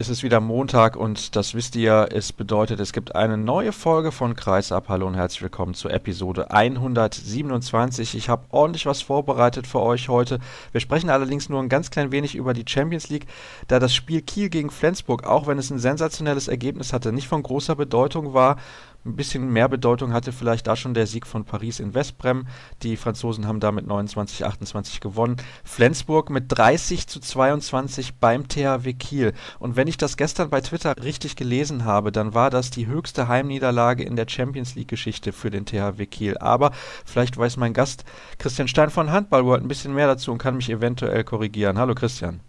Es 0.00 0.08
ist 0.08 0.22
wieder 0.22 0.40
Montag 0.40 0.96
und 0.96 1.36
das 1.36 1.52
wisst 1.52 1.76
ihr, 1.76 2.08
es 2.10 2.32
bedeutet, 2.32 2.80
es 2.80 2.94
gibt 2.94 3.14
eine 3.14 3.36
neue 3.36 3.70
Folge 3.70 4.12
von 4.12 4.34
Kreisab. 4.34 4.88
Hallo 4.88 5.06
und 5.06 5.14
herzlich 5.14 5.42
willkommen 5.42 5.74
zur 5.74 5.92
Episode 5.92 6.50
127. 6.52 8.14
Ich 8.14 8.30
habe 8.30 8.46
ordentlich 8.48 8.86
was 8.86 9.02
vorbereitet 9.02 9.66
für 9.66 9.80
euch 9.82 10.08
heute. 10.08 10.38
Wir 10.72 10.80
sprechen 10.80 11.10
allerdings 11.10 11.50
nur 11.50 11.60
ein 11.60 11.68
ganz 11.68 11.90
klein 11.90 12.12
wenig 12.12 12.34
über 12.34 12.54
die 12.54 12.64
Champions 12.66 13.10
League, 13.10 13.26
da 13.68 13.78
das 13.78 13.94
Spiel 13.94 14.22
Kiel 14.22 14.48
gegen 14.48 14.70
Flensburg, 14.70 15.26
auch 15.26 15.46
wenn 15.46 15.58
es 15.58 15.68
ein 15.68 15.78
sensationelles 15.78 16.48
Ergebnis 16.48 16.94
hatte, 16.94 17.12
nicht 17.12 17.28
von 17.28 17.42
großer 17.42 17.76
Bedeutung 17.76 18.32
war. 18.32 18.56
Ein 19.02 19.16
bisschen 19.16 19.50
mehr 19.50 19.66
Bedeutung 19.70 20.12
hatte 20.12 20.30
vielleicht 20.30 20.66
da 20.66 20.76
schon 20.76 20.92
der 20.92 21.06
Sieg 21.06 21.26
von 21.26 21.46
Paris 21.46 21.80
in 21.80 21.94
Westbrem. 21.94 22.46
Die 22.82 22.98
Franzosen 22.98 23.46
haben 23.46 23.58
damit 23.58 23.86
29, 23.86 24.44
28 24.44 25.00
gewonnen. 25.00 25.36
Flensburg 25.64 26.28
mit 26.28 26.44
30 26.48 27.06
zu 27.06 27.18
22 27.18 28.16
beim 28.16 28.46
THW 28.46 28.92
Kiel. 28.92 29.32
Und 29.58 29.76
wenn 29.76 29.88
ich 29.88 29.96
das 29.96 30.18
gestern 30.18 30.50
bei 30.50 30.60
Twitter 30.60 31.02
richtig 31.02 31.34
gelesen 31.34 31.86
habe, 31.86 32.12
dann 32.12 32.34
war 32.34 32.50
das 32.50 32.68
die 32.70 32.88
höchste 32.88 33.26
Heimniederlage 33.26 34.04
in 34.04 34.16
der 34.16 34.28
Champions 34.28 34.74
League 34.74 34.88
Geschichte 34.88 35.32
für 35.32 35.48
den 35.48 35.64
THW 35.64 36.04
Kiel. 36.04 36.36
Aber 36.36 36.70
vielleicht 37.06 37.38
weiß 37.38 37.56
mein 37.56 37.72
Gast 37.72 38.04
Christian 38.36 38.68
Stein 38.68 38.90
von 38.90 39.10
Handball 39.10 39.46
World 39.46 39.62
ein 39.62 39.68
bisschen 39.68 39.94
mehr 39.94 40.08
dazu 40.08 40.30
und 40.30 40.36
kann 40.36 40.56
mich 40.56 40.68
eventuell 40.68 41.24
korrigieren. 41.24 41.78
Hallo 41.78 41.94
Christian. 41.94 42.40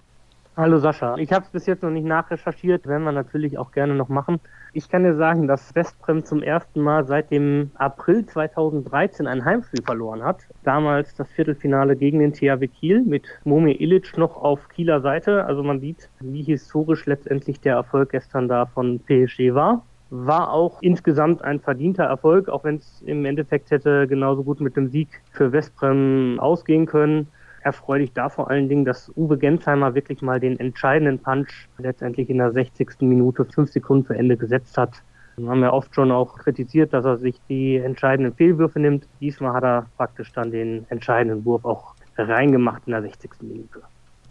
Hallo 0.57 0.79
Sascha. 0.79 1.15
Ich 1.15 1.31
habe 1.31 1.45
es 1.45 1.49
bis 1.49 1.65
jetzt 1.65 1.81
noch 1.81 1.91
nicht 1.91 2.05
nachrecherchiert, 2.05 2.85
werden 2.85 3.03
wir 3.03 3.13
natürlich 3.13 3.57
auch 3.57 3.71
gerne 3.71 3.95
noch 3.95 4.09
machen. 4.09 4.41
Ich 4.73 4.89
kann 4.89 5.03
dir 5.03 5.15
sagen, 5.15 5.47
dass 5.47 5.73
Westbrem 5.75 6.25
zum 6.25 6.43
ersten 6.43 6.81
Mal 6.81 7.05
seit 7.05 7.31
dem 7.31 7.71
April 7.75 8.25
2013 8.25 9.27
ein 9.27 9.45
Heimspiel 9.45 9.81
verloren 9.81 10.21
hat. 10.21 10.41
Damals 10.63 11.15
das 11.15 11.29
Viertelfinale 11.29 11.95
gegen 11.95 12.19
den 12.19 12.33
THW 12.33 12.67
Kiel 12.67 13.01
mit 13.01 13.27
Momi 13.45 13.71
Illich 13.71 14.17
noch 14.17 14.35
auf 14.35 14.67
Kieler 14.67 14.99
Seite. 14.99 15.45
Also 15.45 15.63
man 15.63 15.79
sieht, 15.79 16.09
wie 16.19 16.43
historisch 16.43 17.05
letztendlich 17.05 17.61
der 17.61 17.75
Erfolg 17.75 18.09
gestern 18.09 18.49
da 18.49 18.65
von 18.65 18.99
PSG 18.99 19.53
war 19.53 19.83
war 20.13 20.51
auch 20.51 20.81
insgesamt 20.81 21.41
ein 21.41 21.61
verdienter 21.61 22.03
Erfolg, 22.03 22.49
auch 22.49 22.65
wenn 22.65 22.75
es 22.75 23.01
im 23.05 23.23
Endeffekt 23.23 23.71
hätte 23.71 24.07
genauso 24.07 24.43
gut 24.43 24.59
mit 24.59 24.75
dem 24.75 24.89
Sieg 24.89 25.07
für 25.31 25.53
Westbrem 25.53 26.37
ausgehen 26.37 26.85
können 26.85 27.27
erfreulich 27.63 28.13
da 28.13 28.29
vor 28.29 28.49
allen 28.49 28.69
Dingen, 28.69 28.85
dass 28.85 29.11
Uwe 29.15 29.37
Gensheimer 29.37 29.95
wirklich 29.95 30.21
mal 30.21 30.39
den 30.39 30.59
entscheidenden 30.59 31.19
Punch 31.19 31.67
letztendlich 31.77 32.29
in 32.29 32.37
der 32.37 32.51
60. 32.51 33.01
Minute, 33.01 33.45
fünf 33.45 33.71
Sekunden 33.71 34.05
vor 34.05 34.15
Ende 34.15 34.37
gesetzt 34.37 34.77
hat. 34.77 35.01
Wir 35.37 35.49
haben 35.49 35.61
ja 35.61 35.71
oft 35.71 35.95
schon 35.95 36.11
auch 36.11 36.37
kritisiert, 36.37 36.93
dass 36.93 37.05
er 37.05 37.17
sich 37.17 37.39
die 37.49 37.77
entscheidenden 37.77 38.33
Fehlwürfe 38.35 38.79
nimmt. 38.79 39.07
Diesmal 39.19 39.53
hat 39.53 39.63
er 39.63 39.85
praktisch 39.97 40.31
dann 40.33 40.51
den 40.51 40.85
entscheidenden 40.89 41.45
Wurf 41.45 41.65
auch 41.65 41.95
reingemacht 42.17 42.83
in 42.85 42.91
der 42.91 43.01
60. 43.01 43.31
Minute. 43.41 43.81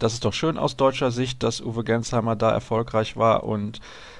Das 0.01 0.13
ist 0.13 0.25
doch 0.25 0.33
schön 0.33 0.57
aus 0.57 0.77
deutscher 0.77 1.11
Sicht, 1.11 1.43
dass 1.43 1.61
Uwe 1.61 1.83
Gensheimer 1.83 2.35
da 2.35 2.49
erfolgreich 2.49 3.17
war 3.17 3.43
und 3.43 3.79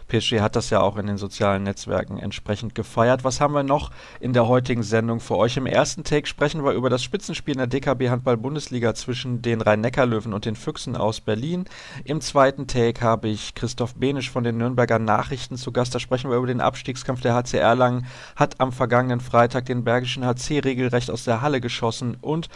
PSG 0.10 0.40
hat 0.40 0.56
das 0.56 0.70
ja 0.70 0.80
auch 0.80 0.96
in 0.98 1.08
den 1.08 1.18
sozialen 1.18 1.64
Netzwerken 1.64 2.20
entsprechend 2.20 2.76
gefeiert. 2.76 3.24
Was 3.24 3.42
haben 3.42 3.56
wir 3.56 3.64
noch 3.64 3.90
in 4.20 4.34
der 4.34 4.48
heutigen 4.48 4.84
Sendung 4.84 5.20
für 5.20 5.38
euch? 5.38 5.58
Im 5.58 5.66
ersten 5.66 6.04
Take 6.04 6.28
sprechen 6.28 6.64
wir 6.64 6.74
über 6.74 6.92
das 6.92 7.02
Spitzenspiel 7.02 7.54
in 7.54 7.58
der 7.58 7.68
DKB 7.68 8.09
Handball 8.09 8.38
Bundesliga 8.38 8.94
zwischen 8.94 9.42
den 9.42 9.59
Rhein-Neckar-Löwen 9.59 10.34
und 10.34 10.46
den 10.46 10.56
Füchsen 10.56 10.96
aus 10.96 11.20
Berlin. 11.20 11.66
Im 12.04 12.22
zweiten 12.22 12.68
Take 12.68 13.02
habe 13.02 13.30
ich 13.30 13.56
Christoph 13.56 13.96
Benisch 13.96 14.30
von 14.30 14.44
den 14.44 14.58
Nürnberger 14.58 15.00
Nachrichten 15.00 15.58
zu 15.58 15.72
Gast. 15.72 15.96
Da 15.96 16.00
sprechen 16.00 16.30
wir 16.30 16.38
über 16.38 16.46
den 16.46 16.62
Abstiegskampf. 16.62 17.22
Der 17.22 17.34
HC 17.34 17.58
Erlangen 17.58 18.06
hat 18.36 18.59
am 18.59 18.72
vergangenen 18.72 19.20
Freitag 19.20 19.66
den 19.66 19.84
Bergischen 19.84 20.26
HC 20.26 20.59
regelrecht 20.59 21.09
aus 21.09 21.24
der 21.24 21.42
Halle 21.42 21.59
geschossen 21.59 22.18
und 22.22 22.50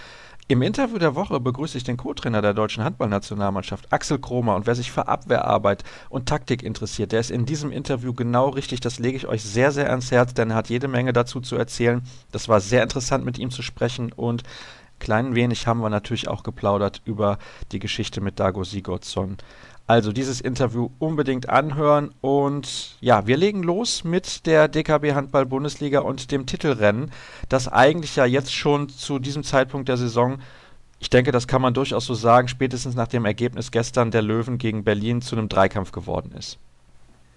im 0.48 0.62
Interview 0.62 1.00
der 1.00 1.16
Woche 1.16 1.40
begrüße 1.40 1.76
ich 1.76 1.84
den 1.84 1.98
Co-Trainer 1.98 2.40
der 2.40 2.54
deutschen 2.54 2.84
Handballnationalmannschaft, 2.84 3.92
Axel 3.92 4.20
Kromer. 4.20 4.56
Und 4.56 4.68
wer 4.68 4.76
sich 4.76 4.92
für 4.92 5.08
Abwehrarbeit 5.08 5.84
und 6.10 6.28
Taktik 6.28 6.62
interessiert, 6.62 7.12
der 7.12 7.20
ist 7.20 7.32
in 7.32 7.48
diesem 7.48 7.72
Interview 7.72 8.14
genau 8.14 8.50
richtig. 8.50 8.80
Das 8.80 9.00
lege 9.00 9.18
ich 9.18 9.28
euch 9.28 9.44
sehr, 9.44 9.72
sehr 9.72 9.90
ans 9.90 10.12
Herz, 10.12 10.36
denn 10.36 10.52
er 10.52 10.58
hat 10.58 10.70
jede 10.70 10.88
Menge 10.88 11.14
dazu 11.14 11.42
zu 11.42 11.56
erzählen. 11.56 12.04
Das 12.32 12.48
war 12.48 12.62
sehr 12.62 12.84
interessant, 12.84 13.26
mit 13.26 13.40
ihm 13.40 13.50
zu 13.50 13.64
sprechen. 13.64 14.12
Und 14.12 14.44
klein 15.00 15.34
wenig 15.34 15.66
haben 15.66 15.82
wir 15.82 15.90
natürlich 15.90 16.28
auch 16.28 16.44
geplaudert 16.44 17.02
über 17.06 17.40
die 17.72 17.80
Geschichte 17.80 18.22
mit 18.22 18.40
Dago 18.40 18.64
Sigurdsson. 18.64 19.38
Also 19.88 20.12
dieses 20.12 20.42
Interview 20.42 20.90
unbedingt 20.98 21.48
anhören 21.48 22.10
und 22.22 22.98
ja, 23.02 23.28
wir 23.28 23.38
legen 23.38 23.62
los 23.62 24.04
mit 24.04 24.48
der 24.48 24.68
DKB 24.68 25.14
Handball 25.14 25.46
Bundesliga 25.46 26.00
und 26.00 26.32
dem 26.32 26.48
Titelrennen, 26.48 27.12
das 27.50 27.68
eigentlich 27.68 28.16
ja 28.16 28.26
jetzt 28.26 28.52
schon 28.52 28.90
zu 28.90 29.20
diesem 29.20 29.44
Zeitpunkt 29.44 29.88
der 29.88 29.98
Saison, 29.98 30.40
ich 30.98 31.12
denke, 31.12 31.32
das 31.32 31.48
kann 31.48 31.62
man 31.62 31.76
durchaus 31.76 32.06
so 32.06 32.16
sagen, 32.16 32.48
spätestens 32.48 32.96
nach 32.96 33.08
dem 33.08 33.26
Ergebnis 33.26 33.70
gestern 33.70 34.10
der 34.10 34.24
Löwen 34.24 34.58
gegen 34.58 34.84
Berlin 34.84 35.22
zu 35.22 35.36
einem 35.36 35.50
Dreikampf 35.50 35.92
geworden 35.92 36.32
ist. 36.36 36.58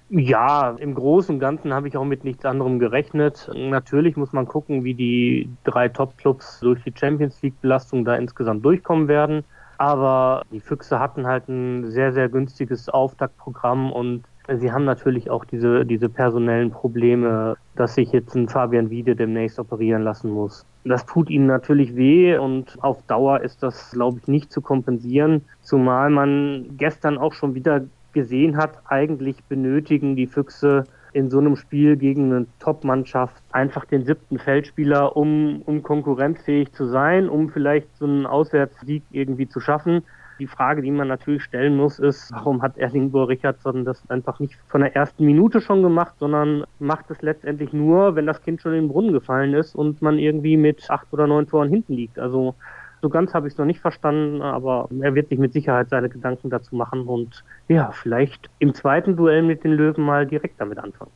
Ja, 0.09 0.71
im 0.79 0.95
Großen 0.95 1.35
und 1.35 1.41
Ganzen 1.41 1.75
habe 1.75 1.87
ich 1.87 1.99
auch 1.99 2.05
mit 2.07 2.25
nichts 2.25 2.47
anderem 2.47 2.79
gerechnet. 2.79 3.51
Natürlich 3.55 4.17
muss 4.17 4.33
man 4.33 4.47
gucken, 4.47 4.85
wie 4.85 4.95
die 4.95 5.51
drei 5.65 5.91
Top-Clubs 5.91 6.61
durch 6.61 6.83
die 6.83 6.95
Champions 6.99 7.43
League-Belastung 7.43 8.07
da 8.07 8.17
insgesamt 8.17 8.65
durchkommen 8.65 9.07
werden. 9.07 9.45
Aber 9.79 10.43
die 10.53 10.61
Füchse 10.61 10.99
hatten 10.99 11.27
halt 11.27 11.49
ein 11.49 11.91
sehr, 11.91 12.13
sehr 12.13 12.29
günstiges 12.29 12.89
Auftaktprogramm 12.89 13.93
und 13.93 14.25
sie 14.57 14.73
haben 14.73 14.85
natürlich 14.85 15.31
auch 15.31 15.45
diese, 15.45 15.87
diese 15.87 16.09
personellen 16.09 16.71
Probleme, 16.71 17.57
dass 17.77 17.95
sich 17.95 18.11
jetzt 18.13 18.35
ein 18.35 18.49
Fabian 18.49 18.91
Wiede 18.91 19.15
demnächst 19.15 19.59
operieren 19.59 20.03
lassen 20.03 20.31
muss. 20.31 20.67
Das 20.85 21.07
tut 21.07 21.31
ihnen 21.31 21.47
natürlich 21.47 21.95
weh 21.97 22.37
und 22.37 22.77
auf 22.83 23.03
Dauer 23.07 23.41
ist 23.43 23.63
das, 23.63 23.93
glaube 23.93 24.19
ich, 24.21 24.29
nicht 24.29 24.53
zu 24.53 24.61
kompensieren, 24.61 25.45
zumal 25.61 26.11
man 26.11 26.77
gestern 26.77 27.19
auch 27.19 27.33
schon 27.33 27.55
wieder 27.55 27.83
gesehen 28.13 28.57
hat, 28.57 28.83
eigentlich 28.87 29.45
benötigen 29.45 30.17
die 30.17 30.27
Füchse 30.27 30.85
in 31.13 31.31
so 31.31 31.39
einem 31.39 31.57
Spiel 31.57 31.97
gegen 31.97 32.33
eine 32.33 32.47
Top-Mannschaft 32.59 33.43
einfach 33.53 33.85
den 33.85 34.05
siebten 34.05 34.39
Feldspieler, 34.39 35.17
um, 35.17 35.63
um 35.63 35.83
konkurrenzfähig 35.83 36.73
zu 36.73 36.87
sein, 36.87 37.29
um 37.29 37.51
vielleicht 37.51 37.89
so 37.97 38.07
einen 38.07 38.27
Auswärtssieg 38.27 39.03
irgendwie 39.11 39.49
zu 39.49 39.61
schaffen. 39.61 40.03
Die 40.39 40.47
Frage, 40.47 40.83
die 40.83 40.91
man 40.93 41.09
natürlich 41.09 41.43
stellen 41.43 41.77
muss, 41.77 41.99
ist, 41.99 42.31
warum 42.33 42.63
hat 42.63 42.79
Erlingbohr 42.79 43.29
Richardson 43.29 43.85
das 43.85 44.09
einfach 44.09 44.39
nicht 44.39 44.57
von 44.69 44.83
der 44.83 44.95
ersten 44.95 45.25
Minute 45.27 45.61
schon 45.61 45.83
gemacht, 45.83 46.15
sondern 46.21 46.65
macht 46.79 47.11
es 47.11 47.21
letztendlich 47.23 47.73
nur, 47.73 48.15
wenn 48.15 48.27
das 48.27 48.41
Kind 48.43 48.61
schon 48.61 48.75
in 48.75 48.85
den 48.85 48.89
Brunnen 48.89 49.13
gefallen 49.13 49.55
ist 49.55 49.75
und 49.75 50.01
man 50.01 50.19
irgendwie 50.19 50.57
mit 50.57 50.89
acht 50.91 51.09
oder 51.11 51.27
neun 51.27 51.49
Toren 51.49 51.69
hinten 51.69 51.95
liegt. 51.95 52.21
Also 52.21 52.55
so 53.01 53.09
ganz 53.09 53.35
habe 53.35 53.47
ich 53.47 53.55
es 53.55 53.59
noch 53.59 53.65
nicht 53.65 53.81
verstanden, 53.81 54.43
aber 54.43 54.89
er 55.01 55.15
wird 55.15 55.29
sich 55.29 55.39
mit 55.39 55.53
Sicherheit 55.53 55.91
seine 55.91 56.09
Gedanken 56.09 56.51
dazu 56.51 56.75
machen 56.75 57.07
und 57.07 57.45
ja, 57.69 57.91
vielleicht 57.93 58.51
im 58.59 58.75
zweiten 58.75 59.17
Duell 59.17 59.43
mit 59.43 59.65
den 59.65 59.73
Löwen 59.73 60.05
mal 60.05 60.27
direkt 60.27 60.61
damit 60.61 60.79
anfangen. 60.79 61.11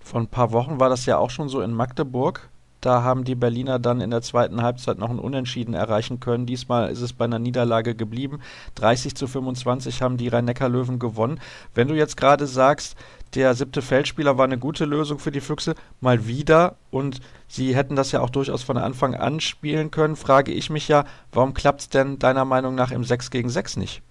Vor 0.00 0.20
ein 0.20 0.26
paar 0.26 0.52
Wochen 0.52 0.80
war 0.80 0.88
das 0.88 1.06
ja 1.06 1.18
auch 1.18 1.30
schon 1.30 1.48
so 1.48 1.60
in 1.60 1.72
Magdeburg. 1.72 2.48
Da 2.80 3.04
haben 3.04 3.22
die 3.22 3.36
Berliner 3.36 3.78
dann 3.78 4.00
in 4.00 4.10
der 4.10 4.22
zweiten 4.22 4.60
Halbzeit 4.60 4.98
noch 4.98 5.10
ein 5.10 5.20
Unentschieden 5.20 5.72
erreichen 5.72 6.18
können. 6.18 6.46
Diesmal 6.46 6.90
ist 6.90 7.00
es 7.00 7.12
bei 7.12 7.26
einer 7.26 7.38
Niederlage 7.38 7.94
geblieben. 7.94 8.40
30 8.74 9.14
zu 9.14 9.28
25 9.28 10.02
haben 10.02 10.16
die 10.16 10.26
Rhein-Neckar-Löwen 10.26 10.98
gewonnen. 10.98 11.38
Wenn 11.76 11.86
du 11.86 11.94
jetzt 11.94 12.16
gerade 12.16 12.48
sagst, 12.48 12.96
der 13.34 13.54
siebte 13.54 13.82
Feldspieler 13.82 14.38
war 14.38 14.44
eine 14.44 14.58
gute 14.58 14.84
Lösung 14.84 15.18
für 15.18 15.30
die 15.30 15.40
Füchse, 15.40 15.74
mal 16.00 16.26
wieder, 16.26 16.76
und 16.90 17.20
sie 17.48 17.74
hätten 17.74 17.96
das 17.96 18.12
ja 18.12 18.20
auch 18.20 18.30
durchaus 18.30 18.62
von 18.62 18.76
Anfang 18.76 19.14
an 19.14 19.40
spielen 19.40 19.90
können, 19.90 20.16
frage 20.16 20.52
ich 20.52 20.70
mich 20.70 20.88
ja, 20.88 21.04
warum 21.32 21.54
klappt 21.54 21.80
es 21.80 21.88
denn 21.88 22.18
deiner 22.18 22.44
Meinung 22.44 22.74
nach 22.74 22.92
im 22.92 23.04
6 23.04 23.30
gegen 23.30 23.48
6 23.48 23.76
nicht? 23.76 24.02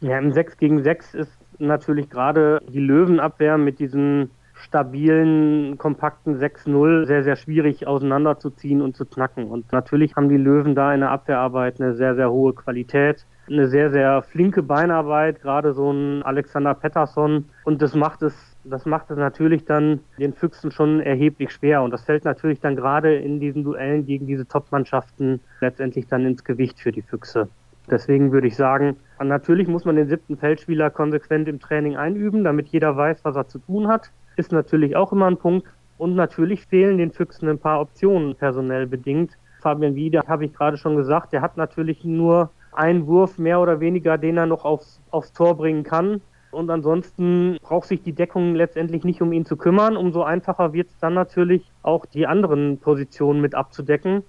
Ja, 0.00 0.18
im 0.18 0.32
6 0.32 0.58
gegen 0.58 0.82
6 0.82 1.14
ist 1.14 1.32
natürlich 1.58 2.10
gerade 2.10 2.60
die 2.68 2.80
Löwenabwehr 2.80 3.58
mit 3.58 3.78
diesen 3.78 4.30
stabilen, 4.54 5.76
kompakten 5.78 6.40
6-0 6.40 7.06
sehr, 7.06 7.22
sehr 7.22 7.36
schwierig 7.36 7.86
auseinanderzuziehen 7.86 8.80
und 8.80 8.96
zu 8.96 9.04
knacken. 9.04 9.46
Und 9.46 9.70
natürlich 9.72 10.16
haben 10.16 10.28
die 10.28 10.36
Löwen 10.36 10.74
da 10.74 10.94
in 10.94 11.00
der 11.00 11.10
Abwehrarbeit 11.10 11.80
eine 11.80 11.94
sehr, 11.94 12.14
sehr 12.14 12.30
hohe 12.30 12.54
Qualität, 12.54 13.26
eine 13.48 13.68
sehr, 13.68 13.90
sehr 13.90 14.22
flinke 14.22 14.62
Beinarbeit, 14.62 15.42
gerade 15.42 15.72
so 15.72 15.90
ein 15.90 16.22
Alexander 16.22 16.74
Pettersson. 16.74 17.46
Und 17.64 17.82
das 17.82 17.94
macht 17.94 18.22
es 18.22 18.34
das 18.66 18.86
macht 18.86 19.10
es 19.10 19.18
natürlich 19.18 19.66
dann 19.66 20.00
den 20.18 20.32
Füchsen 20.32 20.70
schon 20.70 21.00
erheblich 21.00 21.52
schwer. 21.52 21.82
Und 21.82 21.90
das 21.90 22.04
fällt 22.04 22.24
natürlich 22.24 22.60
dann 22.60 22.76
gerade 22.76 23.14
in 23.14 23.38
diesen 23.38 23.62
Duellen 23.62 24.06
gegen 24.06 24.26
diese 24.26 24.48
Top-Mannschaften 24.48 25.40
letztendlich 25.60 26.06
dann 26.06 26.24
ins 26.24 26.44
Gewicht 26.44 26.80
für 26.80 26.90
die 26.90 27.02
Füchse. 27.02 27.48
Deswegen 27.90 28.32
würde 28.32 28.46
ich 28.46 28.56
sagen, 28.56 28.96
natürlich 29.22 29.68
muss 29.68 29.84
man 29.84 29.96
den 29.96 30.08
siebten 30.08 30.38
Feldspieler 30.38 30.88
konsequent 30.88 31.46
im 31.46 31.60
Training 31.60 31.96
einüben, 31.96 32.42
damit 32.42 32.68
jeder 32.68 32.96
weiß, 32.96 33.22
was 33.22 33.36
er 33.36 33.48
zu 33.48 33.58
tun 33.58 33.86
hat 33.88 34.10
ist 34.36 34.52
natürlich 34.52 34.96
auch 34.96 35.12
immer 35.12 35.26
ein 35.26 35.36
Punkt. 35.36 35.66
Und 35.96 36.16
natürlich 36.16 36.66
fehlen 36.66 36.98
den 36.98 37.12
Füchsen 37.12 37.48
ein 37.48 37.58
paar 37.58 37.80
Optionen 37.80 38.34
personell 38.34 38.86
bedingt. 38.86 39.38
Fabian 39.60 39.94
Wieder 39.94 40.22
habe 40.26 40.44
ich 40.44 40.52
gerade 40.52 40.76
schon 40.76 40.96
gesagt, 40.96 41.32
der 41.32 41.40
hat 41.40 41.56
natürlich 41.56 42.04
nur 42.04 42.50
einen 42.76 43.06
Wurf 43.06 43.38
mehr 43.38 43.60
oder 43.60 43.80
weniger, 43.80 44.18
den 44.18 44.36
er 44.36 44.46
noch 44.46 44.64
aufs, 44.64 45.00
aufs 45.10 45.32
Tor 45.32 45.56
bringen 45.56 45.84
kann. 45.84 46.20
Und 46.50 46.70
ansonsten 46.70 47.58
braucht 47.62 47.88
sich 47.88 48.02
die 48.02 48.12
Deckung 48.12 48.54
letztendlich 48.54 49.04
nicht 49.04 49.20
um 49.20 49.32
ihn 49.32 49.44
zu 49.44 49.56
kümmern. 49.56 49.96
Umso 49.96 50.22
einfacher 50.22 50.72
wird 50.72 50.88
es 50.88 50.98
dann 50.98 51.14
natürlich 51.14 51.70
auch 51.82 52.06
die 52.06 52.26
anderen 52.26 52.78
Positionen 52.78 53.40
mit 53.40 53.54
abzudecken. 53.54 54.22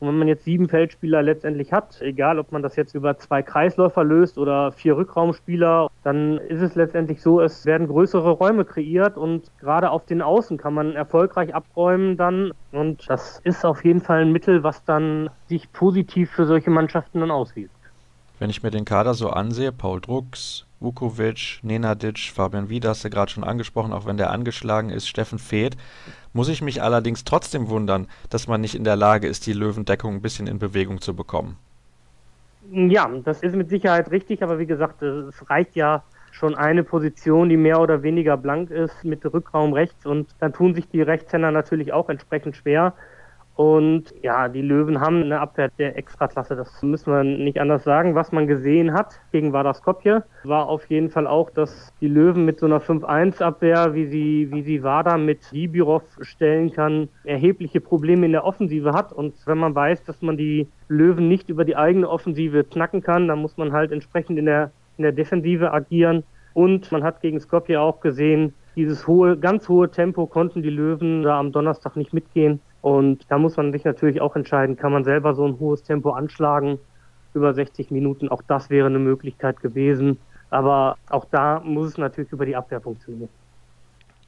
Und 0.00 0.08
wenn 0.08 0.18
man 0.18 0.28
jetzt 0.28 0.44
sieben 0.44 0.68
Feldspieler 0.68 1.22
letztendlich 1.22 1.72
hat, 1.72 2.00
egal 2.02 2.38
ob 2.38 2.52
man 2.52 2.62
das 2.62 2.76
jetzt 2.76 2.94
über 2.94 3.18
zwei 3.18 3.42
Kreisläufer 3.42 4.04
löst 4.04 4.38
oder 4.38 4.70
vier 4.70 4.96
Rückraumspieler, 4.96 5.88
dann 6.04 6.38
ist 6.38 6.62
es 6.62 6.76
letztendlich 6.76 7.20
so, 7.20 7.40
es 7.40 7.66
werden 7.66 7.88
größere 7.88 8.30
Räume 8.30 8.64
kreiert 8.64 9.16
und 9.16 9.50
gerade 9.58 9.90
auf 9.90 10.06
den 10.06 10.22
Außen 10.22 10.56
kann 10.56 10.74
man 10.74 10.94
erfolgreich 10.94 11.52
abräumen 11.52 12.16
dann. 12.16 12.52
Und 12.70 13.10
das 13.10 13.40
ist 13.42 13.64
auf 13.64 13.84
jeden 13.84 14.00
Fall 14.00 14.20
ein 14.20 14.30
Mittel, 14.30 14.62
was 14.62 14.84
dann 14.84 15.30
sich 15.46 15.72
positiv 15.72 16.30
für 16.30 16.46
solche 16.46 16.70
Mannschaften 16.70 17.18
dann 17.18 17.32
auswirkt. 17.32 17.72
Wenn 18.38 18.50
ich 18.50 18.62
mir 18.62 18.70
den 18.70 18.84
Kader 18.84 19.14
so 19.14 19.30
ansehe, 19.30 19.72
Paul 19.72 20.00
Drucks, 20.00 20.64
Vukovic, 20.80 21.58
Nenadic, 21.62 22.30
Fabian 22.32 22.68
Wieder 22.68 22.90
hast 22.90 23.04
du 23.04 23.10
gerade 23.10 23.32
schon 23.32 23.42
angesprochen, 23.42 23.92
auch 23.92 24.06
wenn 24.06 24.16
der 24.16 24.30
angeschlagen 24.30 24.90
ist, 24.90 25.08
Steffen 25.08 25.40
Feeth, 25.40 25.76
muss 26.32 26.48
ich 26.48 26.62
mich 26.62 26.80
allerdings 26.80 27.24
trotzdem 27.24 27.68
wundern, 27.68 28.06
dass 28.30 28.46
man 28.46 28.60
nicht 28.60 28.76
in 28.76 28.84
der 28.84 28.94
Lage 28.94 29.26
ist, 29.26 29.46
die 29.46 29.52
Löwendeckung 29.52 30.14
ein 30.14 30.22
bisschen 30.22 30.46
in 30.46 30.60
Bewegung 30.60 31.00
zu 31.00 31.16
bekommen. 31.16 31.56
Ja, 32.70 33.10
das 33.24 33.42
ist 33.42 33.56
mit 33.56 33.70
Sicherheit 33.70 34.10
richtig, 34.10 34.42
aber 34.42 34.58
wie 34.58 34.66
gesagt, 34.66 35.02
es 35.02 35.50
reicht 35.50 35.74
ja 35.74 36.04
schon 36.30 36.54
eine 36.54 36.84
Position, 36.84 37.48
die 37.48 37.56
mehr 37.56 37.80
oder 37.80 38.02
weniger 38.02 38.36
blank 38.36 38.70
ist 38.70 39.04
mit 39.04 39.24
Rückraum 39.24 39.72
rechts 39.72 40.06
und 40.06 40.28
dann 40.38 40.52
tun 40.52 40.74
sich 40.74 40.88
die 40.88 41.02
Rechtshänder 41.02 41.50
natürlich 41.50 41.92
auch 41.92 42.08
entsprechend 42.08 42.56
schwer. 42.56 42.94
Und 43.58 44.14
ja, 44.22 44.48
die 44.48 44.62
Löwen 44.62 45.00
haben 45.00 45.20
eine 45.20 45.40
Abwehr 45.40 45.68
der 45.80 45.96
Extraklasse, 45.96 46.54
das 46.54 46.80
müssen 46.80 47.12
wir 47.12 47.24
nicht 47.24 47.60
anders 47.60 47.82
sagen. 47.82 48.14
Was 48.14 48.30
man 48.30 48.46
gesehen 48.46 48.92
hat 48.92 49.18
gegen 49.32 49.52
Vardar 49.52 49.74
Skopje, 49.74 50.22
war 50.44 50.68
auf 50.68 50.86
jeden 50.86 51.10
Fall 51.10 51.26
auch, 51.26 51.50
dass 51.50 51.92
die 52.00 52.06
Löwen 52.06 52.44
mit 52.44 52.60
so 52.60 52.66
einer 52.66 52.80
5-1-Abwehr, 52.80 53.94
wie 53.94 54.06
sie, 54.06 54.48
wie 54.52 54.62
sie 54.62 54.84
Vardar 54.84 55.18
mit 55.18 55.50
Dibirov 55.50 56.04
stellen 56.20 56.70
kann, 56.70 57.08
erhebliche 57.24 57.80
Probleme 57.80 58.26
in 58.26 58.30
der 58.30 58.44
Offensive 58.44 58.92
hat. 58.92 59.12
Und 59.12 59.34
wenn 59.44 59.58
man 59.58 59.74
weiß, 59.74 60.04
dass 60.04 60.22
man 60.22 60.36
die 60.36 60.68
Löwen 60.86 61.26
nicht 61.26 61.48
über 61.48 61.64
die 61.64 61.74
eigene 61.74 62.08
Offensive 62.08 62.62
knacken 62.62 63.02
kann, 63.02 63.26
dann 63.26 63.40
muss 63.40 63.56
man 63.56 63.72
halt 63.72 63.90
entsprechend 63.90 64.38
in 64.38 64.46
der, 64.46 64.70
in 64.98 65.02
der 65.02 65.10
Defensive 65.10 65.72
agieren. 65.72 66.22
Und 66.54 66.92
man 66.92 67.02
hat 67.02 67.22
gegen 67.22 67.40
Skopje 67.40 67.80
auch 67.80 67.98
gesehen, 67.98 68.54
dieses 68.76 69.08
hohe, 69.08 69.36
ganz 69.36 69.68
hohe 69.68 69.90
Tempo 69.90 70.26
konnten 70.26 70.62
die 70.62 70.70
Löwen 70.70 71.24
da 71.24 71.40
am 71.40 71.50
Donnerstag 71.50 71.96
nicht 71.96 72.14
mitgehen. 72.14 72.60
Und 72.80 73.24
da 73.28 73.38
muss 73.38 73.56
man 73.56 73.72
sich 73.72 73.84
natürlich 73.84 74.20
auch 74.20 74.36
entscheiden, 74.36 74.76
kann 74.76 74.92
man 74.92 75.04
selber 75.04 75.34
so 75.34 75.46
ein 75.46 75.58
hohes 75.58 75.82
Tempo 75.82 76.10
anschlagen 76.10 76.78
über 77.34 77.52
60 77.52 77.90
Minuten. 77.90 78.28
Auch 78.28 78.42
das 78.46 78.70
wäre 78.70 78.86
eine 78.86 78.98
Möglichkeit 78.98 79.60
gewesen. 79.60 80.18
Aber 80.50 80.96
auch 81.10 81.26
da 81.26 81.60
muss 81.60 81.88
es 81.88 81.98
natürlich 81.98 82.32
über 82.32 82.46
die 82.46 82.56
Abwehr 82.56 82.80
funktionieren. 82.80 83.28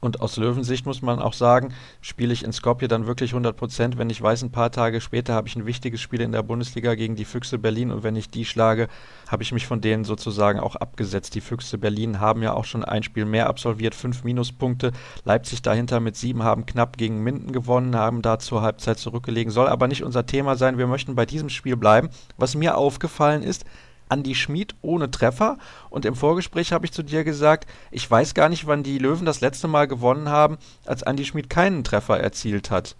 Und 0.01 0.19
aus 0.19 0.35
Löwensicht 0.37 0.87
muss 0.87 1.03
man 1.03 1.19
auch 1.19 1.33
sagen, 1.33 1.73
spiele 2.01 2.33
ich 2.33 2.43
in 2.43 2.51
Skopje 2.51 2.87
dann 2.87 3.05
wirklich 3.05 3.31
100 3.31 3.55
Prozent, 3.55 3.99
wenn 3.99 4.09
ich 4.09 4.19
weiß, 4.19 4.41
ein 4.41 4.51
paar 4.51 4.71
Tage 4.71 4.99
später 4.99 5.35
habe 5.35 5.47
ich 5.47 5.55
ein 5.55 5.67
wichtiges 5.67 6.01
Spiel 6.01 6.21
in 6.21 6.31
der 6.31 6.41
Bundesliga 6.41 6.95
gegen 6.95 7.15
die 7.15 7.23
Füchse 7.23 7.59
Berlin 7.59 7.91
und 7.91 8.01
wenn 8.01 8.15
ich 8.15 8.27
die 8.27 8.45
schlage, 8.45 8.87
habe 9.27 9.43
ich 9.43 9.51
mich 9.51 9.67
von 9.67 9.79
denen 9.79 10.03
sozusagen 10.03 10.59
auch 10.59 10.75
abgesetzt. 10.75 11.35
Die 11.35 11.41
Füchse 11.41 11.77
Berlin 11.77 12.19
haben 12.19 12.41
ja 12.41 12.53
auch 12.53 12.65
schon 12.65 12.83
ein 12.83 13.03
Spiel 13.03 13.25
mehr 13.25 13.47
absolviert, 13.47 13.93
fünf 13.93 14.23
Minuspunkte. 14.23 14.91
Leipzig 15.23 15.61
dahinter 15.61 15.99
mit 15.99 16.15
sieben 16.15 16.41
haben 16.41 16.65
knapp 16.65 16.97
gegen 16.97 17.21
Minden 17.21 17.51
gewonnen, 17.51 17.95
haben 17.95 18.23
da 18.23 18.39
zur 18.39 18.63
Halbzeit 18.63 18.97
zurückgelegen. 18.97 19.51
Soll 19.51 19.67
aber 19.67 19.87
nicht 19.87 20.03
unser 20.03 20.25
Thema 20.25 20.55
sein. 20.55 20.79
Wir 20.79 20.87
möchten 20.87 21.13
bei 21.13 21.27
diesem 21.27 21.49
Spiel 21.49 21.77
bleiben. 21.77 22.09
Was 22.37 22.55
mir 22.55 22.75
aufgefallen 22.75 23.43
ist, 23.43 23.65
Andy 24.11 24.35
Schmid 24.35 24.75
ohne 24.81 25.09
Treffer. 25.09 25.57
Und 25.89 26.05
im 26.05 26.15
Vorgespräch 26.15 26.73
habe 26.73 26.85
ich 26.85 26.91
zu 26.91 27.03
dir 27.03 27.23
gesagt, 27.23 27.67
ich 27.89 28.09
weiß 28.09 28.33
gar 28.33 28.49
nicht, 28.49 28.67
wann 28.67 28.83
die 28.83 28.97
Löwen 28.99 29.25
das 29.25 29.41
letzte 29.41 29.67
Mal 29.67 29.87
gewonnen 29.87 30.29
haben, 30.29 30.57
als 30.85 31.01
Andy 31.01 31.25
Schmid 31.25 31.49
keinen 31.49 31.83
Treffer 31.83 32.19
erzielt 32.19 32.69
hat. 32.69 32.95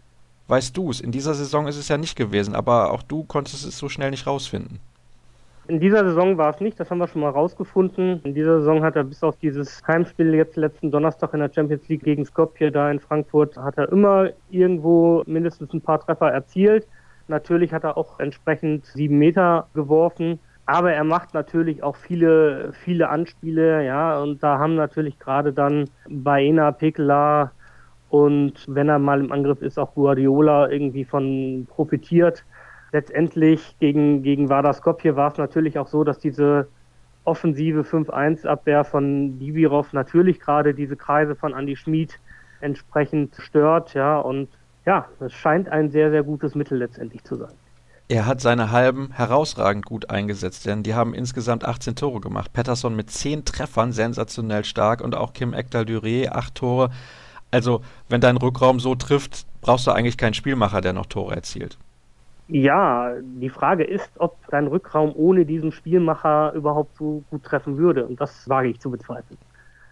Weißt 0.48 0.76
du 0.76 0.90
es? 0.90 1.00
In 1.00 1.12
dieser 1.12 1.34
Saison 1.34 1.68
ist 1.68 1.78
es 1.78 1.88
ja 1.88 1.98
nicht 1.98 2.16
gewesen, 2.16 2.56
aber 2.56 2.92
auch 2.92 3.04
du 3.04 3.24
konntest 3.24 3.66
es 3.66 3.78
so 3.78 3.90
schnell 3.90 4.10
nicht 4.10 4.28
rausfinden. 4.28 4.80
In 5.68 5.80
dieser 5.80 6.04
Saison 6.04 6.38
war 6.38 6.54
es 6.54 6.60
nicht, 6.60 6.80
das 6.80 6.90
haben 6.90 6.98
wir 6.98 7.08
schon 7.08 7.22
mal 7.22 7.30
rausgefunden. 7.30 8.20
In 8.24 8.34
dieser 8.34 8.60
Saison 8.60 8.84
hat 8.84 8.96
er 8.96 9.06
bis 9.06 9.24
auf 9.24 9.38
dieses 9.38 9.82
Heimspiel 9.88 10.34
jetzt 10.34 10.58
letzten 10.58 10.92
Donnerstag 10.92 11.34
in 11.34 11.40
der 11.40 11.52
Champions 11.54 11.88
League 11.88 12.04
gegen 12.04 12.26
Skopje 12.26 12.72
da 12.72 12.92
in 12.92 13.00
Frankfurt, 13.00 13.56
hat 13.56 13.78
er 13.78 13.90
immer 13.90 14.32
irgendwo 14.50 15.24
mindestens 15.28 15.72
ein 15.72 15.80
paar 15.80 16.02
Treffer 16.02 16.30
erzielt. 16.32 16.88
Natürlich 17.30 17.72
hat 17.72 17.86
er 17.86 17.96
auch 17.96 18.20
entsprechend 18.20 18.86
sieben 18.88 19.18
Meter 19.18 19.68
geworfen. 19.74 20.40
Aber 20.72 20.94
er 20.94 21.04
macht 21.04 21.34
natürlich 21.34 21.84
auch 21.84 21.98
viele, 21.98 22.72
viele 22.72 23.10
Anspiele, 23.10 23.86
ja, 23.86 24.18
und 24.22 24.42
da 24.42 24.58
haben 24.58 24.76
natürlich 24.76 25.20
gerade 25.20 25.52
dann 25.52 25.90
Baena, 26.08 26.72
Pekela 26.72 27.52
und 28.10 28.54
wenn 28.70 28.88
er 28.88 28.98
mal 28.98 29.20
im 29.20 29.34
Angriff 29.34 29.62
ist, 29.62 29.78
auch 29.78 29.94
Guardiola 29.96 30.70
irgendwie 30.70 31.04
von 31.04 31.68
profitiert. 31.70 32.46
Letztendlich 32.94 33.76
gegen, 33.80 34.24
gegen 34.24 34.48
Vardar 34.48 34.72
Skopje 34.72 35.18
war 35.18 35.34
es 35.34 35.38
natürlich 35.38 35.78
auch 35.78 35.88
so, 35.88 36.06
dass 36.06 36.20
diese 36.20 36.70
offensive 37.26 37.82
5-1-Abwehr 37.82 38.86
von 38.86 39.40
Dibirov 39.40 39.92
natürlich 39.92 40.40
gerade 40.40 40.74
diese 40.74 40.96
Kreise 40.96 41.36
von 41.36 41.54
Andy 41.54 41.76
Schmid 41.76 42.18
entsprechend 42.62 43.36
stört, 43.36 43.94
ja, 43.94 44.20
und 44.20 44.48
ja, 44.86 45.10
es 45.20 45.34
scheint 45.34 45.68
ein 45.68 45.92
sehr, 45.92 46.12
sehr 46.12 46.24
gutes 46.24 46.56
Mittel 46.56 46.78
letztendlich 46.78 47.26
zu 47.26 47.36
sein. 47.36 47.52
Er 48.12 48.26
hat 48.26 48.42
seine 48.42 48.72
Halben 48.72 49.12
herausragend 49.14 49.86
gut 49.86 50.10
eingesetzt, 50.10 50.66
denn 50.66 50.84
die 50.84 50.96
haben 50.96 51.14
insgesamt 51.14 51.64
18 51.64 51.96
Tore 51.96 52.20
gemacht. 52.20 52.52
Patterson 52.52 52.94
mit 52.94 53.10
10 53.10 53.46
Treffern 53.46 53.94
sensationell 53.94 54.66
stark 54.66 55.00
und 55.00 55.16
auch 55.16 55.32
Kim 55.32 55.54
Ekdal-Duré 55.54 56.28
8 56.28 56.54
Tore. 56.54 56.90
Also, 57.52 57.80
wenn 58.10 58.20
dein 58.20 58.36
Rückraum 58.36 58.82
so 58.82 58.96
trifft, 58.96 59.46
brauchst 59.62 59.88
du 59.88 59.92
eigentlich 59.92 60.18
keinen 60.18 60.34
Spielmacher, 60.34 60.82
der 60.82 60.92
noch 60.92 61.06
Tore 61.06 61.34
erzielt. 61.36 61.78
Ja, 62.50 63.14
die 63.22 63.50
Frage 63.50 63.86
ist, 63.86 64.10
ob 64.18 64.46
dein 64.50 64.68
Rückraum 64.68 65.14
ohne 65.16 65.46
diesen 65.46 65.72
Spielmacher 65.72 66.52
überhaupt 66.52 66.98
so 66.98 67.24
gut 67.30 67.46
treffen 67.46 67.78
würde. 67.78 68.06
Und 68.06 68.20
das 68.20 68.50
wage 68.50 68.72
ich 68.72 68.82
zu 68.82 68.92
bezweifeln. 68.92 69.40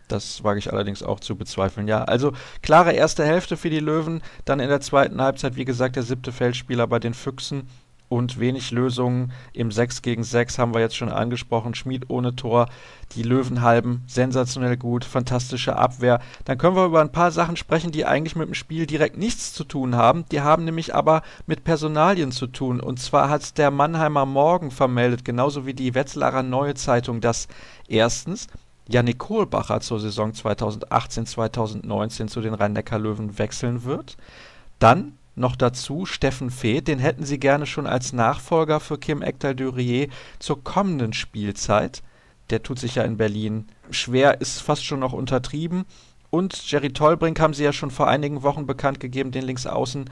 Das 0.10 0.44
wage 0.44 0.60
ich 0.60 0.74
allerdings 0.74 1.04
auch 1.04 1.22
zu 1.22 1.38
bezweifeln. 1.38 1.88
Ja, 1.88 2.04
also 2.04 2.34
klare 2.64 2.92
erste 2.92 3.24
Hälfte 3.24 3.56
für 3.56 3.70
die 3.70 3.80
Löwen. 3.80 4.22
Dann 4.44 4.60
in 4.60 4.68
der 4.68 4.82
zweiten 4.82 5.22
Halbzeit, 5.22 5.56
wie 5.56 5.64
gesagt, 5.64 5.96
der 5.96 6.04
siebte 6.04 6.34
Feldspieler 6.34 6.86
bei 6.86 7.00
den 7.00 7.14
Füchsen 7.14 7.70
und 8.10 8.40
wenig 8.40 8.72
Lösungen. 8.72 9.32
Im 9.54 9.72
6 9.72 10.02
gegen 10.02 10.24
6 10.24 10.58
haben 10.58 10.74
wir 10.74 10.82
jetzt 10.82 10.98
schon 10.98 11.10
angesprochen. 11.10 11.76
Schmied 11.76 12.10
ohne 12.10 12.36
Tor, 12.36 12.68
die 13.14 13.24
Löwenhalben 13.24 14.04
sensationell 14.08 14.78
gut, 14.78 15.06
fantastische 15.06 15.78
Abwehr. 15.78 16.20
Dann 16.46 16.58
können 16.58 16.76
wir 16.76 16.86
über 16.86 17.02
ein 17.02 17.12
paar 17.12 17.32
Sachen 17.32 17.56
sprechen, 17.56 17.92
die 17.92 18.06
eigentlich 18.06 18.36
mit 18.36 18.48
dem 18.48 18.56
Spiel 18.56 18.86
direkt 18.88 19.18
nichts 19.18 19.54
zu 19.54 19.64
tun 19.64 19.96
haben. 19.96 20.26
Die 20.32 20.42
haben 20.42 20.66
nämlich 20.66 20.94
aber 20.94 21.22
mit 21.46 21.64
Personalien 21.64 22.32
zu 22.32 22.48
tun. 22.48 22.80
Und 22.80 23.00
zwar 23.00 23.30
hat 23.30 23.58
der 23.58 23.72
Mannheimer 23.72 24.26
Morgen 24.26 24.72
vermeldet, 24.72 25.24
genauso 25.24 25.66
wie 25.66 25.74
die 25.74 25.94
Wetzlarer 25.94 26.44
Neue 26.44 26.74
Zeitung, 26.74 27.22
dass 27.22 27.48
erstens 27.88 28.48
Janik 28.88 29.20
Kohlbacher 29.20 29.82
zur 29.82 30.00
Saison 30.00 30.32
2018-2019 30.32 32.28
zu 32.28 32.42
den 32.42 32.56
Rhein-Neckar-Löwen 32.56 33.38
wechseln 33.38 33.84
wird. 33.84 34.18
Dann 34.80 35.19
noch 35.40 35.56
dazu 35.56 36.06
Steffen 36.06 36.52
Feeth, 36.52 36.88
den 36.88 37.00
hätten 37.00 37.26
sie 37.26 37.40
gerne 37.40 37.66
schon 37.66 37.88
als 37.88 38.14
Nachfolger 38.14 38.80
für 38.80 38.98
Kim 38.98 39.22
Ekdal-Durier 39.22 40.10
zur 40.38 40.64
kommenden 40.64 41.14
Spielzeit. 41.14 42.04
Der 42.50 42.62
tut 42.62 42.80
sich 42.80 42.96
ja 42.96 43.04
in 43.04 43.18
Berlin 43.18 43.68
schwer, 43.90 44.42
ist 44.42 44.62
fast 44.62 44.84
schon 44.84 45.00
noch 45.00 45.14
untertrieben. 45.14 45.86
Und 46.30 46.70
Jerry 46.70 46.94
Tolbrink 46.94 47.40
haben 47.40 47.54
sie 47.54 47.64
ja 47.64 47.74
schon 47.74 47.90
vor 47.90 48.08
einigen 48.08 48.44
Wochen 48.44 48.68
bekannt 48.68 49.00
gegeben, 49.00 49.32
den 49.32 49.46
Linksaußen, 49.46 50.10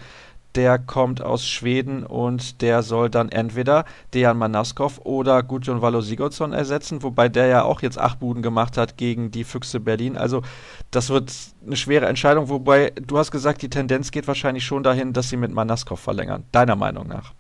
der 0.55 0.79
kommt 0.79 1.21
aus 1.21 1.45
Schweden 1.45 2.03
und 2.03 2.61
der 2.61 2.81
soll 2.81 3.09
dann 3.09 3.29
entweder 3.29 3.85
Dejan 4.13 4.37
Manaskov 4.37 4.99
oder 5.03 5.43
Gudjon 5.43 5.81
Valo 5.81 6.01
Sigurdsson 6.01 6.53
ersetzen, 6.53 7.03
wobei 7.03 7.29
der 7.29 7.47
ja 7.47 7.63
auch 7.63 7.81
jetzt 7.81 7.99
acht 7.99 8.19
Buden 8.19 8.41
gemacht 8.41 8.77
hat 8.77 8.97
gegen 8.97 9.29
die 9.29 9.43
Füchse 9.43 9.79
Berlin. 9.79 10.17
Also 10.17 10.41
das 10.89 11.09
wird 11.09 11.31
eine 11.65 11.75
schwere 11.75 12.07
Entscheidung, 12.07 12.49
wobei 12.49 12.91
du 12.95 13.17
hast 13.17 13.31
gesagt, 13.31 13.61
die 13.61 13.69
Tendenz 13.69 14.11
geht 14.11 14.27
wahrscheinlich 14.27 14.65
schon 14.65 14.83
dahin, 14.83 15.13
dass 15.13 15.29
sie 15.29 15.37
mit 15.37 15.53
Manaskov 15.53 15.99
verlängern. 15.99 16.43
Deiner 16.51 16.75
Meinung 16.75 17.07
nach? 17.07 17.33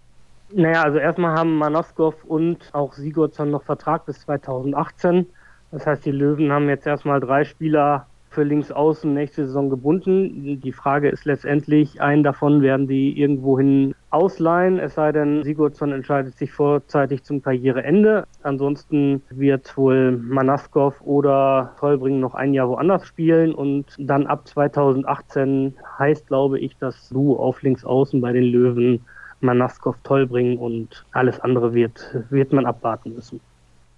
Naja, 0.49 0.83
also 0.83 0.97
erstmal 0.97 1.37
haben 1.37 1.57
Manaskov 1.57 2.23
und 2.23 2.69
auch 2.73 2.93
Sigurdsson 2.93 3.51
noch 3.51 3.63
Vertrag 3.63 4.05
bis 4.05 4.21
2018. 4.21 5.27
Das 5.71 5.85
heißt, 5.85 6.05
die 6.05 6.11
Löwen 6.11 6.51
haben 6.51 6.69
jetzt 6.69 6.87
erstmal 6.87 7.19
drei 7.19 7.43
Spieler 7.43 8.05
für 8.37 8.43
Linksaußen 8.43 9.11
nächste 9.15 9.47
Saison 9.47 9.71
gebunden. 9.71 10.61
Die 10.61 10.71
Frage 10.71 11.09
ist 11.09 11.25
letztendlich, 11.25 12.01
einen 12.01 12.21
davon 12.21 12.61
werden 12.61 12.87
die 12.87 13.19
irgendwohin 13.19 13.95
ausleihen, 14.11 14.77
es 14.77 14.93
sei 14.93 15.11
denn, 15.11 15.43
Sigurdsson 15.43 15.91
entscheidet 15.91 16.37
sich 16.37 16.51
vorzeitig 16.51 17.23
zum 17.23 17.41
Karriereende. 17.41 18.25
Ansonsten 18.43 19.23
wird 19.31 19.75
wohl 19.75 20.11
Manaskov 20.17 21.01
oder 21.01 21.73
Tollbring 21.79 22.19
noch 22.19 22.35
ein 22.35 22.53
Jahr 22.53 22.69
woanders 22.69 23.07
spielen 23.07 23.55
und 23.55 23.85
dann 23.97 24.27
ab 24.27 24.47
2018 24.47 25.73
heißt, 25.97 26.27
glaube 26.27 26.59
ich, 26.59 26.77
das 26.77 27.09
Duo 27.09 27.37
auf 27.37 27.63
Linksaußen 27.63 28.21
bei 28.21 28.33
den 28.33 28.43
Löwen 28.43 29.01
Manaskov 29.39 29.95
Tollbring 30.03 30.59
und 30.59 31.07
alles 31.11 31.39
andere 31.39 31.73
wird, 31.73 32.23
wird 32.29 32.53
man 32.53 32.67
abwarten 32.67 33.15
müssen. 33.15 33.39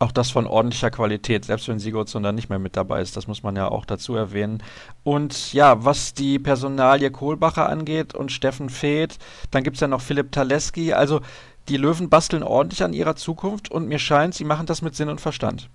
Auch 0.02 0.14
das 0.14 0.32
von 0.32 0.48
ordentlicher 0.48 0.92
Qualität, 0.92 1.44
selbst 1.44 1.68
wenn 1.68 1.78
Sigurdsson 1.78 2.24
dann 2.24 2.36
nicht 2.36 2.50
mehr 2.50 2.58
mit 2.58 2.78
dabei 2.78 3.02
ist, 3.02 3.18
das 3.18 3.28
muss 3.28 3.44
man 3.44 3.58
ja 3.58 3.68
auch 3.68 3.84
dazu 3.84 4.16
erwähnen. 4.16 4.64
Und 5.04 5.52
ja, 5.52 5.84
was 5.84 6.14
die 6.14 6.40
Personalie 6.40 7.12
Kohlbacher 7.12 7.68
angeht 7.68 8.16
und 8.16 8.32
Steffen 8.32 8.70
Feeth, 8.70 9.18
dann 9.52 9.64
gibt 9.64 9.76
es 9.76 9.82
ja 9.82 9.90
noch 9.90 10.00
Philipp 10.00 10.32
Taleski. 10.32 10.94
Also 10.94 11.20
die 11.68 11.76
Löwen 11.76 12.10
basteln 12.10 12.44
ordentlich 12.44 12.82
an 12.82 12.94
ihrer 12.94 13.18
Zukunft 13.18 13.70
und 13.70 13.90
mir 13.90 14.00
scheint, 14.00 14.34
sie 14.34 14.46
machen 14.46 14.66
das 14.66 14.82
mit 14.82 14.96
Sinn 14.96 15.10
und 15.10 15.20
Verstand. 15.20 15.70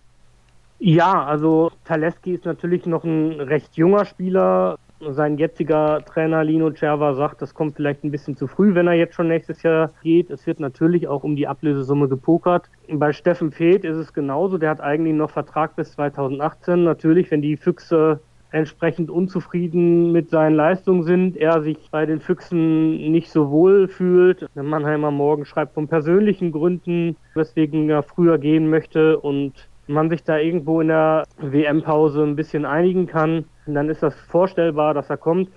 Ja, 0.79 1.25
also 1.25 1.71
Taleski 1.85 2.33
ist 2.33 2.45
natürlich 2.45 2.87
noch 2.87 3.05
ein 3.05 3.41
recht 3.41 3.77
junger 3.77 4.05
Spieler. 4.05 4.79
Sein 5.11 5.39
jetziger 5.39 6.05
Trainer 6.05 6.45
Lino 6.45 6.71
Cerva 6.71 7.15
sagt, 7.15 7.43
das 7.43 7.55
kommt 7.55 7.77
vielleicht 7.77 8.05
ein 8.05 8.11
bisschen 8.11 8.37
zu 8.37 8.47
früh, 8.47 8.75
wenn 8.75 8.87
er 8.87 8.95
jetzt 8.95 9.15
schon 9.15 9.29
nächstes 9.29 9.63
Jahr 9.63 9.91
geht. 10.03 10.31
Es 10.31 10.47
wird 10.47 10.61
natürlich 10.61 11.09
auch 11.09 11.25
um 11.25 11.37
die 11.37 11.47
Ablösesumme 11.47 12.09
gepokert. 12.09 12.71
Bei 12.89 13.13
Steffen 13.13 13.53
Feeth 13.53 13.85
ist 13.85 13.97
es 13.97 14.13
genauso. 14.13 14.59
Der 14.59 14.71
hat 14.71 14.81
eigentlich 14.81 15.15
noch 15.15 15.31
Vertrag 15.31 15.77
bis 15.77 15.93
2018. 15.93 16.85
Natürlich, 16.85 17.31
wenn 17.31 17.43
die 17.43 17.57
Füchse 17.57 18.21
entsprechend 18.55 19.11
unzufrieden 19.11 20.13
mit 20.13 20.31
seinen 20.31 20.55
Leistungen 20.55 21.03
sind, 21.03 21.37
er 21.37 21.61
sich 21.61 21.91
bei 21.91 22.07
den 22.07 22.21
Füchsen 22.21 23.11
nicht 23.11 23.31
so 23.31 23.51
wohl 23.51 23.89
fühlt. 23.89 24.47
Mannheimer 24.55 25.11
Morgen 25.11 25.45
schreibt 25.45 25.75
von 25.75 25.89
persönlichen 25.89 26.53
Gründen, 26.53 27.17
weswegen 27.35 27.91
er 27.91 28.05
früher 28.05 28.39
gehen 28.39 28.71
möchte 28.71 29.19
und 29.19 29.69
man 29.87 30.11
sich 30.11 30.23
da 30.25 30.39
irgendwo 30.39 30.81
in 30.81 30.89
der 30.89 31.25
WM-Pause 31.39 32.23
ein 32.23 32.37
bisschen 32.37 32.65
einigen 32.65 33.07
kann, 33.07 33.45
dann 33.67 33.89
ist 33.89 34.03
das 34.03 34.15
vorstellbar, 34.15 34.95
dass 34.95 35.11
er 35.11 35.17
kommt. 35.17 35.51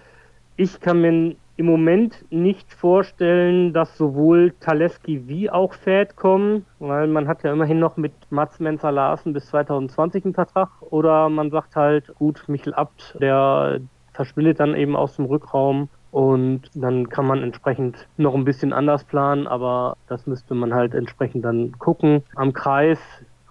Ich 0.56 0.80
kann 0.80 1.02
mir 1.02 1.36
im 1.58 1.66
Moment 1.66 2.24
nicht 2.30 2.72
vorstellen, 2.72 3.74
dass 3.74 3.98
sowohl 3.98 4.54
Taleski 4.60 5.28
wie 5.28 5.50
auch 5.50 5.74
Fed 5.74 6.16
kommen, 6.16 6.66
weil 6.80 7.08
man 7.08 7.28
hat 7.28 7.44
ja 7.44 7.52
immerhin 7.52 7.80
noch 7.80 7.98
mit 7.98 8.14
Mats 8.30 8.60
Menzer 8.60 8.92
Larsen 8.92 9.34
bis 9.34 9.48
2020 9.48 10.24
einen 10.24 10.34
Vertrag. 10.36 10.70
Oder 10.82 11.30
man 11.30 11.50
sagt 11.50 11.76
halt, 11.76 12.14
gut, 12.16 12.44
Michel 12.48 12.76
Abt, 12.76 13.18
der 13.20 13.80
verschwindet 14.14 14.60
dann 14.60 14.76
eben 14.76 14.96
aus 14.96 15.16
dem 15.16 15.26
Rückraum 15.26 15.90
und 16.12 16.62
dann 16.74 17.10
kann 17.10 17.28
man 17.28 17.44
entsprechend 17.44 18.08
noch 18.18 18.34
ein 18.34 18.46
bisschen 18.46 18.74
anders 18.74 19.04
planen, 19.04 19.46
aber 19.46 19.98
das 20.08 20.26
müsste 20.26 20.56
man 20.56 20.74
halt 20.74 20.94
entsprechend 20.94 21.46
dann 21.46 21.74
gucken. 21.78 22.24
Am 22.36 22.54
Kreis 22.54 23.00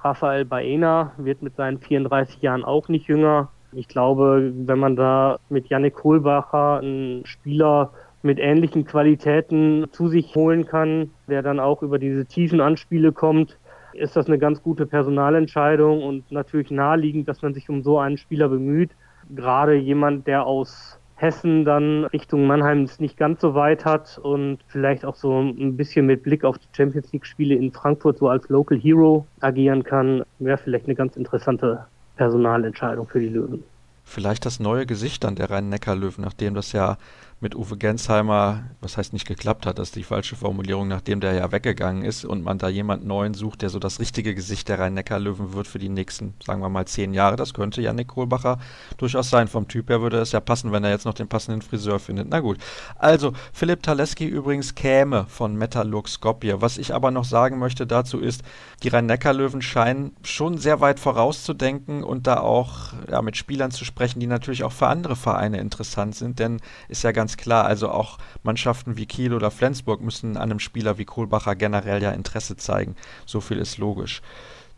Rafael 0.06 0.44
Baena 0.44 1.12
wird 1.16 1.42
mit 1.42 1.56
seinen 1.56 1.78
34 1.80 2.40
Jahren 2.40 2.64
auch 2.64 2.88
nicht 2.88 3.08
jünger. 3.08 3.48
Ich 3.72 3.88
glaube, 3.88 4.52
wenn 4.54 4.78
man 4.78 4.94
da 4.94 5.38
mit 5.48 5.68
Yannick 5.68 5.94
Kohlbacher 5.94 6.78
einen 6.78 7.26
Spieler 7.26 7.90
mit 8.22 8.38
ähnlichen 8.38 8.84
Qualitäten 8.84 9.86
zu 9.90 10.06
sich 10.06 10.36
holen 10.36 10.64
kann, 10.64 11.10
der 11.26 11.42
dann 11.42 11.58
auch 11.58 11.82
über 11.82 11.98
diese 11.98 12.24
tiefen 12.24 12.60
Anspiele 12.60 13.10
kommt, 13.10 13.58
ist 13.94 14.14
das 14.14 14.28
eine 14.28 14.38
ganz 14.38 14.62
gute 14.62 14.86
Personalentscheidung 14.86 16.04
und 16.04 16.30
natürlich 16.30 16.70
naheliegend, 16.70 17.26
dass 17.26 17.42
man 17.42 17.52
sich 17.52 17.68
um 17.68 17.82
so 17.82 17.98
einen 17.98 18.16
Spieler 18.16 18.48
bemüht. 18.48 18.92
Gerade 19.34 19.74
jemand, 19.74 20.28
der 20.28 20.46
aus 20.46 21.00
Hessen 21.16 21.64
dann 21.64 22.04
Richtung 22.04 22.46
Mannheim 22.46 22.82
es 22.82 23.00
nicht 23.00 23.16
ganz 23.16 23.40
so 23.40 23.54
weit 23.54 23.86
hat 23.86 24.18
und 24.18 24.58
vielleicht 24.68 25.04
auch 25.04 25.16
so 25.16 25.40
ein 25.40 25.76
bisschen 25.76 26.04
mit 26.04 26.22
Blick 26.22 26.44
auf 26.44 26.58
die 26.58 26.68
Champions 26.76 27.10
League 27.12 27.24
Spiele 27.24 27.54
in 27.54 27.72
Frankfurt 27.72 28.18
so 28.18 28.28
als 28.28 28.48
Local 28.50 28.78
Hero 28.78 29.26
agieren 29.40 29.82
kann, 29.82 30.22
wäre 30.38 30.58
vielleicht 30.58 30.84
eine 30.84 30.94
ganz 30.94 31.16
interessante 31.16 31.86
Personalentscheidung 32.16 33.08
für 33.08 33.20
die 33.20 33.28
Löwen. 33.28 33.64
Vielleicht 34.04 34.44
das 34.44 34.60
neue 34.60 34.86
Gesicht 34.86 35.24
an 35.24 35.34
der 35.34 35.50
Rhein-Neckar-Löwen, 35.50 36.22
nachdem 36.22 36.54
das 36.54 36.72
ja 36.72 36.96
mit 37.40 37.54
Uwe 37.54 37.76
Gensheimer, 37.76 38.64
was 38.80 38.96
heißt 38.96 39.12
nicht 39.12 39.26
geklappt 39.26 39.66
hat, 39.66 39.78
das 39.78 39.88
ist 39.88 39.96
die 39.96 40.04
falsche 40.04 40.36
Formulierung, 40.36 40.88
nachdem 40.88 41.20
der 41.20 41.34
ja 41.34 41.52
weggegangen 41.52 42.02
ist 42.02 42.24
und 42.24 42.42
man 42.42 42.56
da 42.56 42.68
jemand 42.68 43.04
Neuen 43.04 43.34
sucht, 43.34 43.60
der 43.60 43.68
so 43.68 43.78
das 43.78 44.00
richtige 44.00 44.34
Gesicht 44.34 44.68
der 44.68 44.78
Rhein-Neckar-Löwen 44.78 45.52
wird 45.52 45.66
für 45.66 45.78
die 45.78 45.90
nächsten, 45.90 46.32
sagen 46.44 46.62
wir 46.62 46.70
mal, 46.70 46.86
zehn 46.86 47.12
Jahre. 47.12 47.36
Das 47.36 47.52
könnte 47.52 47.82
Janik 47.82 48.08
Kohlbacher 48.08 48.58
durchaus 48.96 49.28
sein. 49.28 49.48
Vom 49.48 49.68
Typ 49.68 49.90
her 49.90 50.00
würde 50.00 50.18
es 50.18 50.32
ja 50.32 50.40
passen, 50.40 50.72
wenn 50.72 50.82
er 50.82 50.90
jetzt 50.90 51.04
noch 51.04 51.12
den 51.12 51.28
passenden 51.28 51.60
Friseur 51.60 51.98
findet. 51.98 52.28
Na 52.30 52.40
gut. 52.40 52.56
Also, 52.96 53.34
Philipp 53.52 53.82
Taleski 53.82 54.24
übrigens 54.26 54.74
käme 54.74 55.26
von 55.28 55.56
Metallurg 55.56 56.08
Skopje. 56.08 56.62
Was 56.62 56.78
ich 56.78 56.94
aber 56.94 57.10
noch 57.10 57.24
sagen 57.24 57.58
möchte 57.58 57.86
dazu 57.86 58.18
ist, 58.18 58.42
die 58.82 58.88
Rhein-Neckar-Löwen 58.88 59.60
scheinen 59.60 60.16
schon 60.22 60.56
sehr 60.56 60.80
weit 60.80 60.98
vorauszudenken 60.98 62.02
und 62.02 62.26
da 62.26 62.40
auch 62.40 62.94
ja, 63.10 63.20
mit 63.20 63.36
Spielern 63.36 63.70
zu 63.70 63.84
sprechen, 63.84 64.20
die 64.20 64.26
natürlich 64.26 64.64
auch 64.64 64.72
für 64.72 64.86
andere 64.86 65.16
Vereine 65.16 65.58
interessant 65.58 66.14
sind, 66.14 66.38
denn 66.38 66.60
ist 66.88 67.04
ja 67.04 67.12
ganz 67.12 67.25
ganz 67.26 67.36
klar. 67.36 67.64
Also 67.64 67.90
auch 67.90 68.18
Mannschaften 68.44 68.96
wie 68.96 69.06
Kiel 69.06 69.34
oder 69.34 69.50
Flensburg 69.50 70.00
müssen 70.00 70.36
an 70.36 70.44
einem 70.44 70.60
Spieler 70.60 70.96
wie 70.96 71.04
Kohlbacher 71.04 71.56
generell 71.56 72.00
ja 72.00 72.12
Interesse 72.12 72.56
zeigen. 72.56 72.94
So 73.26 73.40
viel 73.40 73.58
ist 73.58 73.78
logisch. 73.78 74.22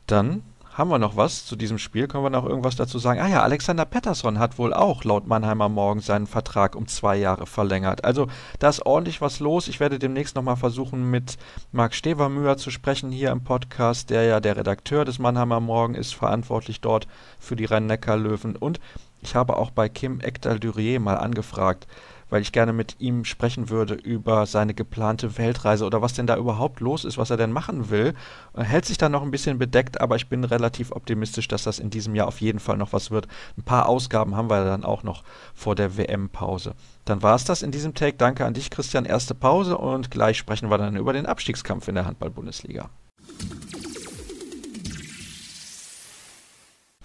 Dann 0.07 0.43
haben 0.73 0.89
wir 0.89 0.99
noch 0.99 1.15
was 1.15 1.45
zu 1.45 1.57
diesem 1.57 1.77
Spiel? 1.77 2.09
Können 2.09 2.25
wir 2.25 2.31
noch 2.31 2.47
irgendwas 2.47 2.77
dazu 2.77 2.99
sagen? 2.99 3.21
Ah 3.21 3.29
ja, 3.29 3.43
Alexander 3.43 3.85
Pettersson 3.85 4.39
hat 4.39 4.59
wohl 4.59 4.73
auch 4.73 5.05
laut 5.05 5.27
Mannheimer 5.27 5.69
Morgen 5.69 6.01
seinen 6.01 6.27
Vertrag 6.27 6.75
um 6.75 6.87
zwei 6.87 7.17
Jahre 7.17 7.47
verlängert. 7.47 8.03
Also 8.03 8.29
da 8.61 8.71
ist 8.71 8.87
ordentlich 8.87 9.21
was 9.21 9.39
los. 9.39 9.69
Ich 9.69 9.79
werde 9.79 9.99
demnächst 9.99 10.35
nochmal 10.35 10.57
versuchen, 10.57 11.11
mit 11.11 11.37
Marc 11.71 11.95
Stevermüher 11.95 12.57
zu 12.57 12.71
sprechen 12.71 13.11
hier 13.11 13.31
im 13.31 13.45
Podcast, 13.45 14.09
der 14.09 14.23
ja 14.23 14.41
der 14.41 14.57
Redakteur 14.57 15.05
des 15.05 15.19
Mannheimer 15.19 15.61
Morgen 15.61 15.95
ist, 15.95 16.15
verantwortlich 16.15 16.81
dort 16.81 17.09
für 17.39 17.57
die 17.57 17.67
Rhein-Neckar-Löwen. 17.67 18.57
Und 18.57 18.81
ich 19.21 19.35
habe 19.35 19.57
auch 19.57 19.71
bei 19.71 19.89
Kim 19.89 20.21
Ekdal-Durier 20.21 21.01
mal 21.01 21.17
angefragt, 21.17 21.87
weil 22.31 22.43
ich 22.43 22.53
gerne 22.53 22.73
mit 22.73 22.97
ihm 22.99 23.25
sprechen 23.25 23.71
würde 23.71 23.95
über 23.95 24.47
seine 24.47 24.75
geplante 24.75 25.39
Weltreise 25.39 25.85
oder 25.85 26.03
was 26.03 26.15
denn 26.15 26.27
da 26.27 26.37
überhaupt 26.37 26.81
los 26.81 27.05
ist, 27.05 27.19
was 27.19 27.31
er 27.31 27.37
denn 27.37 27.53
machen 27.53 27.91
will. 27.91 28.15
Er 28.55 28.65
hält 28.65 28.85
sich 28.85 28.99
da 28.99 29.09
noch 29.09 29.23
ein 29.23 29.31
bisschen 29.31 29.59
bedeckt, 29.59 30.01
aber 30.01 30.17
ich 30.17 30.29
bin 30.29 30.45
relativ 30.45 30.93
optimistisch, 30.93 31.49
dass 31.49 31.65
das 31.65 31.79
in 31.79 31.91
diesem 31.91 32.15
Jahr 32.15 32.29
auf 32.29 32.41
jeden 32.41 32.59
Fall 32.59 32.77
noch 32.77 32.93
was 32.93 33.11
wird. 33.11 33.29
Ein 33.57 33.63
paar 33.63 33.89
Ausgaben 33.89 34.37
haben 34.37 34.51
wir 34.51 34.65
dann 34.65 34.85
auch 34.85 35.03
noch 35.03 35.25
vor 35.55 35.75
der 35.75 35.97
WM-Pause. 35.97 36.75
Dann 37.05 37.23
war 37.23 37.35
es 37.35 37.45
das 37.45 37.63
in 37.63 37.71
diesem 37.71 37.95
Take. 37.95 38.17
Danke 38.17 38.45
an 38.45 38.55
dich, 38.55 38.71
Christian. 38.71 39.05
Erste 39.05 39.35
Pause 39.35 39.79
und 39.79 40.11
gleich 40.11 40.39
sprechen 40.39 40.71
wir 40.71 40.79
dann 40.79 40.97
über 40.97 41.13
den 41.13 41.27
Abstiegskampf 41.27 41.89
in 41.89 41.95
der 41.95 42.05
Handball-Bundesliga. 42.05 42.91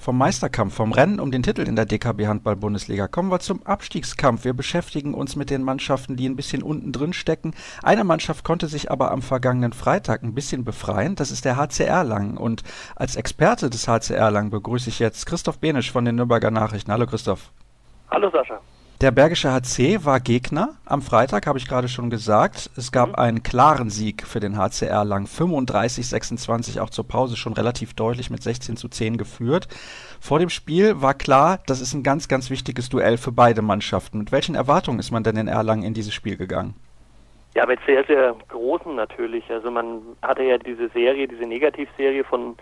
Vom 0.04 0.18
Meisterkampf, 0.18 0.76
vom 0.76 0.92
Rennen 0.92 1.22
um 1.22 1.32
den 1.32 1.44
Titel 1.44 1.62
in 1.62 1.78
der 1.78 1.86
DKB 1.86 2.28
Handball 2.28 2.58
Bundesliga 2.58 3.08
kommen 3.08 3.32
wir 3.32 3.40
zum 3.40 3.66
Abstiegskampf. 3.66 4.44
Wir 4.44 4.54
beschäftigen 4.54 5.14
uns 5.14 5.38
mit 5.38 5.50
den 5.50 5.64
Mannschaften, 5.64 6.18
die 6.18 6.28
ein 6.28 6.36
bisschen 6.36 6.62
unten 6.62 6.92
drin 6.92 7.14
stecken. 7.14 7.54
Eine 7.82 8.04
Mannschaft 8.04 8.44
konnte 8.44 8.68
sich 8.68 8.92
aber 8.92 9.12
am 9.12 9.22
vergangenen 9.22 9.72
Freitag 9.72 10.22
ein 10.22 10.34
bisschen 10.34 10.66
befreien. 10.66 11.16
Das 11.16 11.32
ist 11.32 11.46
der 11.46 11.56
HCR 11.56 12.04
Lang. 12.04 12.36
Und 12.36 12.64
als 12.98 13.16
Experte 13.16 13.70
des 13.70 13.88
HCR 13.88 14.30
Lang 14.30 14.50
begrüße 14.50 14.90
ich 14.90 15.00
jetzt 15.00 15.26
Christoph 15.26 15.60
Benisch 15.60 15.90
von 15.90 16.04
den 16.04 16.16
Nürnberger 16.16 16.52
Nachrichten. 16.52 16.92
Hallo 16.92 17.06
Christoph. 17.06 17.54
Hallo 18.12 18.30
Sascha. 18.30 18.60
Der 19.04 19.12
Bergische 19.12 19.52
HC 19.52 20.06
war 20.06 20.22
Gegner. 20.22 20.78
Am 20.86 21.02
Freitag 21.02 21.46
habe 21.46 21.58
ich 21.58 21.68
gerade 21.68 21.90
schon 21.90 22.10
gesagt. 22.10 22.70
Es 22.78 22.94
gab 22.94 23.10
mhm. 23.10 23.16
einen 23.16 23.44
klaren 23.44 23.90
Sieg 23.90 24.26
für 24.26 24.40
den 24.40 24.58
HCR 24.58 25.04
lang. 25.04 25.26
35-26 25.26 26.80
auch 26.80 26.90
zur 26.90 27.06
Pause 27.06 27.36
schon 27.36 27.52
relativ 27.52 27.96
deutlich 27.96 28.30
mit 28.30 28.42
16 28.42 28.78
zu 28.78 28.88
10 28.88 29.18
geführt. 29.18 29.68
Vor 30.22 30.40
dem 30.40 30.48
Spiel 30.48 31.02
war 31.02 31.16
klar, 31.16 31.60
das 31.66 31.82
ist 31.82 31.94
ein 31.94 32.04
ganz, 32.04 32.30
ganz 32.30 32.50
wichtiges 32.50 32.88
Duell 32.88 33.18
für 33.18 33.34
beide 33.34 33.62
Mannschaften. 33.62 34.20
Mit 34.20 34.32
welchen 34.32 34.56
Erwartungen 34.56 35.00
ist 35.00 35.12
man 35.12 35.24
denn 35.24 35.36
in 35.36 35.50
Erlangen 35.50 35.84
in 35.84 35.94
dieses 35.94 36.14
Spiel 36.14 36.38
gegangen? 36.38 36.74
Ja, 37.56 37.66
mit 37.66 37.82
sehr, 37.86 38.06
sehr 38.06 38.34
großen 38.48 38.96
natürlich. 38.96 39.44
Also 39.52 39.70
man 39.70 40.00
hatte 40.22 40.44
ja 40.44 40.58
diese 40.58 40.88
Serie, 40.88 41.28
diese 41.28 41.44
Negativserie 41.44 42.24
von 42.24 42.56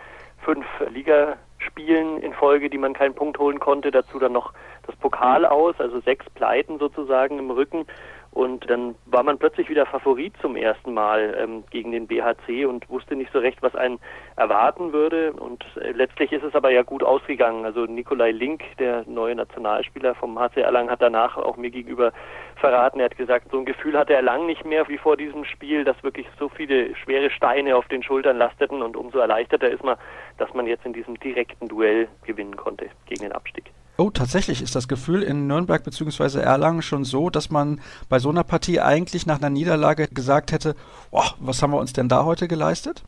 fünf 0.43 0.65
Ligaspielen 0.91 2.17
in 2.23 2.33
Folge, 2.33 2.71
die 2.71 2.79
man 2.79 2.93
keinen 2.93 3.13
Punkt 3.13 3.37
holen 3.37 3.59
konnte. 3.59 3.91
Dazu 3.91 4.17
dann 4.17 4.33
noch 4.33 4.53
das 4.85 4.95
Pokal 4.97 5.45
aus, 5.45 5.75
also 5.79 5.99
sechs 6.01 6.29
Pleiten 6.31 6.79
sozusagen 6.79 7.39
im 7.39 7.51
Rücken. 7.51 7.85
Und 8.31 8.69
dann 8.69 8.95
war 9.07 9.23
man 9.23 9.37
plötzlich 9.37 9.69
wieder 9.69 9.85
Favorit 9.85 10.33
zum 10.41 10.55
ersten 10.55 10.93
Mal 10.93 11.35
ähm, 11.37 11.65
gegen 11.69 11.91
den 11.91 12.07
BHC 12.07 12.65
und 12.65 12.89
wusste 12.89 13.17
nicht 13.17 13.31
so 13.33 13.39
recht, 13.39 13.61
was 13.61 13.75
einen 13.75 13.99
erwarten 14.37 14.93
würde. 14.93 15.33
Und 15.33 15.65
äh, 15.75 15.91
letztlich 15.91 16.31
ist 16.31 16.43
es 16.43 16.55
aber 16.55 16.71
ja 16.71 16.81
gut 16.83 17.03
ausgegangen. 17.03 17.65
Also 17.65 17.85
Nikolai 17.85 18.31
Link, 18.31 18.63
der 18.79 19.03
neue 19.05 19.35
Nationalspieler 19.35 20.15
vom 20.15 20.39
HC 20.39 20.61
Erlangen, 20.61 20.89
hat 20.89 21.01
danach 21.01 21.35
auch 21.35 21.57
mir 21.57 21.71
gegenüber 21.71 22.13
verraten. 22.55 23.01
Er 23.01 23.05
hat 23.05 23.17
gesagt, 23.17 23.51
so 23.51 23.57
ein 23.57 23.65
Gefühl 23.65 23.97
hatte 23.97 24.13
er 24.13 24.21
lang 24.21 24.45
nicht 24.45 24.63
mehr 24.63 24.87
wie 24.87 24.97
vor 24.97 25.17
diesem 25.17 25.43
Spiel, 25.43 25.83
dass 25.83 26.01
wirklich 26.01 26.27
so 26.39 26.47
viele 26.47 26.95
schwere 26.95 27.31
Steine 27.31 27.75
auf 27.75 27.89
den 27.89 28.01
Schultern 28.01 28.37
lasteten. 28.37 28.81
Und 28.81 28.95
umso 28.95 29.19
erleichterter 29.19 29.69
ist 29.69 29.83
man, 29.83 29.97
dass 30.37 30.53
man 30.53 30.67
jetzt 30.67 30.85
in 30.85 30.93
diesem 30.93 31.19
direkten 31.19 31.67
Duell 31.67 32.07
gewinnen 32.25 32.55
konnte 32.55 32.87
gegen 33.07 33.23
den 33.23 33.33
Abstieg. 33.33 33.65
Oh, 34.01 34.09
tatsächlich 34.09 34.63
ist 34.63 34.75
das 34.75 34.87
Gefühl 34.87 35.21
in 35.21 35.45
Nürnberg 35.45 35.83
bzw. 35.83 36.39
Erlangen 36.41 36.81
schon 36.81 37.03
so, 37.03 37.29
dass 37.29 37.51
man 37.51 37.79
bei 38.09 38.17
so 38.17 38.29
einer 38.29 38.43
Partie 38.43 38.79
eigentlich 38.79 39.27
nach 39.27 39.37
einer 39.37 39.51
Niederlage 39.51 40.07
gesagt 40.07 40.51
hätte, 40.51 40.73
oh, 41.11 41.29
was 41.39 41.61
haben 41.61 41.69
wir 41.69 41.77
uns 41.77 41.93
denn 41.93 42.09
da 42.09 42.25
heute 42.25 42.47
geleistet? 42.47 43.03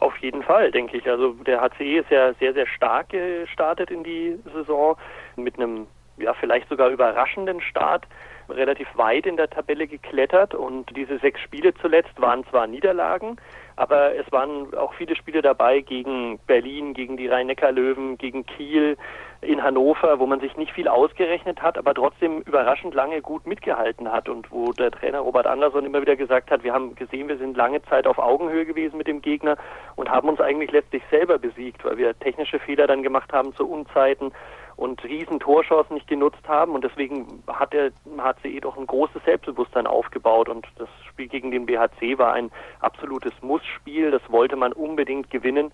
Auf 0.00 0.16
jeden 0.18 0.42
Fall, 0.42 0.72
denke 0.72 0.96
ich. 0.96 1.08
Also 1.08 1.34
der 1.46 1.60
HCE 1.60 2.00
ist 2.00 2.10
ja 2.10 2.34
sehr, 2.34 2.52
sehr 2.52 2.66
stark 2.66 3.10
gestartet 3.10 3.92
in 3.92 4.02
die 4.02 4.36
Saison 4.52 4.96
mit 5.36 5.54
einem 5.54 5.86
ja 6.16 6.34
vielleicht 6.34 6.68
sogar 6.68 6.88
überraschenden 6.88 7.60
Start. 7.60 8.04
relativ 8.48 8.88
weit 8.96 9.26
in 9.26 9.36
der 9.36 9.48
Tabelle 9.48 9.86
geklettert 9.86 10.52
und 10.52 10.96
diese 10.96 11.18
sechs 11.20 11.40
Spiele 11.42 11.74
zuletzt 11.74 12.20
waren 12.20 12.44
zwar 12.50 12.66
Niederlagen, 12.66 13.36
aber 13.76 14.14
es 14.14 14.30
waren 14.30 14.74
auch 14.74 14.94
viele 14.94 15.16
Spiele 15.16 15.42
dabei 15.42 15.80
gegen 15.80 16.38
Berlin, 16.46 16.94
gegen 16.94 17.16
die 17.16 17.28
Rhein-Neckar-Löwen, 17.28 18.18
gegen 18.18 18.46
Kiel, 18.46 18.96
in 19.44 19.62
Hannover, 19.62 20.18
wo 20.18 20.26
man 20.26 20.40
sich 20.40 20.56
nicht 20.56 20.72
viel 20.72 20.88
ausgerechnet 20.88 21.62
hat, 21.62 21.76
aber 21.78 21.94
trotzdem 21.94 22.40
überraschend 22.42 22.94
lange 22.94 23.20
gut 23.20 23.46
mitgehalten 23.46 24.10
hat. 24.10 24.28
Und 24.28 24.50
wo 24.50 24.72
der 24.72 24.90
Trainer 24.90 25.20
Robert 25.20 25.46
Andersson 25.46 25.84
immer 25.84 26.00
wieder 26.00 26.16
gesagt 26.16 26.50
hat, 26.50 26.64
wir 26.64 26.72
haben 26.72 26.94
gesehen, 26.94 27.28
wir 27.28 27.36
sind 27.36 27.56
lange 27.56 27.82
Zeit 27.82 28.06
auf 28.06 28.18
Augenhöhe 28.18 28.64
gewesen 28.64 28.96
mit 28.96 29.06
dem 29.06 29.22
Gegner 29.22 29.56
und 29.96 30.10
haben 30.10 30.28
uns 30.28 30.40
eigentlich 30.40 30.72
letztlich 30.72 31.02
selber 31.10 31.38
besiegt, 31.38 31.84
weil 31.84 31.98
wir 31.98 32.18
technische 32.18 32.58
Fehler 32.58 32.86
dann 32.86 33.02
gemacht 33.02 33.32
haben 33.32 33.54
zu 33.54 33.68
Unzeiten 33.68 34.32
und 34.76 35.02
riesen 35.04 35.40
Torchancen 35.40 35.94
nicht 35.94 36.08
genutzt 36.08 36.46
haben 36.48 36.72
und 36.72 36.84
deswegen 36.84 37.42
hat 37.46 37.72
der 37.72 37.92
HCE 38.18 38.60
doch 38.60 38.76
ein 38.76 38.86
großes 38.86 39.22
Selbstbewusstsein 39.24 39.86
aufgebaut 39.86 40.48
und 40.48 40.66
das 40.76 40.88
Spiel 41.08 41.28
gegen 41.28 41.50
den 41.50 41.66
BHC 41.66 42.18
war 42.18 42.32
ein 42.32 42.50
absolutes 42.80 43.32
Mussspiel, 43.42 44.10
das 44.10 44.22
wollte 44.28 44.56
man 44.56 44.72
unbedingt 44.72 45.30
gewinnen 45.30 45.72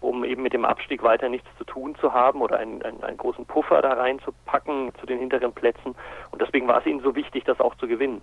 um 0.00 0.24
eben 0.24 0.42
mit 0.42 0.52
dem 0.52 0.64
Abstieg 0.64 1.02
weiter 1.02 1.28
nichts 1.28 1.48
zu 1.58 1.64
tun 1.64 1.96
zu 1.96 2.12
haben 2.12 2.40
oder 2.40 2.58
einen, 2.58 2.82
einen, 2.82 3.02
einen 3.02 3.16
großen 3.16 3.46
Puffer 3.46 3.82
da 3.82 3.94
reinzupacken 3.94 4.92
zu 5.00 5.06
den 5.06 5.18
hinteren 5.18 5.52
Plätzen. 5.52 5.94
Und 6.30 6.42
deswegen 6.42 6.68
war 6.68 6.78
es 6.78 6.86
ihnen 6.86 7.00
so 7.00 7.14
wichtig, 7.14 7.44
das 7.44 7.60
auch 7.60 7.74
zu 7.76 7.88
gewinnen. 7.88 8.22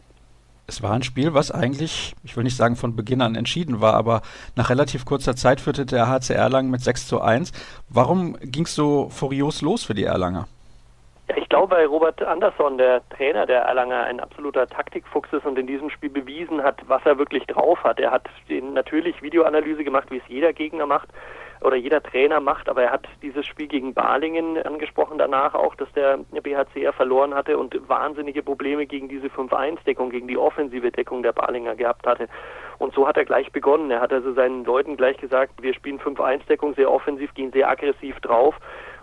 Es 0.65 0.81
war 0.81 0.93
ein 0.93 1.03
Spiel, 1.03 1.33
was 1.33 1.51
eigentlich, 1.51 2.15
ich 2.23 2.37
will 2.37 2.43
nicht 2.43 2.55
sagen 2.55 2.77
von 2.77 2.95
Beginn 2.95 3.21
an 3.21 3.35
entschieden 3.35 3.81
war, 3.81 3.95
aber 3.95 4.21
nach 4.55 4.69
relativ 4.69 5.03
kurzer 5.03 5.35
Zeit 5.35 5.59
führte 5.59 5.85
der 5.85 6.07
HC 6.07 6.33
Erlangen 6.33 6.71
mit 6.71 6.81
6 6.81 7.07
zu 7.07 7.21
1. 7.21 7.51
Warum 7.89 8.37
ging 8.41 8.63
es 8.63 8.73
so 8.73 9.09
furios 9.09 9.61
los 9.61 9.83
für 9.83 9.93
die 9.93 10.05
Erlanger? 10.05 10.47
Ich 11.35 11.49
glaube, 11.49 11.75
Robert 11.85 12.21
Andersson, 12.23 12.77
der 12.77 13.01
Trainer 13.09 13.45
der 13.45 13.61
Erlanger, 13.63 14.03
ein 14.03 14.19
absoluter 14.19 14.67
Taktikfuchs 14.67 15.33
ist 15.33 15.45
und 15.45 15.57
in 15.59 15.67
diesem 15.67 15.89
Spiel 15.89 16.09
bewiesen 16.09 16.63
hat, 16.63 16.77
was 16.87 17.05
er 17.05 17.17
wirklich 17.17 17.45
drauf 17.47 17.83
hat. 17.83 17.99
Er 17.99 18.11
hat 18.11 18.29
natürlich 18.49 19.21
Videoanalyse 19.21 19.83
gemacht, 19.83 20.11
wie 20.11 20.17
es 20.17 20.27
jeder 20.27 20.53
Gegner 20.53 20.85
macht 20.85 21.09
oder 21.63 21.75
jeder 21.75 22.03
Trainer 22.03 22.39
macht, 22.39 22.67
aber 22.69 22.83
er 22.83 22.91
hat 22.91 23.07
dieses 23.21 23.45
Spiel 23.45 23.67
gegen 23.67 23.93
Balingen 23.93 24.61
angesprochen 24.61 25.17
danach 25.17 25.53
auch, 25.53 25.75
dass 25.75 25.91
der 25.93 26.19
BHCR 26.31 26.93
verloren 26.93 27.33
hatte 27.33 27.57
und 27.57 27.77
wahnsinnige 27.87 28.43
Probleme 28.43 28.85
gegen 28.85 29.07
diese 29.07 29.27
5-1-Deckung, 29.27 30.09
gegen 30.09 30.27
die 30.27 30.37
offensive 30.37 30.91
Deckung 30.91 31.23
der 31.23 31.31
Balinger 31.31 31.75
gehabt 31.75 32.05
hatte. 32.05 32.27
Und 32.79 32.93
so 32.93 33.07
hat 33.07 33.17
er 33.17 33.25
gleich 33.25 33.51
begonnen. 33.51 33.91
Er 33.91 34.01
hat 34.01 34.11
also 34.11 34.33
seinen 34.33 34.65
Leuten 34.65 34.97
gleich 34.97 35.17
gesagt, 35.17 35.61
wir 35.61 35.73
spielen 35.73 35.99
5-1-Deckung 35.99 36.75
sehr 36.75 36.91
offensiv, 36.91 37.33
gehen 37.33 37.51
sehr 37.51 37.69
aggressiv 37.69 38.19
drauf. 38.19 38.55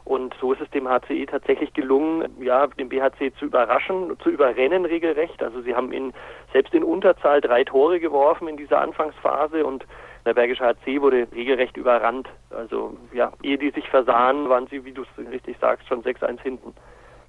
Und 0.05 0.35
so 0.41 0.53
ist 0.53 0.61
es 0.61 0.71
dem 0.71 0.89
HCE 0.89 1.27
tatsächlich 1.27 1.73
gelungen, 1.73 2.35
ja, 2.41 2.67
den 2.67 2.89
BHC 2.89 3.33
zu 3.39 3.47
überraschen, 3.47 4.19
zu 4.23 4.31
überrennen 4.31 4.85
regelrecht. 4.85 5.43
Also 5.43 5.61
sie 5.63 5.75
haben 5.75 5.93
in, 5.93 6.13
selbst 6.53 6.75
in 6.75 6.83
Unterzahl 6.83 7.41
drei 7.41 7.65
Tore 7.65 8.01
geworfen 8.01 8.49
in 8.49 8.57
dieser 8.57 8.81
Anfangsphase 8.81 9.65
und 9.65 9.87
der 10.25 10.35
Bergische 10.35 10.65
HC 10.65 11.01
wurde 11.01 11.27
regelrecht 11.35 11.77
überrannt. 11.77 12.29
Also 12.51 12.97
ja, 13.13 13.33
ehe 13.43 13.59
die 13.59 13.71
sich 13.71 13.89
versahen, 13.89 14.49
waren 14.49 14.67
sie, 14.69 14.85
wie 14.85 14.93
du 14.93 15.03
es 15.03 15.31
richtig 15.31 15.57
sagst, 15.61 15.89
schon 15.89 16.03
6-1 16.03 16.41
hinten. 16.43 16.75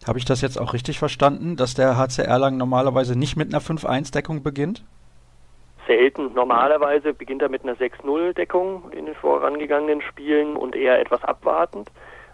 Habe 0.07 0.17
ich 0.17 0.25
das 0.25 0.41
jetzt 0.41 0.59
auch 0.59 0.73
richtig 0.73 0.97
verstanden, 0.97 1.55
dass 1.55 1.75
der 1.75 1.97
HC 1.97 2.23
Erlangen 2.23 2.57
normalerweise 2.57 3.17
nicht 3.17 3.37
mit 3.37 3.53
einer 3.53 3.61
5-1-Deckung 3.61 4.41
beginnt? 4.41 4.83
Selten. 5.85 6.33
Normalerweise 6.33 7.13
beginnt 7.13 7.41
er 7.41 7.49
mit 7.49 7.63
einer 7.63 7.75
6-0-Deckung 7.75 8.91
in 8.91 9.05
den 9.05 9.15
vorangegangenen 9.15 10.01
Spielen 10.01 10.55
und 10.55 10.75
eher 10.75 10.99
etwas 10.99 11.23
abwartend. 11.23 11.89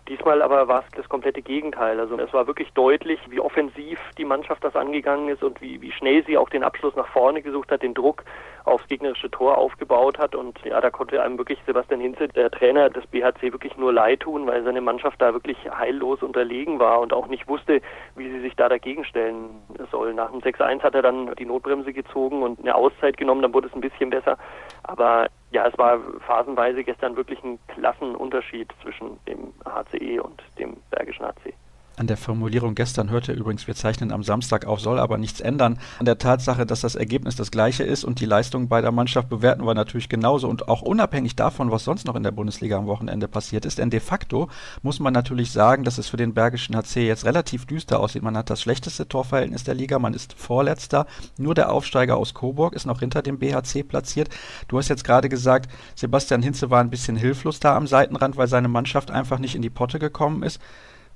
Diesmal 0.07 0.41
aber 0.41 0.67
war 0.67 0.79
es 0.79 0.95
das 0.95 1.09
komplette 1.09 1.41
Gegenteil. 1.41 1.99
Also 1.99 2.17
es 2.17 2.31
war 2.33 2.47
wirklich 2.47 2.71
deutlich, 2.73 3.19
wie 3.29 3.41
offensiv 3.41 3.99
die 4.17 4.23
Mannschaft 4.23 4.63
das 4.63 4.75
angegangen 4.75 5.27
ist 5.27 5.43
und 5.43 5.61
wie, 5.61 5.81
wie 5.81 5.91
schnell 5.91 6.23
sie 6.25 6.37
auch 6.37 6.49
den 6.49 6.63
Abschluss 6.63 6.95
nach 6.95 7.07
vorne 7.07 7.41
gesucht 7.41 7.71
hat, 7.71 7.83
den 7.83 7.93
Druck 7.93 8.23
aufs 8.63 8.87
gegnerische 8.87 9.29
Tor 9.31 9.57
aufgebaut 9.57 10.17
hat. 10.17 10.35
Und 10.35 10.59
ja, 10.63 10.79
da 10.79 10.89
konnte 10.89 11.21
einem 11.21 11.37
wirklich 11.37 11.59
Sebastian 11.65 11.99
Hinze, 11.99 12.27
der 12.29 12.51
Trainer 12.51 12.89
des 12.89 13.05
BHC, 13.07 13.53
wirklich 13.53 13.75
nur 13.77 13.91
leid 13.91 14.21
tun, 14.21 14.47
weil 14.47 14.63
seine 14.63 14.81
Mannschaft 14.81 15.21
da 15.21 15.33
wirklich 15.33 15.57
heillos 15.69 16.23
unterlegen 16.23 16.79
war 16.79 16.99
und 17.01 17.11
auch 17.11 17.27
nicht 17.27 17.47
wusste, 17.47 17.81
wie 18.15 18.29
sie 18.29 18.41
sich 18.41 18.55
da 18.55 18.69
dagegen 18.69 19.03
stellen 19.03 19.61
soll. 19.91 20.13
Nach 20.13 20.31
dem 20.31 20.39
6-1 20.41 20.83
hat 20.83 20.95
er 20.95 21.01
dann 21.01 21.33
die 21.35 21.45
Notbremse 21.45 21.91
gezogen 21.91 22.43
und 22.43 22.59
eine 22.59 22.75
Auszeit 22.75 23.17
genommen, 23.17 23.41
dann 23.41 23.53
wurde 23.53 23.67
es 23.67 23.73
ein 23.73 23.81
bisschen 23.81 24.09
besser. 24.09 24.37
Aber 24.83 25.27
ja, 25.51 25.67
es 25.67 25.77
war 25.77 25.99
phasenweise 26.25 26.83
gestern 26.83 27.15
wirklich 27.15 27.41
ein 27.43 27.59
Klassenunterschied 27.67 28.71
zwischen 28.81 29.19
dem 29.25 29.53
HCE 29.65 30.21
und 30.21 30.41
dem 30.59 30.77
Bergischen 30.91 31.25
HC. 31.25 31.53
An 31.99 32.05
der 32.05 32.17
Formulierung 32.17 32.75
gestern 32.75 33.09
hörte 33.09 33.33
übrigens, 33.33 33.65
wir 33.65 33.73
zeichnen 33.73 34.11
am 34.11 34.21
Samstag 34.21 34.67
auf, 34.67 34.79
soll 34.79 34.99
aber 34.99 35.17
nichts 35.17 35.41
ändern. 35.41 35.79
An 35.97 36.05
der 36.05 36.19
Tatsache, 36.19 36.67
dass 36.67 36.81
das 36.81 36.93
Ergebnis 36.93 37.35
das 37.35 37.49
gleiche 37.49 37.83
ist 37.83 38.03
und 38.03 38.19
die 38.19 38.27
Leistung 38.27 38.67
beider 38.67 38.91
Mannschaft 38.91 39.29
bewerten 39.29 39.65
wir 39.65 39.73
natürlich 39.73 40.07
genauso 40.07 40.47
und 40.47 40.67
auch 40.67 40.83
unabhängig 40.83 41.35
davon, 41.35 41.71
was 41.71 41.85
sonst 41.85 42.05
noch 42.05 42.15
in 42.15 42.21
der 42.21 42.29
Bundesliga 42.29 42.77
am 42.77 42.85
Wochenende 42.85 43.27
passiert 43.27 43.65
ist. 43.65 43.79
Denn 43.79 43.89
de 43.89 43.99
facto 43.99 44.47
muss 44.83 44.99
man 44.99 45.11
natürlich 45.11 45.51
sagen, 45.51 45.83
dass 45.83 45.97
es 45.97 46.07
für 46.07 46.17
den 46.17 46.35
Bergischen 46.35 46.75
HC 46.75 47.07
jetzt 47.07 47.25
relativ 47.25 47.65
düster 47.65 47.99
aussieht. 47.99 48.21
Man 48.21 48.37
hat 48.37 48.51
das 48.51 48.61
schlechteste 48.61 49.07
Torverhältnis 49.07 49.63
der 49.63 49.73
Liga, 49.73 49.97
man 49.97 50.13
ist 50.13 50.33
Vorletzter. 50.33 51.07
Nur 51.39 51.55
der 51.55 51.71
Aufsteiger 51.71 52.17
aus 52.17 52.35
Coburg 52.35 52.75
ist 52.75 52.85
noch 52.85 52.99
hinter 52.99 53.23
dem 53.23 53.39
BHC 53.39 53.81
platziert. 53.81 54.29
Du 54.67 54.77
hast 54.77 54.89
jetzt 54.89 55.03
gerade 55.03 55.29
gesagt, 55.29 55.71
Sebastian 55.95 56.43
Hinze 56.43 56.69
war 56.69 56.79
ein 56.79 56.91
bisschen 56.91 57.17
hilflos 57.17 57.59
da 57.59 57.75
am 57.75 57.87
Seitenrand, 57.87 58.37
weil 58.37 58.47
seine 58.47 58.67
Mannschaft 58.67 59.09
einfach 59.09 59.39
nicht 59.39 59.55
in 59.55 59.63
die 59.63 59.71
Potte 59.71 59.97
gekommen 59.97 60.43
ist. 60.43 60.61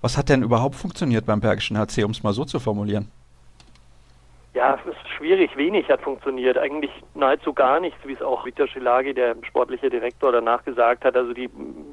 Was 0.01 0.17
hat 0.17 0.29
denn 0.29 0.41
überhaupt 0.41 0.75
funktioniert 0.75 1.25
beim 1.25 1.41
Bergischen 1.41 1.77
HC, 1.77 2.03
um 2.03 2.11
es 2.11 2.23
mal 2.23 2.33
so 2.33 2.43
zu 2.43 2.59
formulieren? 2.59 3.11
Ja, 4.53 4.75
es 4.75 4.91
ist 4.91 5.09
schwierig. 5.15 5.55
Wenig 5.55 5.87
hat 5.89 6.01
funktioniert. 6.01 6.57
Eigentlich 6.57 6.91
nahezu 7.13 7.53
gar 7.53 7.79
nichts, 7.79 7.99
wie 8.05 8.13
es 8.13 8.21
auch 8.21 8.45
Viktor 8.45 8.67
Schilagi, 8.67 9.13
der 9.13 9.35
sportliche 9.47 9.89
Direktor, 9.89 10.31
danach 10.31 10.65
gesagt 10.65 11.05
hat. 11.05 11.15
Also 11.15 11.33
die 11.33 11.49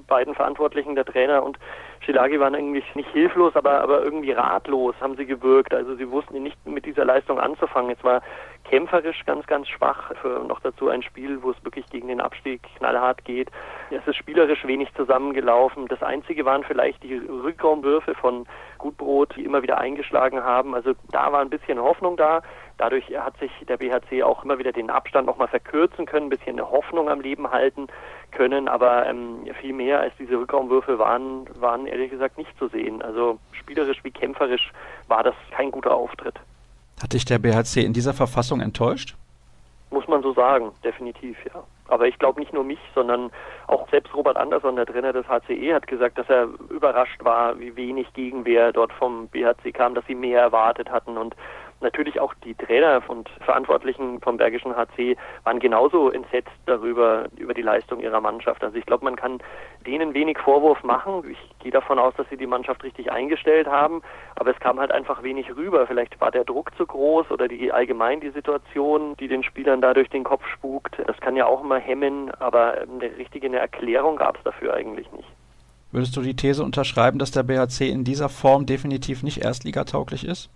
beiden 0.09 0.35
Verantwortlichen, 0.35 0.97
der 0.97 1.05
Trainer 1.05 1.43
und 1.43 1.59
Schilagi, 2.01 2.41
waren 2.41 2.55
eigentlich 2.55 2.95
nicht 2.95 3.11
hilflos, 3.11 3.55
aber, 3.57 3.81
aber 3.81 4.03
irgendwie 4.03 4.33
ratlos 4.33 4.95
haben 5.01 5.17
sie 5.17 5.27
gewirkt. 5.27 5.75
Also 5.75 5.95
sie 5.97 6.11
wussten 6.11 6.43
nicht 6.43 6.57
mit 6.67 6.87
dieser 6.87 7.05
Leistung 7.05 7.39
anzufangen. 7.39 7.95
Es 7.97 8.03
war 8.05 8.23
kämpferisch 8.65 9.25
ganz, 9.27 9.47
ganz 9.47 9.69
schwach. 9.69 10.13
Für 10.21 10.45
noch 10.45 10.61
dazu 10.61 10.89
ein 10.89 11.03
Spiel, 11.03 11.43
wo 11.43 11.51
es 11.51 11.65
wirklich 11.65 11.87
gegen 11.91 12.09
den 12.09 12.21
Abstieg 12.21 12.63
knallhart 12.77 13.25
geht. 13.25 13.51
Es 13.91 14.07
ist 14.07 14.17
spielerisch 14.17 14.67
wenig 14.67 14.93
zusammengelaufen. 14.95 15.87
Das 15.89 16.03
Einzige 16.03 16.45
waren 16.45 16.65
vielleicht 16.65 17.03
die 17.03 17.17
Rückraumwürfe 17.17 18.15
von 18.15 18.47
Gutbrot, 18.79 19.35
die 19.37 19.45
immer 19.45 19.63
wieder 19.63 19.79
eingeschlagen 19.79 20.43
haben. 20.43 20.75
Also 20.75 20.93
da 21.11 21.33
war 21.33 21.41
ein 21.41 21.51
bisschen 21.51 21.79
Hoffnung 21.79 22.17
da. 22.17 22.43
Dadurch 22.79 23.05
hat 23.19 23.37
sich 23.39 23.51
der 23.69 23.77
BHC 23.77 24.23
auch 24.23 24.45
immer 24.45 24.59
wieder 24.59 24.71
den 24.71 24.89
Abstand 24.89 25.27
nochmal 25.27 25.49
verkürzen 25.49 26.07
können, 26.07 26.27
ein 26.27 26.31
bisschen 26.31 26.59
eine 26.59 26.71
Hoffnung 26.71 27.11
am 27.11 27.21
Leben 27.21 27.51
halten 27.51 27.89
können, 28.31 28.69
aber 28.69 29.05
ähm, 29.07 29.47
viel 29.61 29.73
mehr 29.73 30.01
als 30.01 30.15
diese 30.17 30.39
Rückraumwürfe 30.39 30.99
waren, 30.99 31.47
waren 31.61 31.87
ehrlich 31.87 32.11
gesagt 32.11 32.39
nicht 32.39 32.57
zu 32.57 32.69
sehen. 32.69 33.03
Also 33.03 33.39
spielerisch 33.53 34.03
wie 34.05 34.13
kämpferisch 34.13 34.73
war 35.09 35.25
das 35.25 35.35
kein 35.51 35.73
guter 35.73 35.93
Auftritt. 35.93 36.37
Hat 37.03 37.13
dich 37.13 37.25
der 37.25 37.39
BHC 37.39 37.85
in 37.85 37.93
dieser 37.93 38.15
Verfassung 38.15 38.61
enttäuscht? 38.61 39.17
Muss 39.91 40.07
man 40.07 40.23
so 40.23 40.33
sagen, 40.33 40.71
definitiv, 40.85 41.37
ja. 41.47 41.63
Aber 41.89 42.07
ich 42.07 42.19
glaube 42.19 42.39
nicht 42.39 42.53
nur 42.53 42.63
mich, 42.63 42.79
sondern 42.95 43.31
auch 43.67 43.89
selbst 43.89 44.15
Robert 44.15 44.37
Andersson, 44.37 44.77
der 44.77 44.85
Trainer 44.85 45.13
des 45.13 45.27
HCE, 45.27 45.75
hat 45.75 45.87
gesagt, 45.87 46.19
dass 46.19 46.29
er 46.29 46.49
überrascht 46.69 47.25
war, 47.25 47.59
wie 47.59 47.75
wenig 47.75 48.13
Gegenwehr 48.13 48.73
dort 48.73 48.93
vom 48.93 49.29
BHC 49.29 49.73
kam, 49.73 49.95
dass 49.95 50.05
sie 50.07 50.15
mehr 50.15 50.41
erwartet 50.43 50.91
hatten 50.91 51.17
und 51.17 51.35
natürlich 51.81 52.21
auch 52.21 52.35
die 52.45 52.55
Trainer 52.55 53.03
und 53.09 53.29
Verantwortlichen 53.45 54.21
vom 54.21 54.37
Bergischen 54.37 54.77
HC 54.77 55.17
waren 55.45 55.59
genauso 55.59 56.11
entsetzt 56.11 56.51
darüber, 56.67 57.27
über 57.37 57.55
die 57.55 57.63
Leistung 57.63 58.01
ihrer 58.01 58.21
Mannschaft. 58.21 58.63
Also 58.65 58.77
ich 58.77 58.87
glaube, 58.87 59.05
man 59.05 59.17
kann 59.17 59.39
denen 59.87 60.15
wenig 60.15 60.39
Vorwurf 60.39 60.83
machen. 60.83 61.23
Ich 61.31 61.39
gehe 61.61 61.73
davon 61.73 61.99
aus, 61.99 62.15
dass 62.17 62.29
sie 62.29 62.37
die 62.37 62.47
Mannschaft 62.47 62.83
richtig 62.83 63.11
eingestellt 63.13 63.67
haben, 63.67 64.03
aber 64.37 64.51
es 64.51 64.61
kam 64.61 64.81
halt 64.81 64.93
einfach 64.93 65.23
wenig 65.23 65.55
rüber. 65.57 65.87
Vielleicht 65.87 66.21
war 66.21 66.31
der 66.31 66.45
Druck 66.45 66.77
zu 66.77 66.87
groß 66.87 67.31
oder 67.31 67.49
die 67.49 67.73
allgemein 67.73 68.21
die 68.21 68.31
Situation, 68.31 69.17
die 69.17 69.29
den 69.29 69.43
Spielern 69.43 69.81
da 69.81 69.95
durch 69.95 70.09
den 70.11 70.25
Kopf 70.25 70.47
spukt. 70.47 70.97
Das 71.07 71.19
kann 71.21 71.37
ja 71.37 71.47
auch 71.47 71.63
immer 71.63 71.79
hemmen, 71.79 72.31
aber 72.39 72.75
eine 72.81 73.17
richtige 73.17 73.49
Erklärung 73.57 74.17
gab 74.17 74.37
es 74.37 74.43
dafür 74.43 74.75
eigentlich 74.75 75.11
nicht. 75.13 75.29
Würdest 75.91 76.17
du 76.17 76.21
die 76.21 76.37
These 76.37 76.63
unterschreiben, 76.63 77.19
dass 77.19 77.31
der 77.31 77.45
BHC 77.45 77.89
in 77.89 78.05
dieser 78.05 78.29
Form 78.29 78.67
definitiv 78.67 79.23
nicht 79.23 79.39
erstligatauglich 79.39 80.27
ist? 80.27 80.51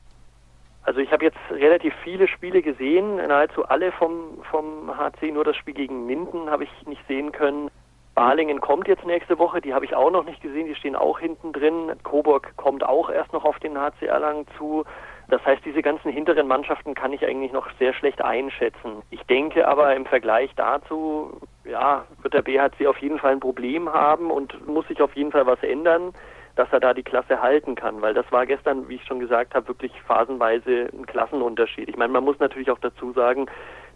Also 0.85 1.01
ich 1.01 1.12
habe 1.12 1.25
jetzt 1.25 1.38
relativ 1.51 1.95
viele 2.03 2.27
Spiele 2.27 2.61
gesehen, 2.61 3.16
nahezu 3.16 3.64
alle 3.66 3.92
vom, 3.92 4.42
vom 4.51 4.97
HC, 4.97 5.31
nur 5.31 5.45
das 5.45 5.57
Spiel 5.57 5.75
gegen 5.75 6.07
Minden 6.07 6.51
habe 6.51 6.64
ich 6.64 6.87
nicht 6.87 7.07
sehen 7.07 7.31
können. 7.31 7.71
Balingen 8.14 8.61
kommt 8.61 8.88
jetzt 8.88 9.07
nächste 9.07 9.38
Woche, 9.38 9.61
die 9.61 9.73
habe 9.73 9.85
ich 9.85 9.95
auch 9.95 10.11
noch 10.11 10.25
nicht 10.25 10.42
gesehen, 10.42 10.66
die 10.66 10.75
stehen 10.75 10.97
auch 10.97 11.18
hinten 11.18 11.53
drin. 11.53 11.92
Coburg 12.03 12.53
kommt 12.57 12.85
auch 12.85 13.09
erst 13.09 13.33
noch 13.33 13.45
auf 13.45 13.59
den 13.61 13.79
HC 13.79 14.07
Erlangen 14.07 14.47
zu. 14.59 14.85
Das 15.29 15.42
heißt, 15.47 15.64
diese 15.64 15.81
ganzen 15.81 16.11
hinteren 16.11 16.47
Mannschaften 16.47 16.95
kann 16.95 17.12
ich 17.12 17.25
eigentlich 17.25 17.53
noch 17.53 17.68
sehr 17.79 17.95
schlecht 17.95 18.23
einschätzen. 18.23 19.03
Ich 19.11 19.23
denke 19.23 19.66
aber 19.66 19.95
im 19.95 20.05
Vergleich 20.05 20.51
dazu, 20.57 21.40
ja, 21.64 22.05
wird 22.21 22.35
der 22.35 22.42
BHC 22.42 22.87
auf 22.87 22.99
jeden 22.99 23.18
Fall 23.18 23.33
ein 23.33 23.40
Problem 23.40 23.90
haben 23.90 24.31
und 24.31 24.66
muss 24.66 24.87
sich 24.88 25.01
auf 25.01 25.14
jeden 25.16 25.33
Fall 25.33 25.47
was 25.47 25.62
ändern 25.62 26.12
dass 26.57 26.73
er 26.73 26.81
da 26.81 26.95
die 26.95 27.03
Klasse 27.03 27.41
halten 27.41 27.75
kann, 27.75 28.03
weil 28.03 28.15
das 28.15 28.31
war 28.31 28.47
gestern, 28.47 28.88
wie 28.88 28.97
ich 28.97 29.05
schon 29.05 29.21
gesagt 29.21 29.55
habe, 29.55 29.69
wirklich 29.69 29.93
phasenweise 30.03 30.91
ein 30.93 31.07
Klassenunterschied. 31.07 31.88
Ich 31.88 31.97
meine, 31.97 32.12
man 32.12 32.25
muss 32.25 32.38
natürlich 32.38 32.71
auch 32.71 32.79
dazu 32.79 33.12
sagen, 33.12 33.47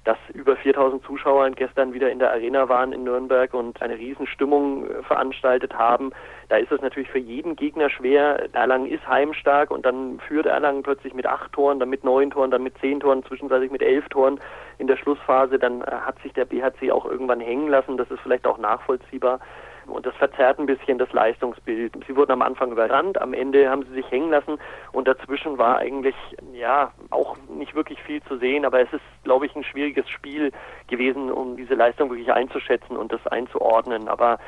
dass 0.07 0.17
über 0.33 0.55
4000 0.57 1.03
Zuschauer 1.03 1.51
gestern 1.51 1.93
wieder 1.93 2.11
in 2.13 2.21
der 2.21 2.31
Arena 2.31 2.69
waren 2.69 2.93
in 2.93 3.03
Nürnberg 3.03 3.53
und 3.53 3.83
eine 3.83 3.99
Riesenstimmung 3.99 4.89
äh, 4.89 5.03
veranstaltet 5.03 5.75
haben. 5.75 6.13
Da 6.49 6.59
ist 6.59 6.71
es 6.71 6.81
natürlich 6.81 7.11
für 7.11 7.19
jeden 7.19 7.57
Gegner 7.57 7.91
schwer. 7.91 8.49
Erlangen 8.55 8.87
ist 8.87 9.07
heimstark 9.09 9.73
und 9.73 9.85
dann 9.85 10.21
führt 10.21 10.47
Erlangen 10.47 10.85
plötzlich 10.85 11.13
mit 11.13 11.27
acht 11.27 11.53
Toren, 11.53 11.81
dann 11.81 11.91
mit 11.91 12.05
neun 12.05 12.31
Toren, 12.31 12.53
dann 12.53 12.63
mit 12.63 12.79
zehn 12.79 13.01
Toren, 13.01 13.25
zwischenzeitlich 13.25 13.73
mit 13.73 13.83
elf 13.83 14.09
Toren 14.09 14.39
in 14.79 14.87
der 14.87 14.97
Schlussphase. 14.97 15.59
Dann 15.59 15.83
äh, 15.83 15.87
hat 15.91 16.21
sich 16.23 16.33
der 16.35 16.45
BHC 16.45 16.93
auch 16.93 17.05
irgendwann 17.05 17.41
hängen 17.41 17.69
lassen. 17.69 17.97
Das 17.97 18.09
ist 18.09 18.21
vielleicht 18.21 18.47
auch 18.47 18.59
nachvollziehbar. 18.59 19.41
Und 19.87 20.07
das 20.07 20.15
verzerrt 20.17 20.59
ein 20.59 20.67
bisschen 20.67 20.99
das 20.99 21.13
Leistungsbild. 21.13 21.93
Sie 22.07 22.17
wurden 22.17 22.33
am 22.33 22.43
Anfang 22.43 22.73
überrannt, 22.73 23.21
am 23.21 23.33
Ende 23.33 23.71
haben 23.71 23.85
sie 23.85 23.95
sich 23.95 24.11
hängen 24.11 24.31
lassen 24.31 24.59
und 24.93 25.07
dazwischen 25.09 25.59
war 25.59 25.79
eigentlich, 25.79 26.15
ja, 26.53 26.93
auch 27.11 27.37
nicht 27.49 27.75
wirklich 27.75 28.03
viel 28.03 28.23
zu 28.25 28.39
sehen, 28.39 28.65
aber 28.65 28.81
es 28.81 28.93
ist, 28.93 29.03
glaube 29.25 29.47
ich, 29.47 29.55
ein 29.55 29.65
schwieriges 29.65 30.09
Spiel 30.09 30.53
gewesen, 30.89 31.31
um 31.31 31.57
diese 31.57 31.75
Leistung 31.75 32.11
wirklich 32.11 32.33
einzuschätzen 32.33 32.97
und 32.97 33.13
das 33.13 33.27
einzuordnen. 33.27 34.09
Aber 34.09 34.39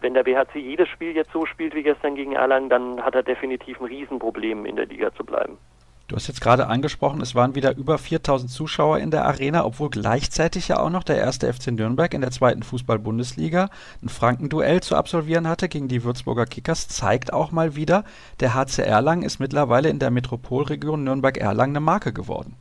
wenn 0.00 0.14
der 0.14 0.24
BHC 0.24 0.58
jedes 0.58 0.88
Spiel 0.88 1.14
jetzt 1.14 1.32
so 1.32 1.46
spielt 1.46 1.74
wie 1.74 1.82
gestern 1.82 2.14
gegen 2.14 2.32
Erlangen, 2.32 2.68
dann 2.68 3.04
hat 3.04 3.14
er 3.14 3.22
definitiv 3.22 3.80
ein 3.80 3.86
Riesenproblem, 3.86 4.66
in 4.66 4.76
der 4.76 4.86
Liga 4.86 5.12
zu 5.14 5.24
bleiben. 5.24 5.58
Du 6.08 6.16
hast 6.16 6.26
jetzt 6.26 6.40
gerade 6.40 6.68
angesprochen, 6.68 7.20
es 7.20 7.34
waren 7.34 7.54
wieder 7.54 7.76
über 7.76 7.98
4000 7.98 8.50
Zuschauer 8.50 8.96
in 8.98 9.10
der 9.10 9.26
Arena, 9.26 9.66
obwohl 9.66 9.90
gleichzeitig 9.90 10.68
ja 10.68 10.80
auch 10.80 10.88
noch 10.88 11.02
der 11.04 11.18
erste 11.18 11.52
FC 11.52 11.66
Nürnberg 11.66 12.14
in 12.14 12.22
der 12.22 12.30
zweiten 12.30 12.62
Fußball-Bundesliga 12.62 13.68
ein 14.02 14.08
Frankenduell 14.08 14.80
zu 14.80 14.96
absolvieren 14.96 15.46
hatte 15.46 15.68
gegen 15.68 15.86
die 15.86 16.04
Würzburger 16.04 16.46
Kickers. 16.46 16.88
Zeigt 16.88 17.34
auch 17.34 17.52
mal 17.52 17.76
wieder, 17.76 18.04
der 18.40 18.54
HC 18.54 18.84
Erlangen 18.84 19.22
ist 19.22 19.38
mittlerweile 19.38 19.90
in 19.90 19.98
der 19.98 20.10
Metropolregion 20.10 21.04
Nürnberg-Erlangen 21.04 21.76
eine 21.76 21.84
Marke 21.84 22.14
geworden. 22.14 22.56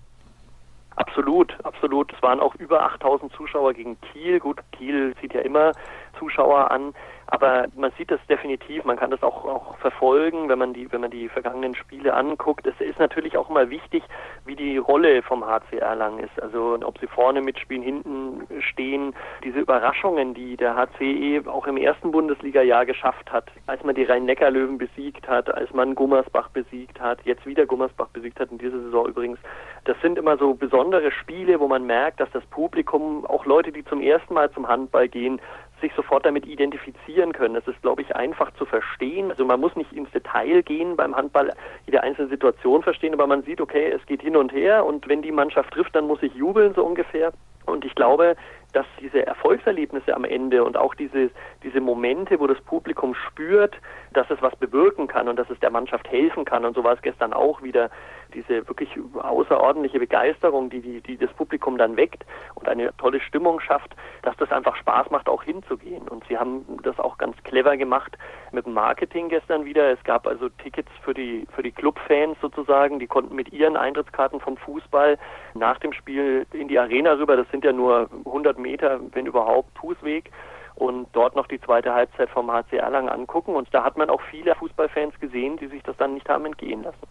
Absolut, 0.98 1.56
absolut. 1.64 2.12
Es 2.12 2.22
waren 2.22 2.42
auch 2.42 2.56
über 2.56 2.84
8000 2.84 3.32
Zuschauer 3.32 3.74
gegen 3.74 3.98
Kiel. 4.02 4.42
Gut, 4.42 4.60
Kiel 4.74 5.16
zieht 5.22 5.34
ja 5.34 5.40
immer 5.40 5.72
Zuschauer 6.20 6.70
an. 6.70 6.94
Aber 7.28 7.66
man 7.76 7.92
sieht 7.98 8.10
das 8.10 8.22
definitiv, 8.30 8.86
man 8.86 8.96
kann 8.96 9.12
das 9.12 9.22
auch, 9.22 9.44
auch 9.46 9.78
verfolgen, 9.78 10.48
wenn 10.48 10.60
man 10.60 10.74
die, 10.74 10.90
wenn 10.92 11.02
man 11.02 11.12
die 11.12 11.28
vergangenen 11.28 11.76
Spiele 11.76 12.14
anguckt. 12.14 12.66
Es 12.66 12.80
ist 12.80 13.00
natürlich 13.00 13.38
auch 13.38 13.50
immer 13.50 13.70
wichtig, 13.70 14.04
wie 14.46 14.56
die 14.56 14.78
Rolle 14.78 15.22
vom 15.22 15.46
HC 15.46 15.78
Erlangen 15.78 16.20
ist. 16.20 16.42
Also 16.42 16.78
ob 16.82 16.98
sie 17.00 17.08
vorne 17.08 17.42
mitspielen, 17.42 17.84
hinten 17.84 18.48
stehen. 18.62 19.14
Diese 19.44 19.60
Überraschungen, 19.60 20.34
die 20.34 20.56
der 20.56 20.76
HCE 20.76 21.44
auch 21.48 21.68
im 21.68 21.76
ersten 21.76 22.12
Bundesliga-Jahr 22.12 22.86
geschafft 22.86 23.32
hat, 23.32 23.52
als 23.66 23.84
man 23.84 23.96
die 23.96 24.04
Rhein-Neckar-Löwen 24.04 24.78
besiegt 24.78 25.28
hat, 25.28 25.54
als 25.54 25.74
man 25.74 25.96
Gummersbach 25.96 26.50
besiegt 26.50 27.00
hat, 27.02 27.20
jetzt 27.26 27.46
wieder 27.46 27.66
Gummersbach 27.66 28.08
besiegt 28.08 28.40
hat 28.40 28.52
in 28.52 28.58
dieser 28.58 28.80
Saison 28.80 29.06
übrigens. 29.08 29.40
Das 29.84 30.00
sind 30.02 30.18
immer 30.18 30.38
so 30.38 30.54
besondere 30.54 31.12
Spiele, 31.12 31.60
wo 31.60 31.68
man 31.68 31.86
merkt, 31.86 32.22
dass 32.22 32.32
das 32.32 32.46
Publikum, 32.46 33.26
auch 33.26 33.46
Leute, 33.46 33.72
die 33.72 33.84
zum 33.84 34.02
ersten 34.02 34.34
Mal 34.34 34.50
zum 34.52 34.68
Handball 34.68 35.10
gehen, 35.10 35.42
sich 35.82 35.94
sofort 35.96 36.26
damit 36.26 36.46
identifizieren 36.46 37.34
können. 37.34 37.56
Das 37.56 37.68
ist, 37.68 37.82
glaube 37.82 38.02
ich, 38.02 38.16
einfach 38.16 38.52
zu 38.54 38.66
verstehen. 38.66 39.30
Also 39.32 39.46
man 39.46 39.60
muss 39.60 39.76
nicht 39.76 39.94
ins 39.94 40.12
Detail 40.12 40.64
gehen 40.64 40.96
beim 40.96 41.16
Handball, 41.16 41.54
jede 41.86 42.04
einzelne 42.04 42.30
Situation 42.30 42.84
verstehen, 42.84 43.14
aber 43.14 43.28
man 43.28 43.44
sieht, 43.44 43.62
okay, 43.62 43.92
es 43.92 44.06
geht 44.06 44.22
hin 44.22 44.36
und 44.36 44.52
her 44.52 44.86
und 44.86 45.08
wenn 45.08 45.22
die 45.22 45.32
Mannschaft 45.32 45.74
trifft, 45.74 45.96
dann 45.96 46.08
muss 46.08 46.24
ich 46.24 46.34
jubeln, 46.34 46.74
so 46.74 46.84
ungefähr. 46.84 47.32
Und 47.66 47.84
ich 47.84 47.96
glaube, 47.96 48.36
dass 48.72 48.86
diese 49.02 49.26
Erfolgserlebnisse 49.26 50.16
am 50.16 50.24
Ende 50.24 50.64
und 50.64 50.78
auch 50.78 50.96
diese, 50.96 51.30
diese 51.64 51.82
Momente, 51.82 52.40
wo 52.40 52.48
das 52.48 52.60
Publikum 52.62 53.14
spürt, 53.14 53.76
dass 54.14 54.30
es 54.30 54.42
was 54.42 54.56
bewirken 54.56 55.08
kann 55.08 55.28
und 55.28 55.38
dass 55.38 55.50
es 55.50 55.60
der 55.60 55.70
Mannschaft 55.70 56.10
helfen 56.10 56.46
kann. 56.46 56.64
Und 56.64 56.76
so 56.76 56.84
war 56.84 56.94
es 56.94 57.02
gestern 57.02 57.34
auch 57.34 57.62
wieder, 57.62 57.90
diese 58.38 58.68
wirklich 58.68 58.90
außerordentliche 59.16 60.00
Begeisterung, 60.00 60.70
die, 60.70 60.82
die, 60.82 61.02
die 61.02 61.18
das 61.18 61.32
Publikum 61.34 61.78
dann 61.78 61.98
weckt 61.98 62.24
und 62.56 62.68
eine 62.68 62.96
tolle 62.98 63.20
Stimmung 63.20 63.60
schafft, 63.60 63.96
dass 64.22 64.38
das 64.38 64.52
einfach 64.52 64.76
Spaß 64.76 65.10
macht, 65.10 65.28
auch 65.28 65.44
hinzugehen. 65.44 66.08
Und 66.08 66.24
sie 66.28 66.38
haben 66.38 66.66
das 66.84 67.00
auch 67.00 67.18
ganz 67.18 67.36
clever 67.44 67.76
gemacht 67.78 68.18
mit 68.52 68.66
dem 68.66 68.74
Marketing 68.74 69.30
gestern 69.30 69.66
wieder. 69.66 69.92
Es 69.92 70.04
gab 70.04 70.28
also 70.28 70.50
Tickets 70.50 70.92
für 71.04 71.14
die, 71.14 71.48
für 71.56 71.64
die 71.64 71.72
Clubfans 71.72 72.38
sozusagen, 72.42 73.00
die 73.00 73.08
konnten 73.08 73.36
mit 73.36 73.52
ihren 73.52 73.76
Eintrittskarten 73.76 74.40
vom 74.40 74.58
Fußball 74.58 75.18
nach 75.56 75.80
dem 75.80 75.94
Spiel 75.94 76.46
in 76.54 76.68
die 76.68 76.78
Arena 76.78 77.14
rüber. 77.14 77.36
Das 77.36 77.50
sind 77.50 77.64
ja 77.64 77.74
nur 77.74 78.10
100 78.26 78.60
Meter, 78.60 79.00
wenn 79.14 79.26
überhaupt, 79.26 79.78
Fußweg 79.80 80.32
und 80.76 81.08
dort 81.14 81.36
noch 81.36 81.48
die 81.48 81.60
zweite 81.60 81.94
Halbzeit 81.94 82.30
vom 82.30 82.52
HC 82.52 82.78
Erlangen 82.78 83.10
angucken. 83.10 83.56
Und 83.56 83.68
da 83.74 83.84
hat 83.84 83.98
man 83.98 84.12
auch 84.12 84.22
viele 84.30 84.54
Fußballfans 84.54 85.20
gesehen, 85.20 85.58
die 85.58 85.68
sich 85.68 85.82
das 85.82 85.98
dann 85.98 86.14
nicht 86.14 86.30
haben 86.30 86.46
entgehen 86.46 86.84
lassen. 86.84 87.08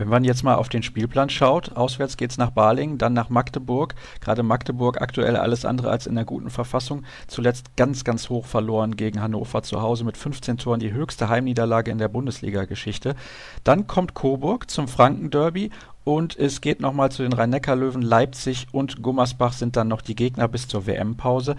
Wenn 0.00 0.08
man 0.08 0.24
jetzt 0.24 0.44
mal 0.44 0.54
auf 0.54 0.70
den 0.70 0.82
Spielplan 0.82 1.28
schaut, 1.28 1.76
auswärts 1.76 2.16
geht 2.16 2.30
es 2.30 2.38
nach 2.38 2.52
Balingen, 2.52 2.96
dann 2.96 3.12
nach 3.12 3.28
Magdeburg. 3.28 3.94
Gerade 4.22 4.42
Magdeburg 4.42 4.98
aktuell 5.02 5.36
alles 5.36 5.66
andere 5.66 5.90
als 5.90 6.06
in 6.06 6.14
der 6.14 6.24
guten 6.24 6.48
Verfassung. 6.48 7.04
Zuletzt 7.26 7.76
ganz, 7.76 8.02
ganz 8.02 8.30
hoch 8.30 8.46
verloren 8.46 8.96
gegen 8.96 9.20
Hannover 9.20 9.62
zu 9.62 9.82
Hause 9.82 10.04
mit 10.04 10.16
15 10.16 10.56
Toren, 10.56 10.80
die 10.80 10.94
höchste 10.94 11.28
Heimniederlage 11.28 11.90
in 11.90 11.98
der 11.98 12.08
Bundesliga-Geschichte. 12.08 13.14
Dann 13.62 13.86
kommt 13.88 14.14
Coburg 14.14 14.70
zum 14.70 14.88
Franken-Derby 14.88 15.68
und 16.02 16.34
es 16.34 16.62
geht 16.62 16.80
nochmal 16.80 17.12
zu 17.12 17.22
den 17.22 17.34
Rhein-Neckar-Löwen. 17.34 18.00
Leipzig 18.00 18.68
und 18.72 19.02
Gummersbach 19.02 19.52
sind 19.52 19.76
dann 19.76 19.88
noch 19.88 20.00
die 20.00 20.16
Gegner 20.16 20.48
bis 20.48 20.66
zur 20.66 20.86
WM-Pause. 20.86 21.56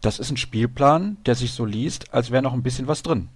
Das 0.00 0.18
ist 0.18 0.30
ein 0.30 0.38
Spielplan, 0.38 1.18
der 1.26 1.34
sich 1.34 1.52
so 1.52 1.66
liest, 1.66 2.14
als 2.14 2.30
wäre 2.30 2.42
noch 2.42 2.54
ein 2.54 2.62
bisschen 2.62 2.88
was 2.88 3.02
drin. 3.02 3.28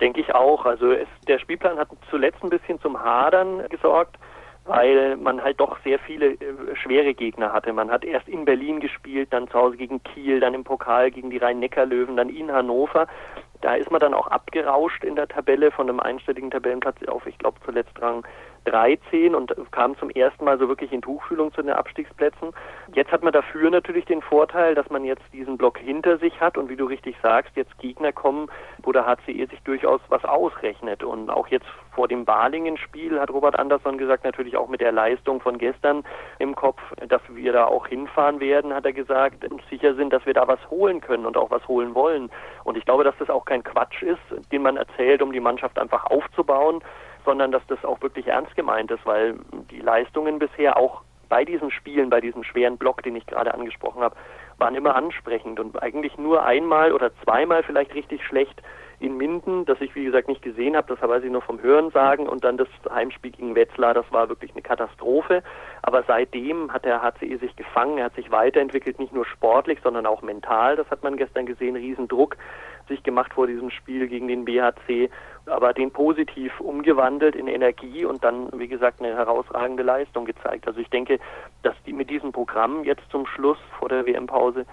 Denke 0.00 0.20
ich 0.20 0.34
auch. 0.34 0.66
Also 0.66 0.92
es, 0.92 1.08
der 1.28 1.38
Spielplan 1.38 1.78
hat 1.78 1.88
zuletzt 2.10 2.42
ein 2.42 2.50
bisschen 2.50 2.80
zum 2.80 3.02
Hadern 3.02 3.68
gesorgt, 3.68 4.16
weil 4.64 5.16
man 5.16 5.42
halt 5.42 5.60
doch 5.60 5.78
sehr 5.84 5.98
viele 5.98 6.32
äh, 6.32 6.76
schwere 6.76 7.14
Gegner 7.14 7.52
hatte. 7.52 7.72
Man 7.72 7.90
hat 7.90 8.04
erst 8.04 8.28
in 8.28 8.44
Berlin 8.44 8.80
gespielt, 8.80 9.28
dann 9.32 9.48
zu 9.48 9.54
Hause 9.54 9.76
gegen 9.76 10.02
Kiel, 10.02 10.40
dann 10.40 10.54
im 10.54 10.64
Pokal 10.64 11.10
gegen 11.10 11.30
die 11.30 11.38
Rhein-Neckar-Löwen, 11.38 12.16
dann 12.16 12.28
in 12.28 12.50
Hannover. 12.50 13.06
Da 13.60 13.74
ist 13.74 13.90
man 13.90 14.00
dann 14.00 14.14
auch 14.14 14.26
abgerauscht 14.26 15.04
in 15.04 15.16
der 15.16 15.28
Tabelle 15.28 15.70
von 15.70 15.88
einem 15.88 16.00
einstelligen 16.00 16.50
Tabellenplatz 16.50 16.96
auf, 17.06 17.26
ich 17.26 17.38
glaube, 17.38 17.58
zuletzt 17.64 18.00
Rang 18.00 18.26
13 18.64 19.34
und 19.34 19.54
kam 19.70 19.96
zum 19.98 20.10
ersten 20.10 20.44
Mal 20.44 20.58
so 20.58 20.68
wirklich 20.68 20.92
in 20.92 21.02
Tuchfühlung 21.02 21.52
zu 21.52 21.62
den 21.62 21.72
Abstiegsplätzen. 21.72 22.50
Jetzt 22.94 23.12
hat 23.12 23.22
man 23.22 23.32
dafür 23.32 23.70
natürlich 23.70 24.04
den 24.04 24.22
Vorteil, 24.22 24.74
dass 24.74 24.88
man 24.90 25.04
jetzt 25.04 25.22
diesen 25.32 25.56
Block 25.56 25.78
hinter 25.78 26.18
sich 26.18 26.40
hat 26.40 26.56
und 26.56 26.68
wie 26.68 26.76
du 26.76 26.86
richtig 26.86 27.16
sagst, 27.22 27.56
jetzt 27.56 27.76
Gegner 27.78 28.12
kommen, 28.12 28.48
wo 28.82 28.92
der 28.92 29.06
HCE 29.06 29.46
sich 29.46 29.60
durchaus 29.64 30.00
was 30.08 30.24
ausrechnet. 30.24 31.02
Und 31.02 31.30
auch 31.30 31.48
jetzt 31.48 31.66
vor 31.94 32.08
dem 32.08 32.24
Balingen-Spiel 32.24 33.20
hat 33.20 33.30
Robert 33.30 33.58
Andersson 33.58 33.98
gesagt, 33.98 34.24
natürlich 34.24 34.56
auch 34.56 34.68
mit 34.68 34.80
der 34.80 34.92
Leistung 34.92 35.40
von 35.40 35.58
gestern 35.58 36.04
im 36.38 36.54
Kopf, 36.54 36.80
dass 37.08 37.22
wir 37.28 37.52
da 37.52 37.66
auch 37.66 37.86
hinfahren 37.86 38.40
werden, 38.40 38.74
hat 38.74 38.84
er 38.84 38.92
gesagt, 38.92 39.44
sicher 39.70 39.94
sind, 39.94 40.12
dass 40.12 40.26
wir 40.26 40.34
da 40.34 40.48
was 40.48 40.58
holen 40.70 41.00
können 41.00 41.26
und 41.26 41.36
auch 41.36 41.50
was 41.50 41.66
holen 41.68 41.94
wollen. 41.94 42.30
Und 42.64 42.76
ich 42.76 42.84
glaube, 42.84 43.04
dass 43.04 43.16
das 43.18 43.30
auch 43.30 43.44
kein 43.44 43.62
Quatsch 43.62 44.02
ist, 44.02 44.20
den 44.52 44.62
man 44.62 44.76
erzählt, 44.76 45.22
um 45.22 45.32
die 45.32 45.40
Mannschaft 45.40 45.78
einfach 45.78 46.04
aufzubauen, 46.06 46.82
sondern 47.24 47.52
dass 47.52 47.66
das 47.68 47.84
auch 47.84 48.00
wirklich 48.02 48.26
ernst 48.26 48.54
gemeint 48.56 48.90
ist, 48.90 49.04
weil 49.06 49.36
die 49.70 49.80
Leistungen 49.80 50.38
bisher 50.38 50.76
auch 50.76 51.02
bei 51.28 51.44
diesen 51.44 51.70
Spielen, 51.70 52.10
bei 52.10 52.20
diesem 52.20 52.44
schweren 52.44 52.76
Block, 52.76 53.02
den 53.02 53.16
ich 53.16 53.26
gerade 53.26 53.54
angesprochen 53.54 54.02
habe, 54.02 54.16
waren 54.58 54.74
immer 54.74 54.94
ansprechend 54.94 55.58
und 55.58 55.82
eigentlich 55.82 56.16
nur 56.18 56.44
einmal 56.44 56.92
oder 56.92 57.10
zweimal 57.24 57.62
vielleicht 57.62 57.94
richtig 57.94 58.24
schlecht 58.24 58.62
in 59.04 59.16
Minden, 59.16 59.64
das 59.64 59.80
ich 59.80 59.94
wie 59.94 60.04
gesagt 60.04 60.28
nicht 60.28 60.42
gesehen 60.42 60.76
habe, 60.76 60.94
das 60.94 61.06
weiß 61.06 61.22
ich 61.22 61.30
nur 61.30 61.42
vom 61.42 61.60
Hören 61.60 61.90
sagen 61.90 62.26
und 62.26 62.44
dann 62.44 62.56
das 62.56 62.68
Heimspiel 62.90 63.32
gegen 63.32 63.54
Wetzlar, 63.54 63.94
das 63.94 64.10
war 64.10 64.28
wirklich 64.28 64.52
eine 64.52 64.62
Katastrophe. 64.62 65.42
Aber 65.82 66.02
seitdem 66.06 66.72
hat 66.72 66.84
der 66.84 67.02
HCE 67.02 67.38
sich 67.38 67.54
gefangen, 67.56 67.98
er 67.98 68.06
hat 68.06 68.14
sich 68.14 68.30
weiterentwickelt, 68.30 68.98
nicht 68.98 69.12
nur 69.12 69.26
sportlich, 69.26 69.78
sondern 69.82 70.06
auch 70.06 70.22
mental. 70.22 70.76
Das 70.76 70.90
hat 70.90 71.02
man 71.02 71.16
gestern 71.16 71.46
gesehen, 71.46 71.76
Riesendruck 71.76 72.36
sich 72.88 73.02
gemacht 73.02 73.32
vor 73.32 73.46
diesem 73.46 73.70
Spiel 73.70 74.08
gegen 74.08 74.28
den 74.28 74.44
BHC, 74.44 75.10
aber 75.46 75.72
den 75.72 75.90
positiv 75.90 76.60
umgewandelt 76.60 77.34
in 77.34 77.48
Energie 77.48 78.04
und 78.04 78.24
dann, 78.24 78.48
wie 78.58 78.68
gesagt, 78.68 79.00
eine 79.00 79.14
herausragende 79.14 79.82
Leistung 79.82 80.24
gezeigt. 80.24 80.66
Also 80.66 80.80
ich 80.80 80.90
denke, 80.90 81.18
dass 81.62 81.74
die 81.86 81.92
mit 81.92 82.10
diesem 82.10 82.32
Programm 82.32 82.84
jetzt 82.84 83.10
zum 83.10 83.26
Schluss 83.26 83.58
vor 83.78 83.88
der 83.88 84.06
WM-Pause 84.06 84.66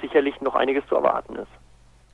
sicherlich 0.00 0.40
noch 0.40 0.54
einiges 0.54 0.86
zu 0.86 0.94
erwarten 0.94 1.36
ist. 1.36 1.65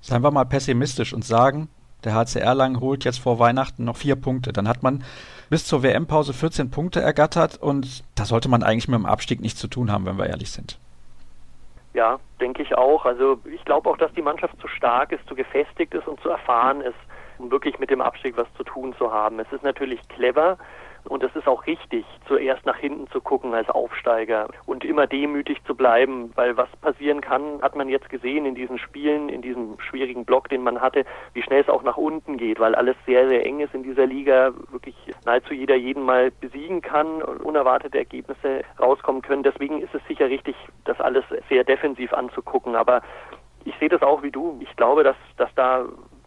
Seien 0.02 0.22
wir 0.22 0.30
mal 0.30 0.44
pessimistisch 0.44 1.14
und 1.14 1.24
sagen, 1.24 1.68
der 2.04 2.14
HCR 2.14 2.54
Lang 2.54 2.80
holt 2.80 3.04
jetzt 3.04 3.20
vor 3.20 3.38
Weihnachten 3.38 3.84
noch 3.84 3.96
vier 3.96 4.16
Punkte. 4.16 4.52
Dann 4.52 4.66
hat 4.66 4.82
man 4.82 5.04
bis 5.48 5.64
zur 5.64 5.82
WM-Pause 5.82 6.32
14 6.32 6.70
Punkte 6.70 7.00
ergattert 7.00 7.56
und 7.56 8.02
da 8.16 8.24
sollte 8.24 8.48
man 8.48 8.62
eigentlich 8.62 8.88
mit 8.88 8.98
dem 8.98 9.06
Abstieg 9.06 9.40
nichts 9.40 9.60
zu 9.60 9.68
tun 9.68 9.92
haben, 9.92 10.04
wenn 10.06 10.18
wir 10.18 10.26
ehrlich 10.26 10.50
sind. 10.50 10.78
Ja, 11.94 12.18
denke 12.40 12.62
ich 12.62 12.74
auch. 12.74 13.04
Also 13.04 13.38
ich 13.44 13.64
glaube 13.64 13.88
auch, 13.88 13.96
dass 13.96 14.12
die 14.14 14.22
Mannschaft 14.22 14.60
zu 14.60 14.66
stark 14.66 15.12
ist, 15.12 15.26
zu 15.28 15.34
gefestigt 15.34 15.94
ist 15.94 16.08
und 16.08 16.20
zu 16.20 16.30
erfahren 16.30 16.80
ist, 16.80 16.98
um 17.38 17.50
wirklich 17.50 17.78
mit 17.78 17.90
dem 17.90 18.00
Abstieg 18.00 18.36
was 18.36 18.48
zu 18.56 18.64
tun 18.64 18.94
zu 18.98 19.12
haben. 19.12 19.38
Es 19.38 19.52
ist 19.52 19.62
natürlich 19.62 20.00
clever, 20.08 20.58
Und 21.04 21.22
es 21.24 21.34
ist 21.34 21.48
auch 21.48 21.66
richtig, 21.66 22.04
zuerst 22.26 22.64
nach 22.64 22.76
hinten 22.76 23.08
zu 23.08 23.20
gucken 23.20 23.54
als 23.54 23.68
Aufsteiger 23.68 24.48
und 24.66 24.84
immer 24.84 25.06
demütig 25.06 25.62
zu 25.64 25.74
bleiben, 25.74 26.32
weil 26.36 26.56
was 26.56 26.68
passieren 26.80 27.20
kann, 27.20 27.60
hat 27.60 27.74
man 27.76 27.88
jetzt 27.88 28.08
gesehen 28.08 28.46
in 28.46 28.54
diesen 28.54 28.78
Spielen, 28.78 29.28
in 29.28 29.42
diesem 29.42 29.78
schwierigen 29.80 30.24
Block, 30.24 30.48
den 30.48 30.62
man 30.62 30.80
hatte, 30.80 31.04
wie 31.34 31.42
schnell 31.42 31.60
es 31.60 31.68
auch 31.68 31.82
nach 31.82 31.96
unten 31.96 32.36
geht, 32.36 32.60
weil 32.60 32.74
alles 32.74 32.96
sehr, 33.04 33.28
sehr 33.28 33.44
eng 33.44 33.60
ist 33.60 33.74
in 33.74 33.82
dieser 33.82 34.06
Liga, 34.06 34.52
wirklich 34.70 34.96
nahezu 35.24 35.54
jeder 35.54 35.76
jeden 35.76 36.04
mal 36.04 36.30
besiegen 36.30 36.82
kann 36.82 37.22
und 37.22 37.42
unerwartete 37.42 37.98
Ergebnisse 37.98 38.62
rauskommen 38.78 39.22
können. 39.22 39.42
Deswegen 39.42 39.82
ist 39.82 39.94
es 39.94 40.02
sicher 40.06 40.28
richtig, 40.28 40.56
das 40.84 41.00
alles 41.00 41.24
sehr 41.48 41.64
defensiv 41.64 42.12
anzugucken. 42.12 42.76
Aber 42.76 43.02
ich 43.64 43.74
sehe 43.78 43.88
das 43.88 44.02
auch 44.02 44.22
wie 44.22 44.30
du. 44.30 44.58
Ich 44.60 44.74
glaube, 44.76 45.04
dass, 45.04 45.16
dass 45.36 45.52
da 45.54 45.84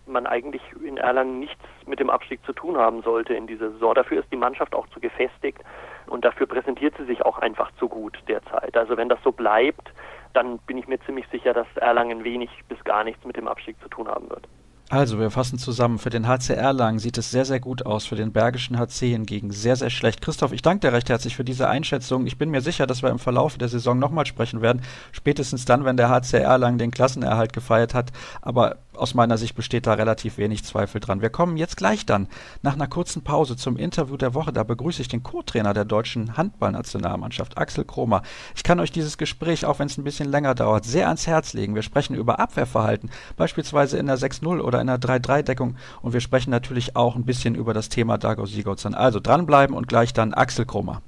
man 0.07 0.27
eigentlich 0.27 0.61
in 0.83 0.97
Erlangen 0.97 1.39
nichts 1.39 1.61
mit 1.85 1.99
dem 1.99 2.09
Abstieg 2.09 2.43
zu 2.45 2.53
tun 2.53 2.77
haben 2.77 3.01
sollte 3.01 3.33
in 3.33 3.47
dieser 3.47 3.71
Saison. 3.71 3.93
Dafür 3.95 4.21
ist 4.21 4.31
die 4.31 4.37
Mannschaft 4.37 4.73
auch 4.73 4.87
zu 4.89 4.99
gefestigt 4.99 5.59
und 6.07 6.25
dafür 6.25 6.47
präsentiert 6.47 6.95
sie 6.97 7.05
sich 7.05 7.23
auch 7.25 7.39
einfach 7.39 7.71
zu 7.79 7.87
gut 7.87 8.17
derzeit. 8.27 8.75
Also 8.77 8.97
wenn 8.97 9.09
das 9.09 9.19
so 9.23 9.31
bleibt, 9.31 9.91
dann 10.33 10.59
bin 10.59 10.77
ich 10.77 10.87
mir 10.87 10.99
ziemlich 11.01 11.25
sicher, 11.31 11.53
dass 11.53 11.67
Erlangen 11.77 12.23
wenig 12.23 12.49
bis 12.67 12.83
gar 12.83 13.03
nichts 13.03 13.25
mit 13.25 13.37
dem 13.37 13.47
Abstieg 13.47 13.81
zu 13.81 13.89
tun 13.89 14.07
haben 14.07 14.29
wird. 14.29 14.47
Also, 14.89 15.19
wir 15.19 15.31
fassen 15.31 15.57
zusammen. 15.57 15.97
Für 15.97 16.11
den 16.11 16.27
HC 16.27 16.53
Erlangen 16.53 16.99
sieht 16.99 17.17
es 17.17 17.31
sehr, 17.31 17.43
sehr 17.43 17.59
gut 17.59 17.87
aus. 17.87 18.05
Für 18.05 18.15
den 18.15 18.31
Bergischen 18.31 18.77
HC 18.77 19.09
hingegen 19.09 19.49
sehr, 19.49 19.75
sehr 19.75 19.89
schlecht. 19.89 20.21
Christoph, 20.21 20.51
ich 20.51 20.61
danke 20.61 20.81
dir 20.81 20.93
recht 20.93 21.09
herzlich 21.09 21.35
für 21.35 21.43
diese 21.43 21.67
Einschätzung. 21.67 22.27
Ich 22.27 22.37
bin 22.37 22.51
mir 22.51 22.61
sicher, 22.61 22.85
dass 22.85 23.01
wir 23.01 23.09
im 23.09 23.17
Verlauf 23.17 23.57
der 23.57 23.67
Saison 23.67 23.97
nochmal 23.97 24.27
sprechen 24.27 24.61
werden. 24.61 24.83
Spätestens 25.11 25.65
dann, 25.65 25.85
wenn 25.85 25.97
der 25.97 26.09
HC 26.09 26.37
Erlangen 26.37 26.77
den 26.77 26.91
Klassenerhalt 26.91 27.51
gefeiert 27.51 27.95
hat. 27.95 28.11
Aber 28.43 28.77
aus 28.97 29.13
meiner 29.13 29.38
Sicht 29.38 29.55
besteht 29.55 29.88
da 29.88 29.93
relativ 29.93 30.38
wenig 30.38 30.63
Zweifel 30.63 31.01
dran. 31.01 31.21
Wir 31.21 31.29
kommen 31.29 31.58
jetzt 31.58 31.77
gleich 31.77 32.05
dann 32.05 32.27
nach 32.62 32.73
einer 32.73 32.88
kurzen 32.88 33.23
Pause 33.23 33.55
zum 33.55 33.77
Interview 33.77 34.17
der 34.17 34.34
Woche. 34.34 34.53
Da 34.53 34.63
begrüße 34.63 35.01
ich 35.01 35.08
den 35.08 35.23
Co-Trainer 35.23 35.73
der 35.73 35.86
deutschen 35.86 36.38
Handballnationalmannschaft, 36.38 37.58
Axel 37.58 37.86
Kromer. 37.86 38.21
Ich 38.55 38.63
kann 38.63 38.79
euch 38.79 38.91
dieses 38.91 39.17
Gespräch, 39.17 39.65
auch 39.65 39.79
wenn 39.79 39.88
es 39.88 39.97
ein 39.97 40.03
bisschen 40.03 40.29
länger 40.29 40.55
dauert, 40.55 40.86
sehr 40.86 41.08
ans 41.08 41.27
Herz 41.27 41.53
legen. 41.53 41.75
Wir 41.75 41.84
sprechen 41.84 42.15
über 42.15 42.39
Abwehrverhalten, 42.39 43.10
beispielsweise 43.38 43.97
in 43.97 44.08
der 44.08 44.17
6-0 44.17 44.60
oder 44.62 44.81
in 44.81 44.88
der 44.88 44.99
3-3-Deckung. 44.99 45.75
Und 46.01 46.13
wir 46.13 46.21
sprechen 46.21 46.51
natürlich 46.51 46.95
auch 46.95 47.15
ein 47.15 47.25
bisschen 47.25 47.55
über 47.55 47.73
das 47.73 47.89
Thema 47.89 48.17
Dago 48.17 48.45
Sigurdsson. 48.45 48.93
Also 48.93 49.19
dranbleiben 49.19 49.75
und 49.75 49.88
gleich 49.88 50.13
dann 50.13 50.34
Axel 50.34 50.65
Kromer. 50.65 51.01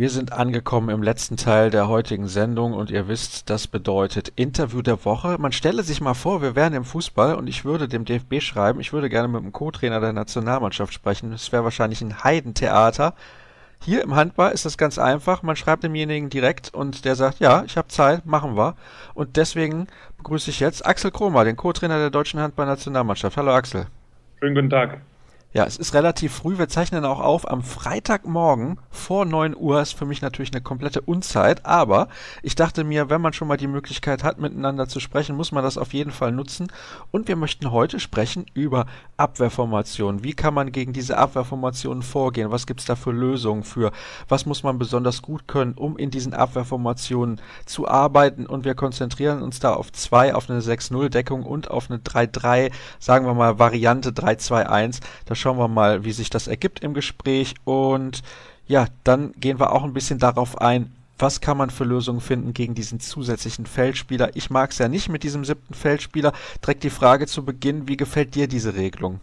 Wir 0.00 0.08
sind 0.08 0.32
angekommen 0.32 0.88
im 0.88 1.02
letzten 1.02 1.36
Teil 1.36 1.68
der 1.68 1.86
heutigen 1.86 2.26
Sendung 2.26 2.72
und 2.72 2.90
ihr 2.90 3.06
wisst, 3.06 3.50
das 3.50 3.66
bedeutet 3.66 4.32
Interview 4.34 4.80
der 4.80 5.04
Woche. 5.04 5.36
Man 5.38 5.52
stelle 5.52 5.82
sich 5.82 6.00
mal 6.00 6.14
vor, 6.14 6.40
wir 6.40 6.56
wären 6.56 6.72
im 6.72 6.86
Fußball 6.86 7.34
und 7.34 7.46
ich 7.48 7.66
würde 7.66 7.86
dem 7.86 8.06
DFB 8.06 8.40
schreiben, 8.40 8.80
ich 8.80 8.94
würde 8.94 9.10
gerne 9.10 9.28
mit 9.28 9.42
dem 9.42 9.52
Co-Trainer 9.52 10.00
der 10.00 10.14
Nationalmannschaft 10.14 10.94
sprechen. 10.94 11.34
Es 11.34 11.52
wäre 11.52 11.64
wahrscheinlich 11.64 12.00
ein 12.00 12.24
Heidentheater. 12.24 13.12
Hier 13.82 14.02
im 14.02 14.14
Handball 14.14 14.52
ist 14.52 14.64
das 14.64 14.78
ganz 14.78 14.98
einfach. 14.98 15.42
Man 15.42 15.56
schreibt 15.56 15.84
demjenigen 15.84 16.30
direkt 16.30 16.72
und 16.72 17.04
der 17.04 17.14
sagt, 17.14 17.38
ja, 17.40 17.62
ich 17.66 17.76
habe 17.76 17.88
Zeit, 17.88 18.24
machen 18.24 18.56
wir. 18.56 18.76
Und 19.12 19.36
deswegen 19.36 19.86
begrüße 20.16 20.48
ich 20.48 20.60
jetzt 20.60 20.86
Axel 20.86 21.10
Kromer, 21.10 21.44
den 21.44 21.56
Co-Trainer 21.56 21.98
der 21.98 22.08
deutschen 22.08 22.40
Handballnationalmannschaft. 22.40 23.36
Hallo 23.36 23.52
Axel. 23.52 23.84
Schönen 24.38 24.54
guten 24.54 24.70
Tag. 24.70 25.02
Ja, 25.52 25.64
es 25.64 25.78
ist 25.78 25.94
relativ 25.94 26.32
früh. 26.32 26.58
Wir 26.58 26.68
zeichnen 26.68 27.04
auch 27.04 27.18
auf 27.18 27.50
am 27.50 27.64
Freitagmorgen 27.64 28.78
vor 28.88 29.24
9 29.24 29.56
Uhr. 29.56 29.82
Ist 29.82 29.98
für 29.98 30.06
mich 30.06 30.22
natürlich 30.22 30.52
eine 30.52 30.60
komplette 30.60 31.00
Unzeit. 31.00 31.66
Aber 31.66 32.06
ich 32.44 32.54
dachte 32.54 32.84
mir, 32.84 33.10
wenn 33.10 33.20
man 33.20 33.32
schon 33.32 33.48
mal 33.48 33.56
die 33.56 33.66
Möglichkeit 33.66 34.22
hat, 34.22 34.38
miteinander 34.38 34.86
zu 34.86 35.00
sprechen, 35.00 35.34
muss 35.34 35.50
man 35.50 35.64
das 35.64 35.76
auf 35.76 35.92
jeden 35.92 36.12
Fall 36.12 36.30
nutzen. 36.30 36.70
Und 37.10 37.26
wir 37.26 37.34
möchten 37.34 37.72
heute 37.72 37.98
sprechen 37.98 38.46
über 38.54 38.86
Abwehrformationen. 39.16 40.22
Wie 40.22 40.34
kann 40.34 40.54
man 40.54 40.70
gegen 40.70 40.92
diese 40.92 41.18
Abwehrformationen 41.18 42.04
vorgehen? 42.04 42.52
Was 42.52 42.68
gibt's 42.68 42.84
da 42.84 42.94
für 42.94 43.10
Lösungen 43.10 43.64
für? 43.64 43.90
Was 44.28 44.46
muss 44.46 44.62
man 44.62 44.78
besonders 44.78 45.20
gut 45.20 45.48
können, 45.48 45.72
um 45.72 45.98
in 45.98 46.12
diesen 46.12 46.32
Abwehrformationen 46.32 47.40
zu 47.66 47.88
arbeiten? 47.88 48.46
Und 48.46 48.64
wir 48.64 48.76
konzentrieren 48.76 49.42
uns 49.42 49.58
da 49.58 49.74
auf 49.74 49.90
zwei, 49.90 50.32
auf 50.32 50.48
eine 50.48 50.60
6-0-Deckung 50.60 51.42
und 51.42 51.72
auf 51.72 51.90
eine 51.90 51.98
3-3, 51.98 52.70
sagen 53.00 53.26
wir 53.26 53.34
mal 53.34 53.58
Variante 53.58 54.10
3-2-1. 54.10 55.00
Da 55.24 55.34
schauen 55.40 55.58
wir 55.58 55.68
mal, 55.68 56.04
wie 56.04 56.12
sich 56.12 56.30
das 56.30 56.46
ergibt 56.46 56.80
im 56.80 56.94
Gespräch 56.94 57.54
und 57.64 58.22
ja, 58.66 58.86
dann 59.04 59.32
gehen 59.32 59.58
wir 59.58 59.72
auch 59.72 59.82
ein 59.82 59.92
bisschen 59.92 60.18
darauf 60.18 60.60
ein, 60.60 60.92
was 61.18 61.40
kann 61.40 61.56
man 61.56 61.70
für 61.70 61.84
Lösungen 61.84 62.20
finden 62.20 62.54
gegen 62.54 62.74
diesen 62.74 63.00
zusätzlichen 63.00 63.66
Feldspieler. 63.66 64.30
Ich 64.34 64.48
mag 64.50 64.70
es 64.70 64.78
ja 64.78 64.88
nicht 64.88 65.08
mit 65.08 65.22
diesem 65.22 65.44
siebten 65.44 65.74
Feldspieler. 65.74 66.32
Direkt 66.64 66.84
die 66.84 66.90
Frage 66.90 67.26
zu 67.26 67.44
Beginn, 67.44 67.88
wie 67.88 67.96
gefällt 67.96 68.34
dir 68.34 68.46
diese 68.46 68.74
Regelung? 68.74 69.20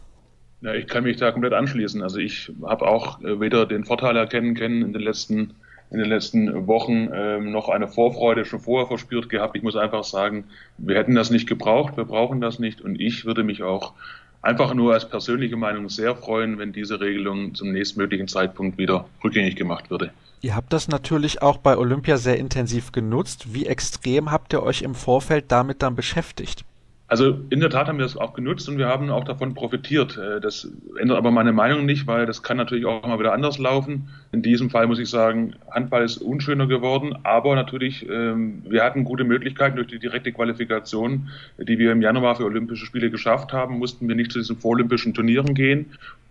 Ja, 0.61 0.73
ich 0.73 0.87
kann 0.87 1.03
mich 1.03 1.17
da 1.17 1.31
komplett 1.31 1.53
anschließen. 1.53 2.01
Also 2.01 2.17
ich 2.17 2.51
habe 2.63 2.87
auch 2.87 3.21
äh, 3.21 3.39
weder 3.39 3.65
den 3.65 3.85
Vorteil 3.85 4.17
erkennen 4.17 4.55
können 4.55 4.81
in 4.81 4.93
den 4.93 5.01
letzten 5.01 5.53
in 5.89 5.99
den 5.99 6.09
letzten 6.09 6.67
Wochen 6.67 7.09
ähm, 7.13 7.51
noch 7.51 7.69
eine 7.69 7.87
Vorfreude 7.87 8.43
schon 8.43 8.59
vorher 8.59 8.87
verspürt 8.87 9.29
gehabt. 9.29 9.55
Ich 9.55 9.63
muss 9.63 9.77
einfach 9.77 10.03
sagen, 10.03 10.43
wir 10.77 10.97
hätten 10.97 11.15
das 11.15 11.31
nicht 11.31 11.47
gebraucht, 11.47 11.95
wir 11.95 12.03
brauchen 12.03 12.41
das 12.41 12.59
nicht 12.59 12.81
und 12.81 12.99
ich 12.99 13.23
würde 13.23 13.45
mich 13.45 13.63
auch 13.63 13.93
einfach 14.47 14.73
nur 14.73 14.93
als 14.93 15.07
persönliche 15.07 15.57
Meinung 15.57 15.89
sehr 15.89 16.15
freuen, 16.15 16.57
wenn 16.57 16.71
diese 16.71 17.01
Regelung 17.01 17.53
zum 17.53 17.73
nächstmöglichen 17.73 18.29
Zeitpunkt 18.29 18.77
wieder 18.77 19.05
rückgängig 19.21 19.57
gemacht 19.57 19.89
würde. 19.89 20.11
Ihr 20.41 20.55
habt 20.55 20.71
das 20.71 20.87
natürlich 20.87 21.41
auch 21.41 21.57
bei 21.57 21.77
Olympia 21.77 22.15
sehr 22.15 22.37
intensiv 22.37 22.93
genutzt. 22.93 23.53
Wie 23.53 23.65
extrem 23.65 24.31
habt 24.31 24.53
ihr 24.53 24.63
euch 24.63 24.83
im 24.83 24.95
Vorfeld 24.95 25.51
damit 25.51 25.81
dann 25.81 25.95
beschäftigt? 25.95 26.63
Also 27.09 27.39
in 27.49 27.61
der 27.61 27.69
Tat 27.69 27.87
haben 27.87 27.99
wir 27.99 28.05
es 28.05 28.17
auch 28.17 28.33
genutzt 28.33 28.67
und 28.67 28.77
wir 28.77 28.87
haben 28.87 29.09
auch 29.09 29.23
davon 29.23 29.53
profitiert. 29.53 30.17
Äh, 30.17 30.41
das 30.41 30.69
ändert 30.99 31.17
aber 31.17 31.31
meine 31.31 31.53
Meinung 31.53 31.85
nicht, 31.85 32.05
weil 32.05 32.25
das 32.25 32.43
kann 32.43 32.57
natürlich 32.57 32.85
auch 32.85 33.07
mal 33.07 33.17
wieder 33.17 33.33
anders 33.33 33.57
laufen. 33.57 34.09
In 34.33 34.41
diesem 34.41 34.69
Fall 34.69 34.87
muss 34.87 34.99
ich 34.99 35.09
sagen, 35.09 35.55
Handball 35.71 36.03
ist 36.03 36.17
unschöner 36.17 36.67
geworden, 36.67 37.17
aber 37.23 37.55
natürlich, 37.55 38.07
ähm, 38.09 38.61
wir 38.67 38.83
hatten 38.83 39.05
gute 39.05 39.23
Möglichkeiten 39.23 39.77
durch 39.77 39.87
die 39.87 39.99
direkte 39.99 40.33
Qualifikation, 40.33 41.29
die 41.57 41.79
wir 41.79 41.93
im 41.93 42.01
Januar 42.01 42.35
für 42.35 42.43
Olympische 42.43 42.85
Spiele 42.85 43.09
geschafft 43.09 43.53
haben, 43.53 43.79
mussten 43.79 44.07
wir 44.09 44.15
nicht 44.15 44.33
zu 44.33 44.39
diesen 44.39 44.57
vorolympischen 44.57 45.13
Turnieren 45.13 45.53
gehen, 45.53 45.85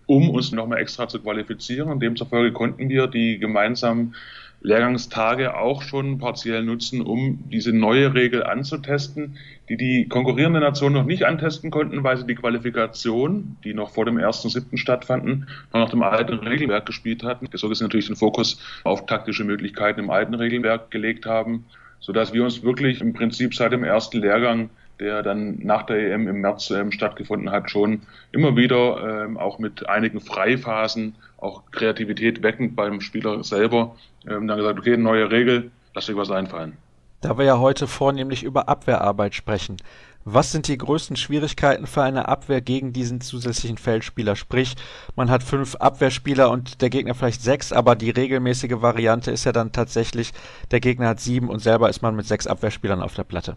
um 0.05 0.29
uns 0.29 0.51
nochmal 0.51 0.77
extra 0.77 1.07
zu 1.07 1.19
qualifizieren. 1.19 1.99
Demzufolge 1.99 2.53
konnten 2.53 2.87
wir 2.87 3.07
die 3.07 3.39
gemeinsamen 3.39 4.13
Lehrgangstage 4.61 5.55
auch 5.55 5.81
schon 5.81 6.17
partiell 6.17 6.63
nutzen, 6.63 7.01
um 7.01 7.43
diese 7.49 7.73
neue 7.73 8.13
Regel 8.13 8.43
anzutesten, 8.43 9.37
die 9.69 9.77
die 9.77 10.07
konkurrierenden 10.07 10.63
Nationen 10.63 10.95
noch 10.95 11.05
nicht 11.05 11.23
antesten 11.23 11.69
konnten, 11.69 12.03
weil 12.03 12.17
sie 12.17 12.25
die 12.25 12.35
Qualifikation, 12.35 13.57
die 13.63 13.73
noch 13.73 13.91
vor 13.91 14.05
dem 14.05 14.17
1.7. 14.17 14.77
stattfanden, 14.77 15.47
noch 15.73 15.81
nach 15.81 15.89
dem 15.89 16.01
alten 16.01 16.39
Regelwerk 16.39 16.85
gespielt 16.85 17.23
hatten. 17.23 17.47
So 17.53 17.69
gesehen 17.69 17.85
natürlich 17.85 18.07
den 18.07 18.15
Fokus 18.15 18.59
auf 18.83 19.05
taktische 19.05 19.43
Möglichkeiten 19.43 19.99
im 19.99 20.09
alten 20.09 20.33
Regelwerk 20.33 20.89
gelegt 20.89 21.25
haben, 21.25 21.65
sodass 21.99 22.33
wir 22.33 22.43
uns 22.43 22.63
wirklich 22.63 23.01
im 23.01 23.13
Prinzip 23.13 23.53
seit 23.53 23.71
dem 23.71 23.83
ersten 23.83 24.19
Lehrgang 24.19 24.69
der 24.99 25.23
dann 25.23 25.59
nach 25.59 25.83
der 25.83 26.11
EM 26.11 26.27
im 26.27 26.41
März 26.41 26.71
ähm, 26.71 26.91
stattgefunden 26.91 27.51
hat, 27.51 27.69
schon 27.69 28.01
immer 28.31 28.55
wieder 28.55 29.25
ähm, 29.25 29.37
auch 29.37 29.59
mit 29.59 29.87
einigen 29.87 30.19
Freiphasen, 30.19 31.15
auch 31.37 31.63
Kreativität 31.71 32.41
weckend 32.43 32.75
beim 32.75 33.01
Spieler 33.01 33.43
selber, 33.43 33.95
ähm, 34.27 34.47
dann 34.47 34.57
gesagt, 34.57 34.79
okay, 34.79 34.97
neue 34.97 35.29
Regel, 35.29 35.71
lass 35.93 36.07
dir 36.07 36.17
was 36.17 36.31
einfallen. 36.31 36.73
Da 37.21 37.37
wir 37.37 37.45
ja 37.45 37.59
heute 37.59 37.87
vornehmlich 37.87 38.43
über 38.43 38.69
Abwehrarbeit 38.69 39.33
sprechen, 39.33 39.77
was 40.29 40.51
sind 40.51 40.67
die 40.67 40.77
größten 40.77 41.15
Schwierigkeiten 41.15 41.87
für 41.87 42.03
eine 42.03 42.27
Abwehr 42.27 42.59
gegen 42.59 42.91
diesen 42.91 43.21
zusätzlichen 43.21 43.77
Feldspieler? 43.77 44.35
Sprich, 44.35 44.75
man 45.15 45.31
hat 45.31 45.41
fünf 45.41 45.75
Abwehrspieler 45.75 46.51
und 46.51 46.81
der 46.81 46.89
Gegner 46.89 47.15
vielleicht 47.15 47.41
sechs, 47.41 47.71
aber 47.71 47.95
die 47.95 48.09
regelmäßige 48.09 48.81
Variante 48.81 49.31
ist 49.31 49.45
ja 49.45 49.53
dann 49.53 49.71
tatsächlich, 49.71 50.33
der 50.71 50.81
Gegner 50.81 51.07
hat 51.07 51.21
sieben 51.21 51.47
und 51.47 51.59
selber 51.59 51.89
ist 51.89 52.01
man 52.01 52.13
mit 52.13 52.27
sechs 52.27 52.45
Abwehrspielern 52.45 53.01
auf 53.01 53.13
der 53.13 53.23
Platte. 53.23 53.55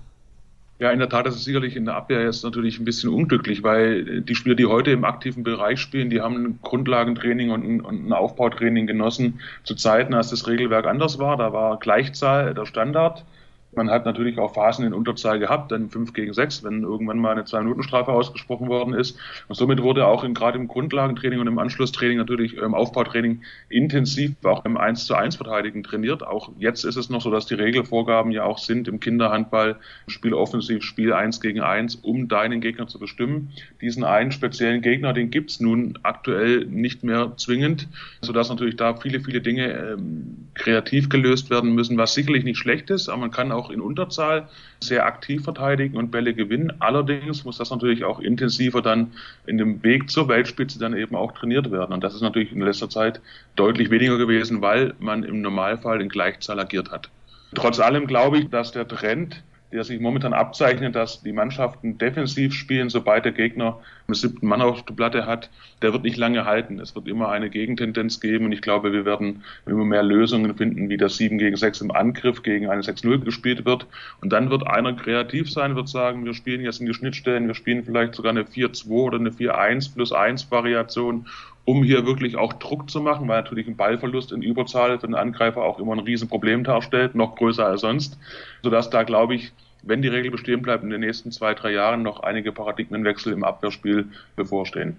Ja, 0.80 0.90
in 0.92 0.98
der 0.98 1.10
Tat, 1.10 1.26
das 1.26 1.36
ist 1.36 1.44
sicherlich 1.44 1.76
in 1.76 1.84
der 1.84 1.94
Abwehr 1.94 2.22
jetzt 2.22 2.42
natürlich 2.42 2.78
ein 2.78 2.86
bisschen 2.86 3.10
unglücklich, 3.10 3.62
weil 3.62 4.22
die 4.22 4.34
Spieler, 4.34 4.54
die 4.54 4.64
heute 4.64 4.90
im 4.90 5.04
aktiven 5.04 5.42
Bereich 5.42 5.78
spielen, 5.78 6.08
die 6.08 6.22
haben 6.22 6.36
ein 6.36 6.58
Grundlagentraining 6.62 7.50
und 7.50 7.62
ein, 7.62 7.80
und 7.82 8.06
ein 8.06 8.12
Aufbautraining 8.14 8.86
genossen 8.86 9.40
zu 9.62 9.74
Zeiten, 9.74 10.14
als 10.14 10.30
das 10.30 10.48
Regelwerk 10.48 10.86
anders 10.86 11.18
war. 11.18 11.36
Da 11.36 11.52
war 11.52 11.78
Gleichzahl 11.78 12.54
der 12.54 12.64
Standard. 12.64 13.26
Man 13.72 13.88
hat 13.88 14.04
natürlich 14.04 14.38
auch 14.38 14.54
Phasen 14.54 14.84
in 14.84 14.92
Unterzahl 14.92 15.38
gehabt, 15.38 15.70
dann 15.70 15.90
5 15.90 16.12
gegen 16.12 16.32
6, 16.32 16.64
wenn 16.64 16.82
irgendwann 16.82 17.18
mal 17.18 17.32
eine 17.32 17.42
2-Minuten-Strafe 17.42 18.10
ausgesprochen 18.12 18.68
worden 18.68 18.94
ist. 18.94 19.16
Und 19.46 19.54
somit 19.54 19.80
wurde 19.80 20.06
auch 20.06 20.24
in, 20.24 20.34
gerade 20.34 20.58
im 20.58 20.66
Grundlagentraining 20.66 21.38
und 21.38 21.46
im 21.46 21.58
Anschlusstraining 21.58 22.18
natürlich 22.18 22.56
im 22.56 22.64
ähm, 22.64 22.74
Aufbautraining 22.74 23.42
intensiv 23.68 24.32
auch 24.44 24.64
im 24.64 24.76
1 24.76 25.06
zu 25.06 25.14
1 25.14 25.36
Verteidigen 25.36 25.84
trainiert. 25.84 26.26
Auch 26.26 26.50
jetzt 26.58 26.84
ist 26.84 26.96
es 26.96 27.10
noch 27.10 27.20
so, 27.20 27.30
dass 27.30 27.46
die 27.46 27.54
Regelvorgaben 27.54 28.32
ja 28.32 28.44
auch 28.44 28.58
sind 28.58 28.88
im 28.88 28.98
Kinderhandball, 28.98 29.76
Spiel 30.08 30.34
offensiv, 30.34 30.82
Spiel 30.82 31.12
1 31.12 31.40
gegen 31.40 31.60
1, 31.60 31.96
um 31.96 32.26
deinen 32.26 32.60
Gegner 32.60 32.88
zu 32.88 32.98
bestimmen. 32.98 33.52
Diesen 33.80 34.02
einen 34.02 34.32
speziellen 34.32 34.82
Gegner, 34.82 35.12
den 35.12 35.30
gibt's 35.30 35.60
nun 35.60 35.98
aktuell 36.02 36.66
nicht 36.66 37.04
mehr 37.04 37.34
zwingend, 37.36 37.88
sodass 38.20 38.48
natürlich 38.48 38.76
da 38.76 38.96
viele, 38.96 39.20
viele 39.20 39.40
Dinge 39.40 39.72
ähm, 39.72 40.48
kreativ 40.54 41.08
gelöst 41.08 41.50
werden 41.50 41.74
müssen, 41.74 41.96
was 41.96 42.14
sicherlich 42.14 42.42
nicht 42.42 42.58
schlecht 42.58 42.90
ist, 42.90 43.08
aber 43.08 43.20
man 43.20 43.30
kann 43.30 43.52
auch 43.52 43.59
in 43.68 43.82
Unterzahl 43.82 44.48
sehr 44.82 45.04
aktiv 45.04 45.44
verteidigen 45.44 45.98
und 45.98 46.10
Bälle 46.10 46.32
gewinnen. 46.32 46.72
Allerdings 46.78 47.44
muss 47.44 47.58
das 47.58 47.70
natürlich 47.70 48.04
auch 48.04 48.18
intensiver 48.20 48.80
dann 48.80 49.12
in 49.46 49.58
dem 49.58 49.82
Weg 49.82 50.10
zur 50.10 50.28
Weltspitze 50.28 50.78
dann 50.78 50.96
eben 50.96 51.14
auch 51.14 51.32
trainiert 51.32 51.70
werden. 51.70 51.92
Und 51.92 52.02
das 52.02 52.14
ist 52.14 52.22
natürlich 52.22 52.52
in 52.52 52.62
letzter 52.62 52.88
Zeit 52.88 53.20
deutlich 53.56 53.90
weniger 53.90 54.16
gewesen, 54.16 54.62
weil 54.62 54.94
man 54.98 55.24
im 55.24 55.42
Normalfall 55.42 56.00
in 56.00 56.08
Gleichzahl 56.08 56.58
agiert 56.58 56.90
hat. 56.90 57.10
Trotz 57.54 57.80
allem 57.80 58.06
glaube 58.06 58.38
ich, 58.38 58.48
dass 58.48 58.72
der 58.72 58.88
Trend 58.88 59.42
der 59.72 59.84
sich 59.84 60.00
momentan 60.00 60.32
abzeichnet, 60.32 60.96
dass 60.96 61.22
die 61.22 61.32
Mannschaften 61.32 61.96
defensiv 61.98 62.52
spielen, 62.54 62.90
sobald 62.90 63.24
der 63.24 63.32
Gegner 63.32 63.78
einen 64.08 64.14
siebten 64.14 64.48
Mann 64.48 64.62
auf 64.62 64.84
der 64.84 64.94
Platte 64.94 65.26
hat, 65.26 65.48
der 65.82 65.92
wird 65.92 66.02
nicht 66.02 66.16
lange 66.16 66.44
halten. 66.44 66.80
Es 66.80 66.94
wird 66.94 67.06
immer 67.06 67.30
eine 67.30 67.50
Gegentendenz 67.50 68.20
geben 68.20 68.46
und 68.46 68.52
ich 68.52 68.62
glaube, 68.62 68.92
wir 68.92 69.04
werden 69.04 69.44
immer 69.66 69.84
mehr 69.84 70.02
Lösungen 70.02 70.56
finden, 70.56 70.88
wie 70.88 70.96
das 70.96 71.16
7 71.16 71.38
gegen 71.38 71.56
6 71.56 71.82
im 71.82 71.90
Angriff 71.92 72.42
gegen 72.42 72.68
eine 72.68 72.82
6-0 72.82 73.18
gespielt 73.18 73.64
wird. 73.64 73.86
Und 74.20 74.32
dann 74.32 74.50
wird 74.50 74.66
einer 74.66 74.94
kreativ 74.94 75.50
sein, 75.50 75.76
wird 75.76 75.88
sagen, 75.88 76.24
wir 76.24 76.34
spielen 76.34 76.62
jetzt 76.62 76.80
in 76.80 76.86
die 76.86 76.94
Schnittstellen, 76.94 77.46
wir 77.46 77.54
spielen 77.54 77.84
vielleicht 77.84 78.14
sogar 78.16 78.30
eine 78.30 78.42
4-2 78.42 78.88
oder 78.88 79.18
eine 79.18 79.30
4-1 79.30 79.94
plus 79.94 80.12
1 80.12 80.50
Variation 80.50 81.26
um 81.70 81.84
hier 81.84 82.04
wirklich 82.04 82.36
auch 82.36 82.52
Druck 82.54 82.90
zu 82.90 83.00
machen, 83.00 83.28
weil 83.28 83.42
natürlich 83.42 83.68
ein 83.68 83.76
Ballverlust 83.76 84.32
in 84.32 84.42
Überzahl 84.42 84.98
für 84.98 85.06
den 85.06 85.14
Angreifer 85.14 85.62
auch 85.62 85.78
immer 85.78 85.92
ein 85.92 86.00
Riesenproblem 86.00 86.64
darstellt, 86.64 87.14
noch 87.14 87.36
größer 87.36 87.64
als 87.64 87.82
sonst, 87.82 88.18
sodass 88.64 88.90
da, 88.90 89.04
glaube 89.04 89.36
ich, 89.36 89.52
wenn 89.84 90.02
die 90.02 90.08
Regel 90.08 90.32
bestehen 90.32 90.62
bleibt, 90.62 90.82
in 90.82 90.90
den 90.90 91.00
nächsten 91.00 91.30
zwei, 91.30 91.54
drei 91.54 91.70
Jahren 91.70 92.02
noch 92.02 92.24
einige 92.24 92.50
Paradigmenwechsel 92.50 93.32
im 93.32 93.44
Abwehrspiel 93.44 94.08
bevorstehen. 94.34 94.96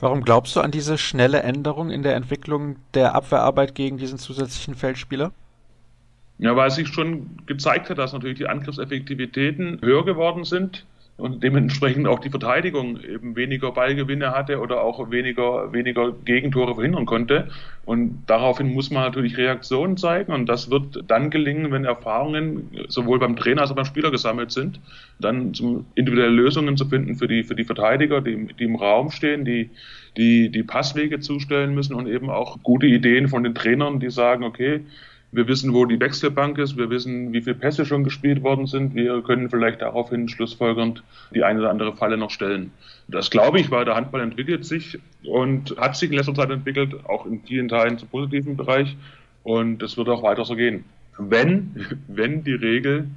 Warum 0.00 0.22
glaubst 0.22 0.56
du 0.56 0.60
an 0.60 0.70
diese 0.70 0.96
schnelle 0.96 1.42
Änderung 1.42 1.90
in 1.90 2.02
der 2.02 2.14
Entwicklung 2.14 2.76
der 2.94 3.14
Abwehrarbeit 3.14 3.74
gegen 3.74 3.98
diesen 3.98 4.16
zusätzlichen 4.16 4.76
Feldspieler? 4.76 5.32
Ja, 6.38 6.56
weil 6.56 6.70
sich 6.70 6.88
schon 6.88 7.36
gezeigt 7.44 7.90
hat, 7.90 7.98
dass 7.98 8.14
natürlich 8.14 8.38
die 8.38 8.48
Angriffseffektivitäten 8.48 9.80
höher 9.82 10.06
geworden 10.06 10.44
sind 10.44 10.86
und 11.18 11.42
dementsprechend 11.42 12.06
auch 12.06 12.20
die 12.20 12.30
Verteidigung 12.30 13.00
eben 13.02 13.34
weniger 13.34 13.72
Ballgewinne 13.72 14.30
hatte 14.30 14.60
oder 14.60 14.82
auch 14.82 15.10
weniger, 15.10 15.72
weniger 15.72 16.12
Gegentore 16.24 16.76
verhindern 16.76 17.06
konnte. 17.06 17.48
Und 17.84 18.22
daraufhin 18.28 18.72
muss 18.72 18.92
man 18.92 19.02
natürlich 19.02 19.36
Reaktionen 19.36 19.96
zeigen 19.96 20.32
und 20.32 20.46
das 20.46 20.70
wird 20.70 21.02
dann 21.08 21.30
gelingen, 21.30 21.72
wenn 21.72 21.84
Erfahrungen 21.84 22.70
sowohl 22.86 23.18
beim 23.18 23.34
Trainer 23.34 23.62
als 23.62 23.72
auch 23.72 23.76
beim 23.76 23.84
Spieler 23.84 24.12
gesammelt 24.12 24.52
sind, 24.52 24.80
dann 25.18 25.54
zum, 25.54 25.86
individuelle 25.96 26.30
Lösungen 26.30 26.76
zu 26.76 26.86
finden 26.86 27.16
für 27.16 27.26
die, 27.26 27.42
für 27.42 27.56
die 27.56 27.64
Verteidiger, 27.64 28.20
die, 28.20 28.46
die 28.56 28.64
im 28.64 28.76
Raum 28.76 29.10
stehen, 29.10 29.44
die, 29.44 29.70
die, 30.16 30.50
die 30.50 30.62
Passwege 30.62 31.18
zustellen 31.18 31.74
müssen 31.74 31.94
und 31.94 32.06
eben 32.06 32.30
auch 32.30 32.62
gute 32.62 32.86
Ideen 32.86 33.26
von 33.26 33.42
den 33.42 33.56
Trainern, 33.56 33.98
die 33.98 34.10
sagen, 34.10 34.44
okay, 34.44 34.82
wir 35.30 35.46
wissen, 35.46 35.74
wo 35.74 35.84
die 35.84 36.00
Wechselbank 36.00 36.58
ist. 36.58 36.76
Wir 36.76 36.88
wissen, 36.88 37.32
wie 37.32 37.42
viele 37.42 37.56
Pässe 37.56 37.84
schon 37.84 38.04
gespielt 38.04 38.42
worden 38.42 38.66
sind. 38.66 38.94
Wir 38.94 39.22
können 39.22 39.50
vielleicht 39.50 39.82
daraufhin 39.82 40.28
schlussfolgernd 40.28 41.02
die 41.34 41.44
eine 41.44 41.60
oder 41.60 41.70
andere 41.70 41.94
Falle 41.94 42.16
noch 42.16 42.30
stellen. 42.30 42.72
Das 43.08 43.30
glaube 43.30 43.60
ich, 43.60 43.70
weil 43.70 43.84
der 43.84 43.94
Handball 43.94 44.22
entwickelt 44.22 44.64
sich 44.64 44.98
und 45.24 45.76
hat 45.76 45.96
sich 45.96 46.10
in 46.10 46.16
letzter 46.16 46.34
Zeit 46.34 46.50
entwickelt, 46.50 46.94
auch 47.06 47.26
in 47.26 47.42
vielen 47.42 47.68
Teilen 47.68 47.98
zum 47.98 48.08
positiven 48.08 48.56
Bereich. 48.56 48.96
Und 49.42 49.82
es 49.82 49.96
wird 49.96 50.08
auch 50.08 50.22
weiter 50.22 50.44
so 50.44 50.56
gehen. 50.56 50.84
Wenn, 51.18 51.86
wenn 52.08 52.44
die 52.44 52.54
Regel, 52.54 53.08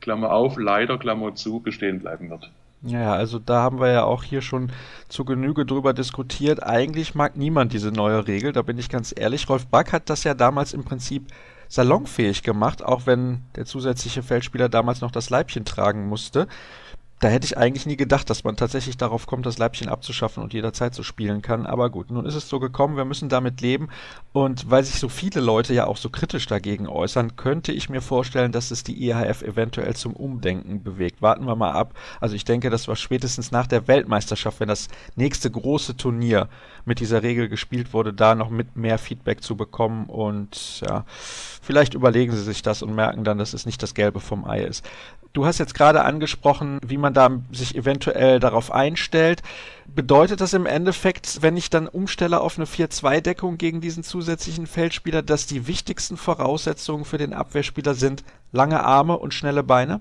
Klammer 0.00 0.32
auf, 0.32 0.58
leider, 0.58 0.98
Klammer 0.98 1.34
zu, 1.34 1.60
bestehen 1.60 2.00
bleiben 2.00 2.30
wird. 2.30 2.50
Ja, 2.82 3.12
also 3.12 3.38
da 3.38 3.60
haben 3.60 3.78
wir 3.78 3.92
ja 3.92 4.04
auch 4.04 4.22
hier 4.22 4.40
schon 4.40 4.72
zu 5.08 5.24
Genüge 5.24 5.66
drüber 5.66 5.92
diskutiert. 5.92 6.62
Eigentlich 6.62 7.14
mag 7.14 7.36
niemand 7.36 7.74
diese 7.74 7.92
neue 7.92 8.26
Regel, 8.26 8.52
da 8.52 8.62
bin 8.62 8.78
ich 8.78 8.88
ganz 8.88 9.14
ehrlich. 9.14 9.48
Rolf 9.48 9.66
Back 9.66 9.92
hat 9.92 10.08
das 10.08 10.24
ja 10.24 10.32
damals 10.32 10.72
im 10.72 10.84
Prinzip 10.84 11.26
salonfähig 11.70 12.42
gemacht, 12.42 12.84
auch 12.84 13.06
wenn 13.06 13.44
der 13.54 13.64
zusätzliche 13.64 14.22
Feldspieler 14.22 14.68
damals 14.68 15.00
noch 15.00 15.12
das 15.12 15.30
Leibchen 15.30 15.64
tragen 15.64 16.08
musste 16.08 16.48
da 17.20 17.28
hätte 17.28 17.44
ich 17.44 17.58
eigentlich 17.58 17.84
nie 17.84 17.98
gedacht, 17.98 18.30
dass 18.30 18.44
man 18.44 18.56
tatsächlich 18.56 18.96
darauf 18.96 19.26
kommt, 19.26 19.44
das 19.44 19.58
Leibchen 19.58 19.90
abzuschaffen 19.90 20.42
und 20.42 20.54
jederzeit 20.54 20.94
so 20.94 21.02
spielen 21.02 21.42
kann. 21.42 21.66
Aber 21.66 21.90
gut, 21.90 22.10
nun 22.10 22.24
ist 22.24 22.34
es 22.34 22.48
so 22.48 22.58
gekommen, 22.58 22.96
wir 22.96 23.04
müssen 23.04 23.28
damit 23.28 23.60
leben. 23.60 23.88
Und 24.32 24.70
weil 24.70 24.84
sich 24.84 24.98
so 24.98 25.10
viele 25.10 25.42
Leute 25.42 25.74
ja 25.74 25.86
auch 25.86 25.98
so 25.98 26.08
kritisch 26.08 26.46
dagegen 26.46 26.88
äußern, 26.88 27.36
könnte 27.36 27.72
ich 27.72 27.90
mir 27.90 28.00
vorstellen, 28.00 28.52
dass 28.52 28.70
es 28.70 28.84
die 28.84 29.06
IHF 29.06 29.42
eventuell 29.42 29.94
zum 29.94 30.14
Umdenken 30.14 30.82
bewegt. 30.82 31.20
Warten 31.20 31.44
wir 31.44 31.56
mal 31.56 31.72
ab. 31.72 31.92
Also 32.20 32.34
ich 32.34 32.46
denke, 32.46 32.70
das 32.70 32.88
war 32.88 32.96
spätestens 32.96 33.50
nach 33.50 33.66
der 33.66 33.86
Weltmeisterschaft, 33.86 34.58
wenn 34.58 34.68
das 34.68 34.88
nächste 35.14 35.50
große 35.50 35.98
Turnier 35.98 36.48
mit 36.86 37.00
dieser 37.00 37.22
Regel 37.22 37.50
gespielt 37.50 37.92
wurde, 37.92 38.14
da 38.14 38.34
noch 38.34 38.48
mit 38.48 38.76
mehr 38.76 38.96
Feedback 38.96 39.42
zu 39.42 39.56
bekommen. 39.56 40.06
Und 40.06 40.80
ja, 40.88 41.04
vielleicht 41.06 41.92
überlegen 41.92 42.32
sie 42.32 42.42
sich 42.42 42.62
das 42.62 42.80
und 42.80 42.94
merken 42.94 43.24
dann, 43.24 43.36
dass 43.36 43.52
es 43.52 43.66
nicht 43.66 43.82
das 43.82 43.92
Gelbe 43.92 44.20
vom 44.20 44.46
Ei 44.46 44.62
ist. 44.62 44.88
Du 45.32 45.46
hast 45.46 45.58
jetzt 45.58 45.74
gerade 45.74 46.02
angesprochen, 46.02 46.78
wie 46.84 46.96
man 46.96 47.14
da 47.14 47.30
sich 47.52 47.76
eventuell 47.76 48.40
darauf 48.40 48.72
einstellt. 48.72 49.42
Bedeutet 49.86 50.40
das 50.40 50.54
im 50.54 50.66
Endeffekt, 50.66 51.42
wenn 51.42 51.56
ich 51.56 51.70
dann 51.70 51.86
umstelle 51.86 52.40
auf 52.40 52.58
eine 52.58 52.66
4-2-Deckung 52.66 53.56
gegen 53.56 53.80
diesen 53.80 54.02
zusätzlichen 54.02 54.66
Feldspieler, 54.66 55.22
dass 55.22 55.46
die 55.46 55.68
wichtigsten 55.68 56.16
Voraussetzungen 56.16 57.04
für 57.04 57.18
den 57.18 57.32
Abwehrspieler 57.32 57.94
sind 57.94 58.24
lange 58.50 58.82
Arme 58.82 59.18
und 59.18 59.32
schnelle 59.32 59.62
Beine? 59.62 60.00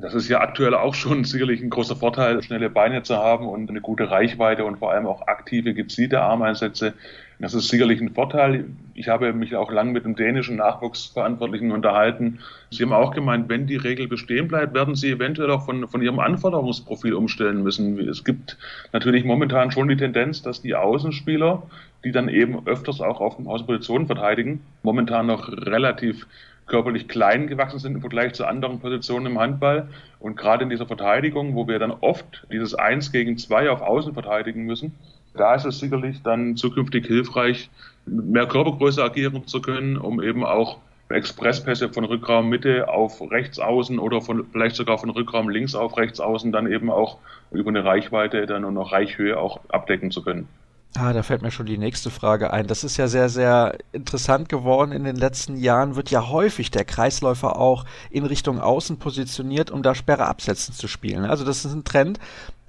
Das 0.00 0.14
ist 0.14 0.28
ja 0.28 0.40
aktuell 0.40 0.74
auch 0.74 0.94
schon 0.94 1.24
sicherlich 1.24 1.60
ein 1.60 1.70
großer 1.70 1.96
Vorteil, 1.96 2.42
schnelle 2.42 2.70
Beine 2.70 3.02
zu 3.02 3.16
haben 3.16 3.46
und 3.48 3.68
eine 3.68 3.80
gute 3.80 4.10
Reichweite 4.10 4.64
und 4.64 4.78
vor 4.78 4.92
allem 4.92 5.06
auch 5.06 5.26
aktive, 5.26 5.74
gezielte 5.74 6.20
Armeinsätze. 6.20 6.94
Das 7.38 7.54
ist 7.54 7.68
sicherlich 7.68 8.02
ein 8.02 8.10
Vorteil. 8.10 8.66
Ich 8.94 9.08
habe 9.08 9.32
mich 9.32 9.56
auch 9.56 9.72
lang 9.72 9.92
mit 9.92 10.04
dem 10.04 10.14
dänischen 10.14 10.56
Nachwuchsverantwortlichen 10.56 11.72
unterhalten. 11.72 12.40
Sie 12.70 12.82
haben 12.82 12.92
auch 12.92 13.14
gemeint, 13.14 13.48
wenn 13.48 13.66
die 13.66 13.76
Regel 13.76 14.08
bestehen 14.08 14.46
bleibt, 14.46 14.74
werden 14.74 14.94
Sie 14.94 15.10
eventuell 15.10 15.50
auch 15.50 15.64
von, 15.64 15.88
von 15.88 16.02
Ihrem 16.02 16.18
Anforderungsprofil 16.18 17.14
umstellen 17.14 17.62
müssen. 17.62 17.98
Es 17.98 18.24
gibt 18.24 18.58
natürlich 18.92 19.24
momentan 19.24 19.70
schon 19.70 19.88
die 19.88 19.96
Tendenz, 19.96 20.42
dass 20.42 20.60
die 20.60 20.74
Außenspieler, 20.74 21.62
die 22.04 22.12
dann 22.12 22.28
eben 22.28 22.66
öfters 22.66 23.00
auch 23.00 23.20
auf 23.20 23.38
Außenpositionen 23.38 24.06
verteidigen, 24.06 24.60
momentan 24.82 25.26
noch 25.26 25.48
relativ 25.48 26.26
körperlich 26.70 27.08
klein 27.08 27.48
gewachsen 27.48 27.78
sind 27.78 27.96
im 27.96 28.00
Vergleich 28.00 28.32
zu 28.32 28.46
anderen 28.46 28.80
Positionen 28.80 29.26
im 29.26 29.38
Handball. 29.38 29.88
Und 30.20 30.36
gerade 30.36 30.62
in 30.62 30.70
dieser 30.70 30.86
Verteidigung, 30.86 31.54
wo 31.54 31.68
wir 31.68 31.78
dann 31.78 31.90
oft 31.90 32.46
dieses 32.50 32.74
Eins 32.74 33.12
gegen 33.12 33.36
Zwei 33.36 33.68
auf 33.70 33.82
Außen 33.82 34.14
verteidigen 34.14 34.64
müssen, 34.64 34.94
da 35.34 35.54
ist 35.54 35.66
es 35.66 35.78
sicherlich 35.78 36.22
dann 36.22 36.56
zukünftig 36.56 37.06
hilfreich, 37.06 37.68
mit 38.06 38.26
mehr 38.26 38.46
Körpergröße 38.46 39.02
agieren 39.02 39.46
zu 39.46 39.60
können, 39.60 39.96
um 39.96 40.22
eben 40.22 40.44
auch 40.44 40.78
Expresspässe 41.10 41.88
von 41.88 42.04
Rückraum 42.04 42.48
Mitte 42.48 42.88
auf 42.88 43.20
rechts 43.30 43.58
außen 43.58 43.98
oder 43.98 44.20
von, 44.20 44.46
vielleicht 44.52 44.76
sogar 44.76 44.98
von 44.98 45.10
Rückraum 45.10 45.48
links 45.48 45.74
auf 45.74 45.96
rechts 45.96 46.20
außen 46.20 46.52
dann 46.52 46.70
eben 46.70 46.88
auch 46.90 47.18
über 47.50 47.70
eine 47.70 47.84
Reichweite 47.84 48.46
dann 48.46 48.64
und 48.64 48.74
noch 48.74 48.92
Reichhöhe 48.92 49.38
auch 49.38 49.60
abdecken 49.68 50.12
zu 50.12 50.22
können. 50.22 50.48
Ah, 50.96 51.12
da 51.12 51.22
fällt 51.22 51.42
mir 51.42 51.52
schon 51.52 51.66
die 51.66 51.78
nächste 51.78 52.10
Frage 52.10 52.52
ein. 52.52 52.66
Das 52.66 52.82
ist 52.82 52.96
ja 52.96 53.06
sehr, 53.06 53.28
sehr 53.28 53.78
interessant 53.92 54.48
geworden. 54.48 54.90
In 54.90 55.04
den 55.04 55.14
letzten 55.14 55.56
Jahren 55.56 55.94
wird 55.94 56.10
ja 56.10 56.28
häufig 56.28 56.72
der 56.72 56.84
Kreisläufer 56.84 57.56
auch 57.56 57.84
in 58.10 58.26
Richtung 58.26 58.60
Außen 58.60 58.98
positioniert, 58.98 59.70
um 59.70 59.84
da 59.84 59.94
Sperre 59.94 60.26
absetzen 60.26 60.74
zu 60.74 60.88
spielen. 60.88 61.24
Also 61.24 61.44
das 61.44 61.64
ist 61.64 61.72
ein 61.72 61.84
Trend, 61.84 62.18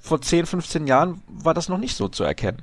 vor 0.01 0.21
10, 0.21 0.45
15 0.45 0.88
Jahren 0.88 1.21
war 1.27 1.53
das 1.53 1.69
noch 1.69 1.77
nicht 1.77 1.95
so 1.95 2.07
zu 2.07 2.23
erkennen. 2.23 2.62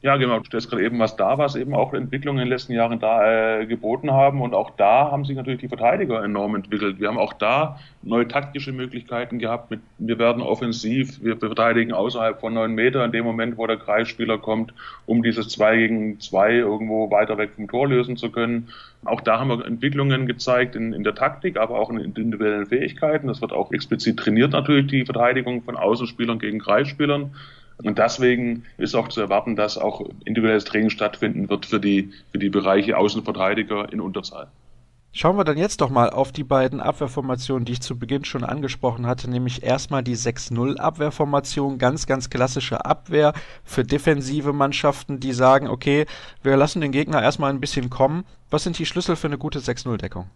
Ja, 0.00 0.16
genau. 0.16 0.38
Du 0.38 0.44
stellst 0.44 0.70
gerade 0.70 0.84
eben 0.84 1.00
was 1.00 1.16
da, 1.16 1.38
was 1.38 1.56
eben 1.56 1.74
auch 1.74 1.92
Entwicklungen 1.92 2.38
in 2.38 2.44
den 2.44 2.52
letzten 2.52 2.72
Jahren 2.72 3.00
da 3.00 3.58
äh, 3.60 3.66
geboten 3.66 4.12
haben. 4.12 4.42
Und 4.42 4.54
auch 4.54 4.70
da 4.76 5.10
haben 5.10 5.24
sich 5.24 5.36
natürlich 5.36 5.58
die 5.58 5.66
Verteidiger 5.66 6.22
enorm 6.22 6.54
entwickelt. 6.54 7.00
Wir 7.00 7.08
haben 7.08 7.18
auch 7.18 7.32
da 7.32 7.80
neue 8.02 8.28
taktische 8.28 8.70
Möglichkeiten 8.70 9.40
gehabt. 9.40 9.72
Mit, 9.72 9.80
wir 9.98 10.20
werden 10.20 10.40
offensiv, 10.40 11.20
wir 11.24 11.36
verteidigen 11.36 11.92
außerhalb 11.92 12.38
von 12.38 12.54
neun 12.54 12.76
Meter 12.76 13.04
in 13.04 13.10
dem 13.10 13.24
Moment, 13.24 13.58
wo 13.58 13.66
der 13.66 13.76
Kreisspieler 13.76 14.38
kommt, 14.38 14.72
um 15.06 15.24
dieses 15.24 15.48
zwei 15.48 15.76
gegen 15.76 16.20
zwei 16.20 16.52
irgendwo 16.54 17.10
weiter 17.10 17.36
weg 17.36 17.50
vom 17.56 17.66
Tor 17.66 17.88
lösen 17.88 18.16
zu 18.16 18.30
können. 18.30 18.68
Auch 19.04 19.20
da 19.20 19.40
haben 19.40 19.48
wir 19.48 19.66
Entwicklungen 19.66 20.28
gezeigt 20.28 20.76
in, 20.76 20.92
in 20.92 21.02
der 21.02 21.16
Taktik, 21.16 21.56
aber 21.56 21.76
auch 21.76 21.90
in 21.90 21.98
individuellen 21.98 22.66
Fähigkeiten. 22.66 23.26
Das 23.26 23.40
wird 23.40 23.52
auch 23.52 23.72
explizit 23.72 24.16
trainiert 24.16 24.52
natürlich, 24.52 24.86
die 24.86 25.04
Verteidigung 25.04 25.62
von 25.64 25.76
Außenspielern 25.76 26.38
gegen 26.38 26.60
Kreisspielern. 26.60 27.32
Und 27.82 27.98
deswegen 27.98 28.64
ist 28.76 28.94
auch 28.94 29.08
zu 29.08 29.20
erwarten, 29.20 29.54
dass 29.56 29.78
auch 29.78 30.08
individuelles 30.24 30.64
Training 30.64 30.90
stattfinden 30.90 31.48
wird 31.48 31.66
für 31.66 31.80
die, 31.80 32.12
für 32.32 32.38
die 32.38 32.48
Bereiche 32.48 32.96
Außenverteidiger 32.96 33.92
in 33.92 34.00
Unterzahl. 34.00 34.48
Schauen 35.12 35.36
wir 35.36 35.44
dann 35.44 35.56
jetzt 35.56 35.80
doch 35.80 35.90
mal 35.90 36.10
auf 36.10 36.32
die 36.32 36.44
beiden 36.44 36.80
Abwehrformationen, 36.80 37.64
die 37.64 37.72
ich 37.72 37.80
zu 37.80 37.98
Beginn 37.98 38.24
schon 38.24 38.44
angesprochen 38.44 39.06
hatte, 39.06 39.28
nämlich 39.28 39.62
erstmal 39.62 40.02
die 40.04 40.16
6-0 40.16 40.76
Abwehrformation, 40.76 41.78
ganz, 41.78 42.06
ganz 42.06 42.30
klassische 42.30 42.84
Abwehr 42.84 43.32
für 43.64 43.84
defensive 43.84 44.52
Mannschaften, 44.52 45.18
die 45.18 45.32
sagen, 45.32 45.68
okay, 45.68 46.06
wir 46.42 46.56
lassen 46.56 46.80
den 46.80 46.92
Gegner 46.92 47.22
erstmal 47.22 47.50
ein 47.50 47.60
bisschen 47.60 47.90
kommen. 47.90 48.24
Was 48.50 48.64
sind 48.64 48.78
die 48.78 48.86
Schlüssel 48.86 49.16
für 49.16 49.28
eine 49.28 49.38
gute 49.38 49.60
6-0 49.60 49.96
Deckung? 49.96 50.28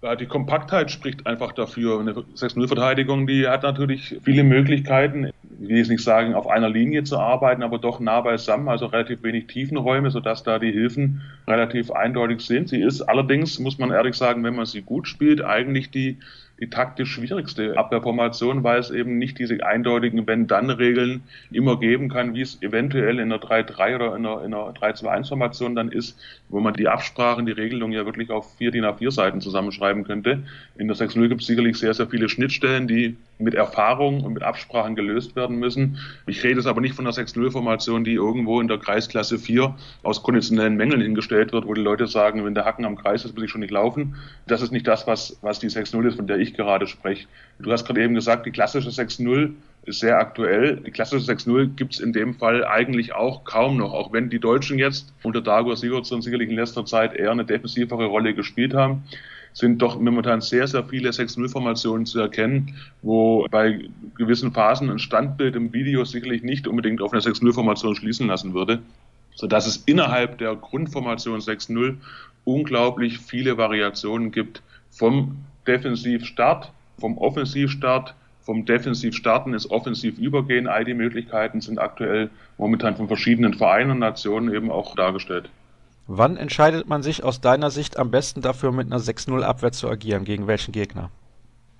Ja, 0.00 0.14
die 0.14 0.26
Kompaktheit 0.26 0.92
spricht 0.92 1.26
einfach 1.26 1.50
dafür. 1.52 1.98
Eine 1.98 2.12
6-0-Verteidigung, 2.12 3.26
die 3.26 3.48
hat 3.48 3.64
natürlich 3.64 4.16
viele 4.22 4.44
Möglichkeiten, 4.44 5.32
ich 5.60 5.68
will 5.68 5.78
jetzt 5.78 5.88
nicht 5.88 6.04
sagen, 6.04 6.34
auf 6.34 6.46
einer 6.46 6.68
Linie 6.68 7.02
zu 7.02 7.18
arbeiten, 7.18 7.64
aber 7.64 7.78
doch 7.78 7.98
nah 7.98 8.20
beisammen, 8.20 8.68
also 8.68 8.86
relativ 8.86 9.24
wenig 9.24 9.48
Tiefenräume, 9.48 10.12
sodass 10.12 10.44
da 10.44 10.60
die 10.60 10.70
Hilfen 10.70 11.22
relativ 11.48 11.90
eindeutig 11.90 12.42
sind. 12.42 12.68
Sie 12.68 12.80
ist 12.80 13.02
allerdings, 13.02 13.58
muss 13.58 13.78
man 13.78 13.90
ehrlich 13.90 14.14
sagen, 14.14 14.44
wenn 14.44 14.54
man 14.54 14.66
sie 14.66 14.82
gut 14.82 15.08
spielt, 15.08 15.44
eigentlich 15.44 15.90
die 15.90 16.18
die 16.60 16.70
taktisch 16.70 17.12
schwierigste 17.12 17.76
Abwehrformation, 17.78 18.64
weil 18.64 18.80
es 18.80 18.90
eben 18.90 19.18
nicht 19.18 19.38
diese 19.38 19.64
eindeutigen 19.64 20.26
Wenn-Dann-Regeln 20.26 21.22
immer 21.52 21.78
geben 21.78 22.08
kann, 22.08 22.34
wie 22.34 22.40
es 22.40 22.60
eventuell 22.62 23.20
in 23.20 23.32
einer 23.32 23.40
3-3 23.40 23.94
oder 23.94 24.16
in 24.16 24.26
einer, 24.26 24.40
einer 24.40 24.72
3-2-1-Formation 24.72 25.76
dann 25.76 25.92
ist, 25.92 26.18
wo 26.48 26.60
man 26.60 26.74
die 26.74 26.88
Absprachen, 26.88 27.46
die 27.46 27.52
Regelung 27.52 27.92
ja 27.92 28.04
wirklich 28.04 28.30
auf 28.30 28.56
vier 28.56 28.70
DIN 28.70 28.84
A4 28.84 29.10
Seiten 29.12 29.40
zusammenschreiben 29.40 30.04
könnte. 30.04 30.42
In 30.76 30.88
der 30.88 30.96
6-0 30.96 31.28
gibt 31.28 31.42
es 31.42 31.46
sicherlich 31.46 31.78
sehr, 31.78 31.94
sehr 31.94 32.08
viele 32.08 32.28
Schnittstellen, 32.28 32.88
die 32.88 33.16
mit 33.38 33.54
Erfahrung 33.54 34.24
und 34.24 34.32
mit 34.32 34.42
Absprachen 34.42 34.96
gelöst 34.96 35.36
werden 35.36 35.58
müssen. 35.58 35.98
Ich 36.26 36.42
rede 36.42 36.56
jetzt 36.56 36.66
aber 36.66 36.80
nicht 36.80 36.94
von 36.94 37.06
einer 37.06 37.14
6-0-Formation, 37.14 38.02
die 38.02 38.14
irgendwo 38.14 38.60
in 38.60 38.66
der 38.66 38.78
Kreisklasse 38.78 39.38
4 39.38 39.76
aus 40.02 40.22
konditionellen 40.22 40.76
Mängeln 40.76 41.00
hingestellt 41.00 41.52
wird, 41.52 41.66
wo 41.66 41.74
die 41.74 41.80
Leute 41.80 42.08
sagen, 42.08 42.44
wenn 42.44 42.54
der 42.54 42.64
Hacken 42.64 42.84
am 42.84 42.96
Kreis 42.96 43.24
ist, 43.24 43.36
will 43.36 43.44
ich 43.44 43.50
schon 43.50 43.60
nicht 43.60 43.70
laufen. 43.70 44.16
Das 44.46 44.62
ist 44.62 44.72
nicht 44.72 44.88
das, 44.88 45.06
was, 45.06 45.38
was 45.42 45.60
die 45.60 45.68
6-0 45.68 46.08
ist, 46.08 46.16
von 46.16 46.26
der 46.26 46.38
ich 46.38 46.47
ich 46.48 46.54
gerade 46.54 46.86
spreche. 46.86 47.26
Du 47.58 47.72
hast 47.72 47.86
gerade 47.86 48.02
eben 48.02 48.14
gesagt, 48.14 48.46
die 48.46 48.50
klassische 48.50 48.90
6-0 48.90 49.52
ist 49.84 50.00
sehr 50.00 50.18
aktuell. 50.18 50.76
Die 50.76 50.90
klassische 50.90 51.30
6-0 51.30 51.74
gibt 51.76 51.94
es 51.94 52.00
in 52.00 52.12
dem 52.12 52.34
Fall 52.34 52.64
eigentlich 52.64 53.14
auch 53.14 53.44
kaum 53.44 53.78
noch, 53.78 53.92
auch 53.92 54.12
wenn 54.12 54.30
die 54.30 54.38
Deutschen 54.38 54.78
jetzt 54.78 55.12
unter 55.22 55.40
Dago 55.40 55.74
Sigurdsson 55.74 56.22
sicherlich 56.22 56.50
in 56.50 56.56
letzter 56.56 56.84
Zeit 56.84 57.14
eher 57.14 57.30
eine 57.30 57.44
defensivere 57.44 58.06
Rolle 58.06 58.34
gespielt 58.34 58.74
haben 58.74 59.04
sind 59.58 59.82
doch 59.82 59.98
momentan 59.98 60.40
sehr, 60.40 60.66
sehr 60.66 60.84
viele 60.84 61.10
6-0-Formationen 61.10 62.06
zu 62.06 62.20
erkennen, 62.20 62.76
wo 63.02 63.46
bei 63.50 63.88
gewissen 64.16 64.52
Phasen 64.52 64.90
ein 64.90 64.98
Standbild 64.98 65.56
im 65.56 65.72
Video 65.72 66.04
sicherlich 66.04 66.42
nicht 66.42 66.68
unbedingt 66.68 67.02
auf 67.02 67.12
eine 67.12 67.22
6-0-Formation 67.22 67.96
schließen 67.96 68.28
lassen 68.28 68.54
würde, 68.54 68.80
sodass 69.34 69.66
es 69.66 69.78
innerhalb 69.78 70.38
der 70.38 70.54
Grundformation 70.54 71.40
6-0 71.40 71.96
unglaublich 72.44 73.18
viele 73.18 73.56
Variationen 73.56 74.30
gibt 74.30 74.62
vom 74.90 75.36
Defensivstart, 75.68 76.72
vom 76.98 77.18
Offensivstart, 77.18 78.14
vom 78.40 78.64
Defensivstarten 78.64 79.52
ins 79.52 79.70
Offensivübergehen. 79.70 80.66
All 80.66 80.84
die 80.84 80.94
Möglichkeiten 80.94 81.60
sind 81.60 81.78
aktuell 81.78 82.30
momentan 82.56 82.96
von 82.96 83.06
verschiedenen 83.06 83.54
Vereinen 83.54 83.90
und 83.90 83.98
Nationen 83.98 84.52
eben 84.52 84.70
auch 84.70 84.96
dargestellt. 84.96 85.50
Wann 86.06 86.38
entscheidet 86.38 86.88
man 86.88 87.02
sich 87.02 87.22
aus 87.22 87.42
deiner 87.42 87.70
Sicht 87.70 87.98
am 87.98 88.10
besten 88.10 88.40
dafür, 88.40 88.72
mit 88.72 88.86
einer 88.86 88.98
6-0 88.98 89.42
Abwehr 89.42 89.72
zu 89.72 89.90
agieren? 89.90 90.24
Gegen 90.24 90.46
welchen 90.46 90.72
Gegner? 90.72 91.10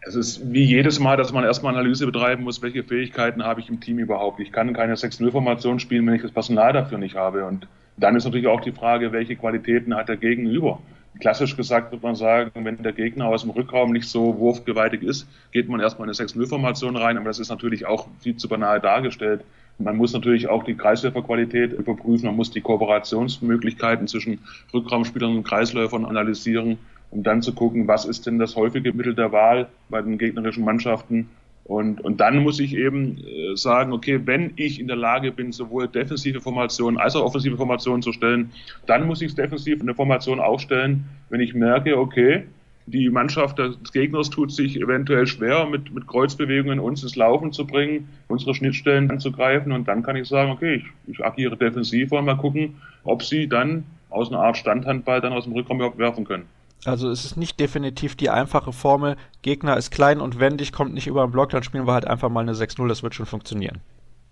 Es 0.02 0.14
ist 0.14 0.52
wie 0.52 0.64
jedes 0.64 1.00
Mal, 1.00 1.16
dass 1.16 1.32
man 1.32 1.44
erstmal 1.44 1.74
Analyse 1.74 2.04
betreiben 2.04 2.44
muss, 2.44 2.62
welche 2.62 2.84
Fähigkeiten 2.84 3.42
habe 3.42 3.60
ich 3.60 3.70
im 3.70 3.80
Team 3.80 3.98
überhaupt. 3.98 4.38
Ich 4.40 4.52
kann 4.52 4.74
keine 4.74 4.94
6-0-Formation 4.94 5.80
spielen, 5.80 6.06
wenn 6.06 6.14
ich 6.14 6.22
das 6.22 6.30
Personal 6.30 6.74
dafür 6.74 6.98
nicht 6.98 7.16
habe. 7.16 7.46
Und 7.46 7.66
dann 7.96 8.14
ist 8.14 8.24
natürlich 8.24 8.46
auch 8.46 8.60
die 8.60 8.72
Frage, 8.72 9.12
welche 9.12 9.36
Qualitäten 9.36 9.94
hat 9.96 10.10
der 10.10 10.18
Gegenüber. 10.18 10.80
Klassisch 11.20 11.56
gesagt 11.56 11.90
wird 11.90 12.02
man 12.02 12.14
sagen, 12.14 12.50
wenn 12.64 12.82
der 12.82 12.92
Gegner 12.92 13.26
aus 13.26 13.42
dem 13.42 13.50
Rückraum 13.50 13.92
nicht 13.92 14.08
so 14.08 14.38
wurfgewaltig 14.38 15.02
ist, 15.02 15.26
geht 15.52 15.68
man 15.68 15.80
erstmal 15.80 16.08
in 16.08 16.14
eine 16.14 16.28
6-0-Formation 16.28 16.96
rein, 16.96 17.16
aber 17.16 17.26
das 17.26 17.40
ist 17.40 17.48
natürlich 17.48 17.86
auch 17.86 18.06
viel 18.20 18.36
zu 18.36 18.48
banal 18.48 18.80
dargestellt. 18.80 19.44
Man 19.78 19.96
muss 19.96 20.12
natürlich 20.12 20.48
auch 20.48 20.64
die 20.64 20.74
Kreisläuferqualität 20.74 21.72
überprüfen, 21.72 22.26
man 22.26 22.36
muss 22.36 22.50
die 22.50 22.60
Kooperationsmöglichkeiten 22.60 24.08
zwischen 24.08 24.40
Rückraumspielern 24.74 25.36
und 25.36 25.44
Kreisläufern 25.44 26.04
analysieren, 26.04 26.78
um 27.10 27.22
dann 27.22 27.42
zu 27.42 27.54
gucken, 27.54 27.88
was 27.88 28.04
ist 28.04 28.26
denn 28.26 28.38
das 28.38 28.56
häufige 28.56 28.92
Mittel 28.92 29.14
der 29.14 29.32
Wahl 29.32 29.68
bei 29.88 30.02
den 30.02 30.18
gegnerischen 30.18 30.64
Mannschaften 30.64 31.30
und, 31.68 32.00
und 32.00 32.18
dann 32.18 32.38
muss 32.38 32.60
ich 32.60 32.74
eben 32.74 33.18
äh, 33.18 33.54
sagen, 33.54 33.92
okay, 33.92 34.18
wenn 34.24 34.54
ich 34.56 34.80
in 34.80 34.88
der 34.88 34.96
Lage 34.96 35.30
bin, 35.30 35.52
sowohl 35.52 35.86
defensive 35.86 36.40
Formationen 36.40 36.98
als 36.98 37.14
auch 37.14 37.22
offensive 37.22 37.58
Formationen 37.58 38.00
zu 38.00 38.12
stellen, 38.12 38.50
dann 38.86 39.06
muss 39.06 39.20
ich 39.20 39.34
defensiv 39.34 39.82
eine 39.82 39.94
Formation 39.94 40.40
aufstellen, 40.40 41.04
wenn 41.28 41.42
ich 41.42 41.52
merke, 41.52 41.98
okay, 41.98 42.44
die 42.86 43.10
Mannschaft 43.10 43.58
des 43.58 43.92
Gegners 43.92 44.30
tut 44.30 44.50
sich 44.50 44.80
eventuell 44.80 45.26
schwer, 45.26 45.66
mit, 45.66 45.92
mit 45.92 46.06
Kreuzbewegungen 46.06 46.80
uns 46.80 47.02
ins 47.02 47.16
Laufen 47.16 47.52
zu 47.52 47.66
bringen, 47.66 48.08
unsere 48.28 48.54
Schnittstellen 48.54 49.10
anzugreifen. 49.10 49.72
Und 49.72 49.86
dann 49.88 50.02
kann 50.02 50.16
ich 50.16 50.26
sagen, 50.26 50.50
okay, 50.50 50.76
ich, 50.76 51.12
ich 51.12 51.22
agiere 51.22 51.58
defensiv 51.58 52.12
und 52.12 52.24
mal 52.24 52.38
gucken, 52.38 52.76
ob 53.04 53.22
sie 53.22 53.46
dann 53.46 53.84
aus 54.08 54.32
einer 54.32 54.40
Art 54.40 54.56
Standhandball 54.56 55.20
dann 55.20 55.34
aus 55.34 55.44
dem 55.44 55.52
Rückraum 55.52 55.80
werfen 55.98 56.24
können. 56.24 56.46
Also 56.84 57.10
es 57.10 57.24
ist 57.24 57.36
nicht 57.36 57.58
definitiv 57.58 58.16
die 58.16 58.30
einfache 58.30 58.72
Formel, 58.72 59.16
Gegner 59.42 59.76
ist 59.76 59.90
klein 59.90 60.20
und 60.20 60.38
wendig, 60.38 60.72
kommt 60.72 60.94
nicht 60.94 61.06
über 61.06 61.26
den 61.26 61.32
Block, 61.32 61.50
dann 61.50 61.62
spielen 61.62 61.86
wir 61.86 61.92
halt 61.92 62.06
einfach 62.06 62.28
mal 62.28 62.40
eine 62.40 62.52
6-0, 62.52 62.86
das 62.88 63.02
wird 63.02 63.14
schon 63.14 63.26
funktionieren. 63.26 63.80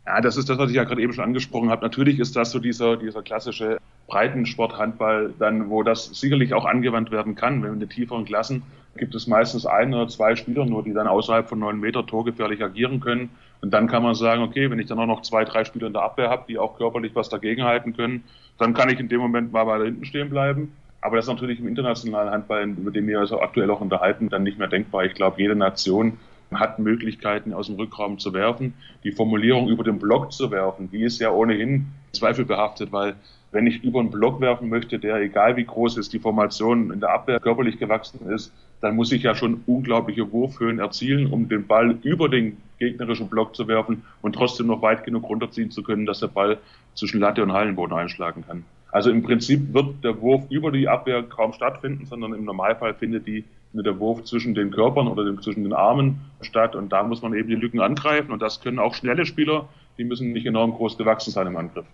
Ja, 0.07 0.21
das 0.21 0.37
ist 0.37 0.49
das, 0.49 0.57
was 0.59 0.71
ich 0.71 0.77
ja 0.77 0.85
gerade 0.85 1.03
eben 1.03 1.13
schon 1.13 1.25
angesprochen 1.25 1.71
habe. 1.71 1.85
Natürlich 1.85 2.21
ist 2.21 2.37
das 2.37 2.53
so 2.53 2.61
dieser, 2.61 2.97
dieser 2.97 3.23
klassische 3.23 3.79
Breitensporthandball, 4.07 5.35
dann, 5.39 5.69
wo 5.69 5.83
das 5.83 6.05
sicherlich 6.07 6.55
auch 6.55 6.65
angewandt 6.65 7.11
werden 7.11 7.35
kann. 7.35 7.63
Wenn 7.63 7.73
in 7.73 7.81
den 7.81 7.89
tieferen 7.89 8.25
Klassen 8.25 8.63
gibt 8.97 9.15
es 9.17 9.27
meistens 9.27 9.67
ein 9.67 9.93
oder 9.93 10.09
zwei 10.09 10.37
Spieler 10.37 10.65
nur, 10.65 10.85
die 10.85 10.93
dann 10.93 11.09
außerhalb 11.09 11.49
von 11.49 11.59
neun 11.59 11.81
Meter 11.81 12.07
torgefährlich 12.07 12.63
agieren 12.63 13.01
können. 13.01 13.31
Und 13.61 13.73
dann 13.73 13.89
kann 13.89 14.03
man 14.03 14.15
sagen, 14.15 14.43
okay, 14.43 14.71
wenn 14.71 14.79
ich 14.79 14.87
dann 14.87 14.99
auch 14.99 15.07
noch 15.07 15.23
zwei, 15.23 15.45
drei 15.45 15.65
Spieler 15.65 15.89
in 15.89 15.93
der 15.93 16.03
Abwehr 16.03 16.31
habe, 16.31 16.45
die 16.49 16.59
auch 16.59 16.79
körperlich 16.79 17.15
was 17.15 17.29
dagegenhalten 17.29 17.97
können, 17.97 18.25
dann 18.59 18.75
kann 18.75 18.89
ich 18.89 19.01
in 19.01 19.09
dem 19.09 19.21
Moment 19.21 19.53
mal 19.53 19.67
weiter 19.67 19.85
hinten 19.85 20.05
stehen 20.05 20.31
bleiben. 20.31 20.73
Aber 21.01 21.17
das 21.17 21.27
ist 21.27 21.31
natürlich 21.31 21.61
im 21.61 21.69
internationalen 21.69 22.31
Handball, 22.31 22.69
über 22.69 22.91
den 22.91 23.07
wir 23.07 23.21
also 23.21 23.41
aktuell 23.41 23.71
auch 23.71 23.81
unterhalten, 23.81 24.29
dann 24.29 24.43
nicht 24.43 24.59
mehr 24.59 24.69
denkbar. 24.69 25.05
Ich 25.05 25.15
glaube, 25.15 25.41
jede 25.41 25.55
Nation 25.55 26.19
hat 26.53 26.79
Möglichkeiten, 26.79 27.53
aus 27.53 27.67
dem 27.67 27.77
Rückraum 27.77 28.19
zu 28.19 28.33
werfen. 28.33 28.75
Die 29.05 29.13
Formulierung 29.13 29.69
über 29.69 29.85
den 29.85 29.99
Block 29.99 30.33
zu 30.33 30.51
werfen, 30.51 30.91
die 30.91 31.03
ist 31.03 31.21
ja 31.21 31.31
ohnehin 31.31 31.87
zweifelbehaftet, 32.13 32.93
weil 32.93 33.17
wenn 33.53 33.67
ich 33.67 33.83
über 33.85 34.01
einen 34.01 34.11
Block 34.11 34.41
werfen 34.41 34.69
möchte, 34.69 34.99
der 34.99 35.17
egal 35.17 35.57
wie 35.57 35.65
groß 35.65 35.97
ist, 35.99 36.13
die 36.13 36.19
Formation 36.19 36.91
in 36.91 37.01
der 37.01 37.11
Abwehr 37.11 37.41
körperlich 37.41 37.79
gewachsen 37.79 38.29
ist, 38.31 38.53
dann 38.81 38.97
muss 38.97 39.13
ich 39.13 39.23
ja 39.23 39.35
schon 39.35 39.63
unglaubliche 39.67 40.31
Wurfhöhen 40.31 40.79
erzielen, 40.79 41.33
um 41.33 41.49
den 41.49 41.67
Ball 41.67 41.97
über 42.03 42.29
den 42.29 42.59
gegnerischen 42.79 43.29
Block 43.29 43.57
zu 43.57 43.67
werfen 43.69 44.05
und 44.21 44.35
trotzdem 44.35 44.67
noch 44.67 44.83
weit 44.83 45.05
genug 45.05 45.29
runterziehen 45.29 45.71
zu 45.71 45.83
können, 45.83 46.07
dass 46.07 46.21
der 46.21 46.29
Ball 46.29 46.59
zwischen 46.95 47.21
Latte 47.21 47.43
und 47.43 47.53
Hallenboden 47.53 47.97
einschlagen 47.97 48.45
kann. 48.47 48.65
Also 48.93 49.11
im 49.11 49.23
Prinzip 49.23 49.75
wird 49.75 50.03
der 50.05 50.21
Wurf 50.21 50.45
über 50.49 50.71
die 50.71 50.89
Abwehr 50.89 51.23
kaum 51.23 51.53
stattfinden, 51.53 52.07
sondern 52.07 52.33
im 52.33 52.45
Normalfall 52.45 52.95
findet 52.95 53.27
die 53.27 53.45
der 53.83 53.99
Wurf 53.99 54.25
zwischen 54.25 54.55
den 54.55 54.71
Körpern 54.71 55.09
oder 55.09 55.25
den, 55.25 55.41
zwischen 55.43 55.65
den 55.65 55.73
Armen 55.73 56.21
statt 56.41 56.75
und 56.75 56.91
da 56.91 57.03
muss 57.03 57.23
man 57.23 57.35
eben 57.35 57.49
die 57.49 57.57
Lücken 57.57 57.81
angreifen 57.81 58.33
und 58.33 58.41
das 58.41 58.61
können 58.61 58.79
auch 58.79 58.95
schnelle 58.95 59.27
Spieler, 59.27 59.69
die 59.99 60.05
müssen 60.05 60.33
nicht 60.33 60.47
enorm 60.47 60.73
groß 60.73 60.97
gewachsen 60.97 61.31
sein 61.31 61.47
im 61.47 61.57
Angriff. 61.57 61.87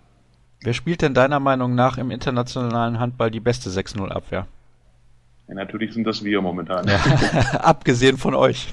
Wer 0.62 0.74
spielt 0.74 1.03
denn 1.03 1.14
deiner 1.14 1.40
Meinung 1.40 1.74
nach 1.74 1.99
im 1.99 2.11
internationalen 2.11 3.01
Handball 3.01 3.30
die 3.30 3.40
beste 3.40 3.68
6-0-Abwehr? 3.68 4.47
Ja, 5.49 5.55
natürlich 5.55 5.93
sind 5.93 6.07
das 6.07 6.22
wir 6.22 6.40
momentan. 6.40 6.86
Ja, 6.86 6.99
abgesehen 7.61 8.16
von 8.16 8.34
euch. 8.34 8.72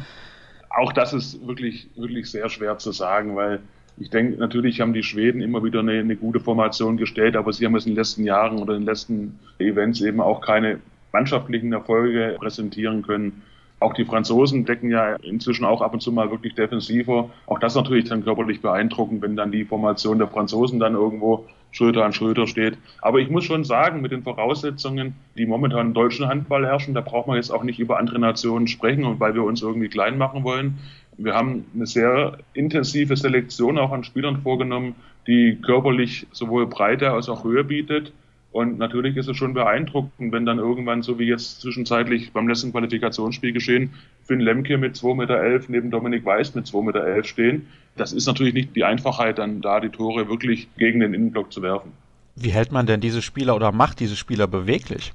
auch 0.70 0.92
das 0.92 1.12
ist 1.12 1.44
wirklich, 1.46 1.88
wirklich 1.96 2.30
sehr 2.30 2.48
schwer 2.48 2.78
zu 2.78 2.92
sagen, 2.92 3.34
weil 3.34 3.60
ich 4.00 4.08
denke, 4.08 4.38
natürlich 4.38 4.80
haben 4.80 4.94
die 4.94 5.02
Schweden 5.02 5.42
immer 5.42 5.62
wieder 5.62 5.80
eine, 5.80 5.92
eine, 5.92 6.16
gute 6.16 6.40
Formation 6.40 6.96
gestellt, 6.96 7.36
aber 7.36 7.52
sie 7.52 7.66
haben 7.66 7.76
es 7.76 7.84
in 7.84 7.92
den 7.92 7.98
letzten 7.98 8.24
Jahren 8.24 8.58
oder 8.58 8.74
in 8.74 8.80
den 8.80 8.86
letzten 8.86 9.38
Events 9.58 10.00
eben 10.00 10.22
auch 10.22 10.40
keine 10.40 10.80
mannschaftlichen 11.12 11.72
Erfolge 11.74 12.36
präsentieren 12.38 13.02
können. 13.02 13.42
Auch 13.80 13.94
die 13.94 14.04
Franzosen 14.04 14.66
decken 14.66 14.90
ja 14.90 15.16
inzwischen 15.16 15.64
auch 15.64 15.80
ab 15.80 15.94
und 15.94 16.00
zu 16.00 16.12
mal 16.12 16.30
wirklich 16.30 16.54
defensiver. 16.54 17.30
Auch 17.46 17.58
das 17.58 17.74
natürlich 17.74 18.08
dann 18.08 18.22
körperlich 18.22 18.60
beeindruckend, 18.60 19.22
wenn 19.22 19.36
dann 19.36 19.50
die 19.50 19.64
Formation 19.64 20.18
der 20.18 20.28
Franzosen 20.28 20.78
dann 20.78 20.94
irgendwo 20.94 21.46
Schulter 21.72 22.04
an 22.04 22.12
Schulter 22.12 22.46
steht. 22.46 22.76
Aber 23.00 23.20
ich 23.20 23.30
muss 23.30 23.44
schon 23.44 23.64
sagen, 23.64 24.02
mit 24.02 24.12
den 24.12 24.22
Voraussetzungen, 24.22 25.14
die 25.36 25.46
momentan 25.46 25.88
im 25.88 25.94
deutschen 25.94 26.28
Handball 26.28 26.66
herrschen, 26.66 26.94
da 26.94 27.00
braucht 27.00 27.26
man 27.26 27.36
jetzt 27.36 27.50
auch 27.50 27.62
nicht 27.62 27.78
über 27.78 27.98
andere 27.98 28.18
Nationen 28.18 28.66
sprechen 28.66 29.04
und 29.04 29.18
weil 29.18 29.34
wir 29.34 29.44
uns 29.44 29.62
irgendwie 29.62 29.88
klein 29.88 30.18
machen 30.18 30.44
wollen. 30.44 30.78
Wir 31.16 31.34
haben 31.34 31.64
eine 31.74 31.86
sehr 31.86 32.38
intensive 32.54 33.16
Selektion 33.16 33.78
auch 33.78 33.92
an 33.92 34.04
Spielern 34.04 34.42
vorgenommen, 34.42 34.94
die 35.26 35.58
körperlich 35.62 36.26
sowohl 36.32 36.66
Breite 36.66 37.10
als 37.10 37.28
auch 37.28 37.44
Höhe 37.44 37.64
bietet. 37.64 38.12
Und 38.52 38.78
natürlich 38.78 39.16
ist 39.16 39.28
es 39.28 39.36
schon 39.36 39.54
beeindruckend, 39.54 40.32
wenn 40.32 40.44
dann 40.44 40.58
irgendwann, 40.58 41.02
so 41.02 41.18
wie 41.20 41.24
jetzt 41.24 41.60
zwischenzeitlich 41.60 42.32
beim 42.32 42.48
letzten 42.48 42.72
Qualifikationsspiel 42.72 43.52
geschehen, 43.52 43.94
Finn 44.24 44.40
Lemke 44.40 44.76
mit 44.76 44.96
2,11 44.96 45.14
Meter 45.14 45.60
neben 45.68 45.90
Dominik 45.90 46.24
Weiß 46.24 46.54
mit 46.54 46.66
2,11 46.66 46.82
Meter 46.84 47.24
stehen. 47.24 47.66
Das 47.96 48.12
ist 48.12 48.26
natürlich 48.26 48.54
nicht 48.54 48.74
die 48.74 48.84
Einfachheit, 48.84 49.38
dann 49.38 49.60
da 49.60 49.78
die 49.78 49.90
Tore 49.90 50.28
wirklich 50.28 50.68
gegen 50.78 51.00
den 51.00 51.14
Innenblock 51.14 51.52
zu 51.52 51.62
werfen. 51.62 51.92
Wie 52.34 52.50
hält 52.50 52.72
man 52.72 52.86
denn 52.86 53.00
diese 53.00 53.22
Spieler 53.22 53.54
oder 53.54 53.70
macht 53.70 54.00
diese 54.00 54.16
Spieler 54.16 54.46
beweglich? 54.46 55.12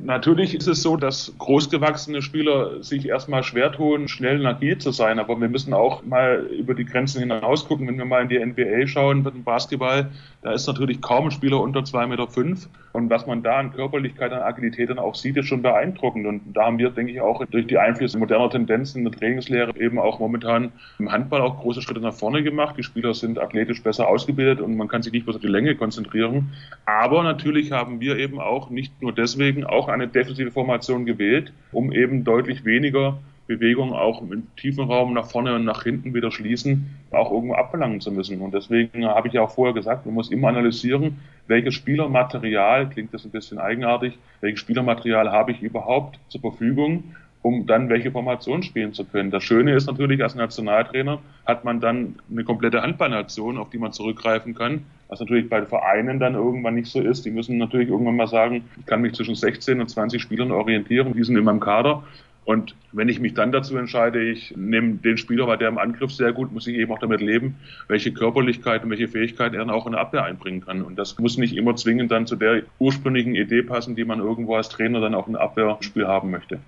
Natürlich 0.00 0.54
ist 0.54 0.68
es 0.68 0.80
so, 0.80 0.96
dass 0.96 1.34
großgewachsene 1.38 2.22
Spieler 2.22 2.84
sich 2.84 3.08
erstmal 3.08 3.42
schwer 3.42 3.72
tun, 3.72 4.06
schnell 4.06 4.38
und 4.38 4.46
agil 4.46 4.78
zu 4.78 4.92
sein. 4.92 5.18
Aber 5.18 5.40
wir 5.40 5.48
müssen 5.48 5.74
auch 5.74 6.04
mal 6.04 6.46
über 6.56 6.74
die 6.74 6.84
Grenzen 6.84 7.18
hinaus 7.18 7.66
gucken. 7.66 7.88
Wenn 7.88 7.98
wir 7.98 8.04
mal 8.04 8.22
in 8.22 8.28
die 8.28 8.38
NBA 8.38 8.86
schauen, 8.86 9.24
mit 9.24 9.34
dem 9.34 9.42
Basketball, 9.42 10.08
da 10.42 10.52
ist 10.52 10.68
natürlich 10.68 11.00
kaum 11.00 11.26
ein 11.26 11.30
Spieler 11.32 11.60
unter 11.60 11.84
zwei 11.84 12.06
Meter. 12.06 12.28
fünf. 12.28 12.68
Und 12.92 13.10
was 13.10 13.26
man 13.26 13.42
da 13.42 13.58
an 13.58 13.72
Körperlichkeit, 13.72 14.32
an 14.32 14.42
Agilität 14.42 14.88
dann 14.88 14.98
auch 14.98 15.14
sieht, 15.14 15.36
ist 15.36 15.46
schon 15.46 15.62
beeindruckend. 15.62 16.26
Und 16.26 16.42
da 16.54 16.66
haben 16.66 16.78
wir, 16.78 16.90
denke 16.90 17.12
ich, 17.12 17.20
auch 17.20 17.44
durch 17.46 17.66
die 17.66 17.78
Einflüsse 17.78 18.18
moderner 18.18 18.50
Tendenzen 18.50 18.98
in 18.98 19.10
der 19.10 19.18
Trainingslehre 19.18 19.76
eben 19.78 19.98
auch 19.98 20.20
momentan 20.20 20.72
im 20.98 21.10
Handball 21.10 21.40
auch 21.40 21.60
große 21.60 21.82
Schritte 21.82 22.00
nach 22.00 22.14
vorne 22.14 22.42
gemacht. 22.42 22.76
Die 22.78 22.82
Spieler 22.84 23.14
sind 23.14 23.38
athletisch 23.38 23.82
besser 23.82 24.08
ausgebildet 24.08 24.60
und 24.60 24.76
man 24.76 24.86
kann 24.88 25.02
sich 25.02 25.12
nicht 25.12 25.24
bloß 25.24 25.36
auf 25.36 25.42
die 25.42 25.48
Länge 25.48 25.74
konzentrieren. 25.74 26.52
Aber 26.86 27.22
natürlich 27.24 27.72
haben 27.72 28.00
wir 28.00 28.16
eben 28.16 28.40
auch 28.40 28.70
nicht 28.70 29.02
nur 29.02 29.12
deswegen 29.12 29.64
auch 29.64 29.87
eine 29.92 30.08
defensive 30.08 30.50
Formation 30.50 31.06
gewählt, 31.06 31.52
um 31.72 31.92
eben 31.92 32.24
deutlich 32.24 32.64
weniger 32.64 33.18
Bewegung 33.48 33.94
auch 33.94 34.20
im 34.20 34.46
tiefen 34.56 34.84
Raum 34.84 35.14
nach 35.14 35.26
vorne 35.26 35.54
und 35.54 35.64
nach 35.64 35.82
hinten 35.82 36.12
wieder 36.14 36.30
schließen, 36.30 36.94
auch 37.10 37.32
irgendwo 37.32 37.54
abverlangen 37.54 38.00
zu 38.00 38.12
müssen. 38.12 38.40
Und 38.42 38.52
deswegen 38.52 39.06
habe 39.06 39.28
ich 39.28 39.34
ja 39.34 39.42
auch 39.42 39.50
vorher 39.50 39.74
gesagt, 39.74 40.04
man 40.04 40.14
muss 40.14 40.30
immer 40.30 40.48
analysieren, 40.48 41.16
welches 41.46 41.74
Spielermaterial, 41.74 42.90
klingt 42.90 43.14
das 43.14 43.24
ein 43.24 43.30
bisschen 43.30 43.58
eigenartig, 43.58 44.18
welches 44.42 44.60
Spielermaterial 44.60 45.32
habe 45.32 45.52
ich 45.52 45.62
überhaupt 45.62 46.20
zur 46.28 46.42
Verfügung, 46.42 47.14
um 47.42 47.66
dann 47.66 47.88
welche 47.88 48.10
Formation 48.10 48.62
spielen 48.62 48.92
zu 48.92 49.04
können. 49.04 49.30
Das 49.30 49.44
Schöne 49.44 49.74
ist 49.74 49.86
natürlich, 49.86 50.22
als 50.22 50.34
Nationaltrainer 50.34 51.20
hat 51.46 51.64
man 51.64 51.80
dann 51.80 52.16
eine 52.30 52.44
komplette 52.44 52.82
Handballnation, 52.82 53.58
auf 53.58 53.70
die 53.70 53.78
man 53.78 53.92
zurückgreifen 53.92 54.54
kann, 54.54 54.84
was 55.08 55.20
natürlich 55.20 55.48
bei 55.48 55.64
Vereinen 55.64 56.18
dann 56.18 56.34
irgendwann 56.34 56.74
nicht 56.74 56.90
so 56.90 57.00
ist. 57.00 57.24
Die 57.24 57.30
müssen 57.30 57.58
natürlich 57.58 57.88
irgendwann 57.88 58.16
mal 58.16 58.26
sagen, 58.26 58.64
ich 58.78 58.86
kann 58.86 59.00
mich 59.00 59.14
zwischen 59.14 59.34
16 59.34 59.80
und 59.80 59.88
20 59.88 60.20
Spielern 60.20 60.50
orientieren, 60.50 61.12
die 61.14 61.24
sind 61.24 61.36
in 61.36 61.44
meinem 61.44 61.60
Kader 61.60 62.02
und 62.48 62.74
wenn 62.92 63.10
ich 63.10 63.20
mich 63.20 63.34
dann 63.34 63.52
dazu 63.52 63.76
entscheide, 63.76 64.22
ich 64.22 64.56
nehme 64.56 64.94
den 64.94 65.18
Spieler, 65.18 65.46
weil 65.46 65.58
der 65.58 65.68
im 65.68 65.76
Angriff 65.76 66.12
sehr 66.12 66.32
gut, 66.32 66.50
muss 66.50 66.66
ich 66.66 66.76
eben 66.76 66.90
auch 66.90 66.98
damit 66.98 67.20
leben, 67.20 67.56
welche 67.88 68.10
Körperlichkeit 68.10 68.82
und 68.82 68.88
welche 68.88 69.06
Fähigkeiten 69.06 69.54
er 69.54 69.58
dann 69.58 69.68
auch 69.68 69.84
in 69.84 69.92
der 69.92 70.00
Abwehr 70.00 70.24
einbringen 70.24 70.62
kann. 70.62 70.80
Und 70.80 70.98
das 70.98 71.18
muss 71.18 71.36
nicht 71.36 71.54
immer 71.54 71.76
zwingend 71.76 72.10
dann 72.10 72.26
zu 72.26 72.36
der 72.36 72.62
ursprünglichen 72.78 73.34
Idee 73.34 73.60
passen, 73.60 73.96
die 73.96 74.04
man 74.06 74.20
irgendwo 74.20 74.54
als 74.54 74.70
Trainer 74.70 74.98
dann 75.02 75.14
auch 75.14 75.28
im 75.28 75.36
Abwehrspiel 75.36 76.06
haben 76.06 76.30
möchte. 76.30 76.58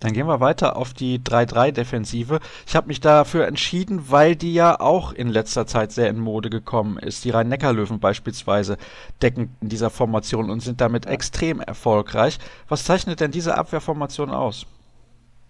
Dann 0.00 0.14
gehen 0.14 0.26
wir 0.26 0.40
weiter 0.40 0.76
auf 0.76 0.94
die 0.94 1.18
3-3-Defensive. 1.18 2.40
Ich 2.66 2.74
habe 2.74 2.88
mich 2.88 3.00
dafür 3.00 3.46
entschieden, 3.46 4.06
weil 4.08 4.34
die 4.34 4.54
ja 4.54 4.80
auch 4.80 5.12
in 5.12 5.28
letzter 5.28 5.66
Zeit 5.66 5.92
sehr 5.92 6.08
in 6.08 6.18
Mode 6.18 6.48
gekommen 6.48 6.98
ist. 6.98 7.24
Die 7.24 7.30
Rhein-Neckar-Löwen 7.30 8.00
beispielsweise 8.00 8.78
decken 9.20 9.54
in 9.60 9.68
dieser 9.68 9.90
Formation 9.90 10.50
und 10.50 10.60
sind 10.60 10.80
damit 10.80 11.04
extrem 11.04 11.60
erfolgreich. 11.60 12.38
Was 12.68 12.84
zeichnet 12.84 13.20
denn 13.20 13.30
diese 13.30 13.58
Abwehrformation 13.58 14.30
aus? 14.30 14.66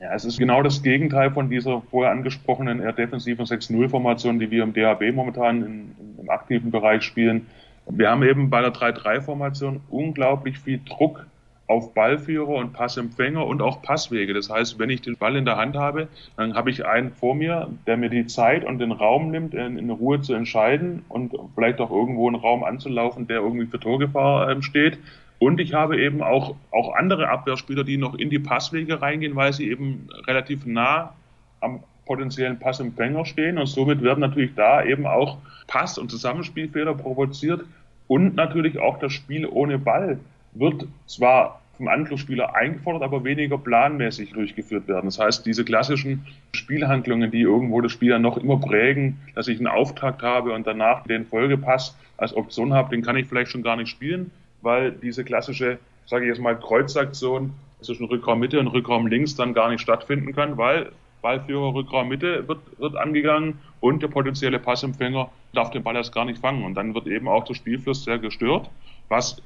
Ja, 0.01 0.15
es 0.15 0.25
ist 0.25 0.39
genau 0.39 0.63
das 0.63 0.83
Gegenteil 0.83 1.31
von 1.31 1.51
dieser 1.51 1.83
vorher 1.91 2.11
angesprochenen 2.11 2.81
eher 2.81 2.93
defensiven 2.93 3.45
6-0-Formation, 3.45 4.41
die 4.41 4.51
wir 4.51 4.63
im 4.65 4.73
DHB 4.73 5.15
momentan 5.15 5.63
in, 5.63 5.97
im 6.19 6.31
aktiven 6.31 6.71
Bereich 6.71 7.05
spielen. 7.05 7.47
Wir 7.87 8.11
haben 8.11 8.23
eben 8.23 8.51
bei 8.51 8.63
der 8.63 8.73
3-3-Formation 8.73 9.81
unglaublich 9.91 10.59
viel 10.59 10.81
Druck 10.85 11.27
auf 11.71 11.95
Ballführer 11.95 12.49
und 12.49 12.73
Passempfänger 12.73 13.47
und 13.47 13.63
auch 13.63 13.81
Passwege. 13.81 14.35
Das 14.35 14.51
heißt, 14.51 14.81
wenn 14.81 14.91
ich 14.91 15.03
den 15.03 15.17
Ball 15.17 15.37
in 15.37 15.45
der 15.45 15.57
Hand 15.57 15.77
habe, 15.77 16.09
dann 16.37 16.55
habe 16.55 16.69
ich 16.69 16.85
einen 16.85 17.13
vor 17.13 17.37
mir, 17.37 17.71
der 17.87 17.97
mir 17.97 18.11
die 18.11 18.27
Zeit 18.27 18.65
und 18.65 18.81
den 18.81 18.91
Raum 18.91 19.31
nimmt, 19.31 19.55
in, 19.55 19.79
in 19.79 19.89
Ruhe 19.89 20.21
zu 20.21 20.35
entscheiden 20.35 21.05
und 21.09 21.33
vielleicht 21.55 21.81
auch 21.81 21.93
irgendwo 21.93 22.27
einen 22.27 22.35
Raum 22.35 22.65
anzulaufen, 22.65 23.29
der 23.29 23.37
irgendwie 23.37 23.67
für 23.67 23.79
Torgefahr 23.79 24.51
ähm, 24.51 24.63
steht. 24.63 24.99
Und 25.39 25.61
ich 25.61 25.73
habe 25.73 26.01
eben 26.03 26.23
auch, 26.23 26.57
auch 26.73 26.97
andere 26.97 27.29
Abwehrspieler, 27.29 27.85
die 27.85 27.99
noch 27.99 28.17
in 28.17 28.31
die 28.31 28.41
Passwege 28.41 29.01
reingehen, 29.01 29.37
weil 29.37 29.53
sie 29.53 29.71
eben 29.71 30.09
relativ 30.27 30.67
nah 30.67 31.15
am 31.61 31.85
potenziellen 32.05 32.59
Passempfänger 32.59 33.25
stehen. 33.25 33.59
Und 33.59 33.67
somit 33.67 34.03
werden 34.03 34.21
natürlich 34.21 34.57
da 34.57 34.85
eben 34.85 35.07
auch 35.07 35.39
Pass- 35.69 35.99
und 35.99 36.11
Zusammenspielfehler 36.11 36.95
provoziert. 36.95 37.61
Und 38.09 38.35
natürlich 38.35 38.81
auch 38.81 38.99
das 38.99 39.13
Spiel 39.13 39.47
ohne 39.47 39.79
Ball 39.79 40.19
wird 40.53 40.87
zwar 41.07 41.60
vom 41.81 41.89
Angriffsspieler 41.89 42.55
eingefordert, 42.55 43.03
aber 43.03 43.25
weniger 43.25 43.57
planmäßig 43.57 44.33
durchgeführt 44.33 44.87
werden. 44.87 45.07
Das 45.07 45.19
heißt, 45.19 45.47
diese 45.47 45.65
klassischen 45.65 46.27
Spielhandlungen, 46.53 47.31
die 47.31 47.41
irgendwo 47.41 47.81
das 47.81 47.91
Spiel 47.91 48.19
noch 48.19 48.37
immer 48.37 48.61
prägen, 48.61 49.17
dass 49.35 49.49
ich 49.49 49.57
einen 49.57 49.67
Auftakt 49.67 50.23
habe 50.23 50.53
und 50.53 50.67
danach 50.67 51.05
den 51.05 51.25
Folgepass 51.25 51.97
als 52.19 52.37
Option 52.37 52.75
habe, 52.75 52.91
den 52.95 53.01
kann 53.01 53.17
ich 53.17 53.27
vielleicht 53.27 53.51
schon 53.51 53.63
gar 53.63 53.77
nicht 53.77 53.89
spielen, 53.89 54.31
weil 54.61 54.93
diese 54.93 55.25
klassische, 55.25 55.79
sage 56.05 56.27
ich 56.27 56.29
jetzt 56.29 56.43
mal, 56.43 56.55
Kreuzaktion 56.55 57.55
zwischen 57.81 58.05
Rückraum 58.05 58.41
Mitte 58.41 58.61
und 58.61 58.67
Rückraum 58.67 59.07
links 59.07 59.35
dann 59.35 59.55
gar 59.55 59.71
nicht 59.71 59.81
stattfinden 59.81 60.35
kann, 60.35 60.59
weil 60.59 60.93
Ballführer 61.23 61.73
Rückraum 61.73 62.09
Mitte 62.09 62.47
wird, 62.47 62.61
wird 62.79 62.97
angegangen 62.97 63.59
und 63.81 64.03
der 64.03 64.09
potenzielle 64.09 64.59
Passempfänger 64.59 65.31
darf 65.55 65.71
den 65.71 65.83
Ball 65.83 65.97
erst 65.97 66.13
gar 66.13 66.27
nicht 66.27 66.41
fangen. 66.41 66.63
Und 66.63 66.75
dann 66.75 66.95
wird 66.95 67.07
eben 67.07 67.27
auch 67.27 67.45
der 67.45 67.55
Spielfluss 67.55 68.05
sehr 68.05 68.19
gestört, 68.19 68.69
was 69.09 69.41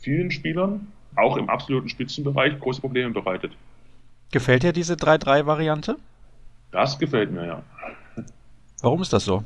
vielen 0.00 0.32
Spielern, 0.32 0.88
auch 1.16 1.36
im 1.36 1.48
absoluten 1.48 1.88
Spitzenbereich, 1.88 2.58
große 2.60 2.80
Probleme 2.80 3.10
bereitet. 3.10 3.52
Gefällt 4.32 4.62
dir 4.62 4.72
diese 4.72 4.94
3-3-Variante? 4.94 5.96
Das 6.72 6.98
gefällt 6.98 7.32
mir, 7.32 7.46
ja. 7.46 7.62
Warum 8.82 9.02
ist 9.02 9.12
das 9.12 9.24
so? 9.24 9.44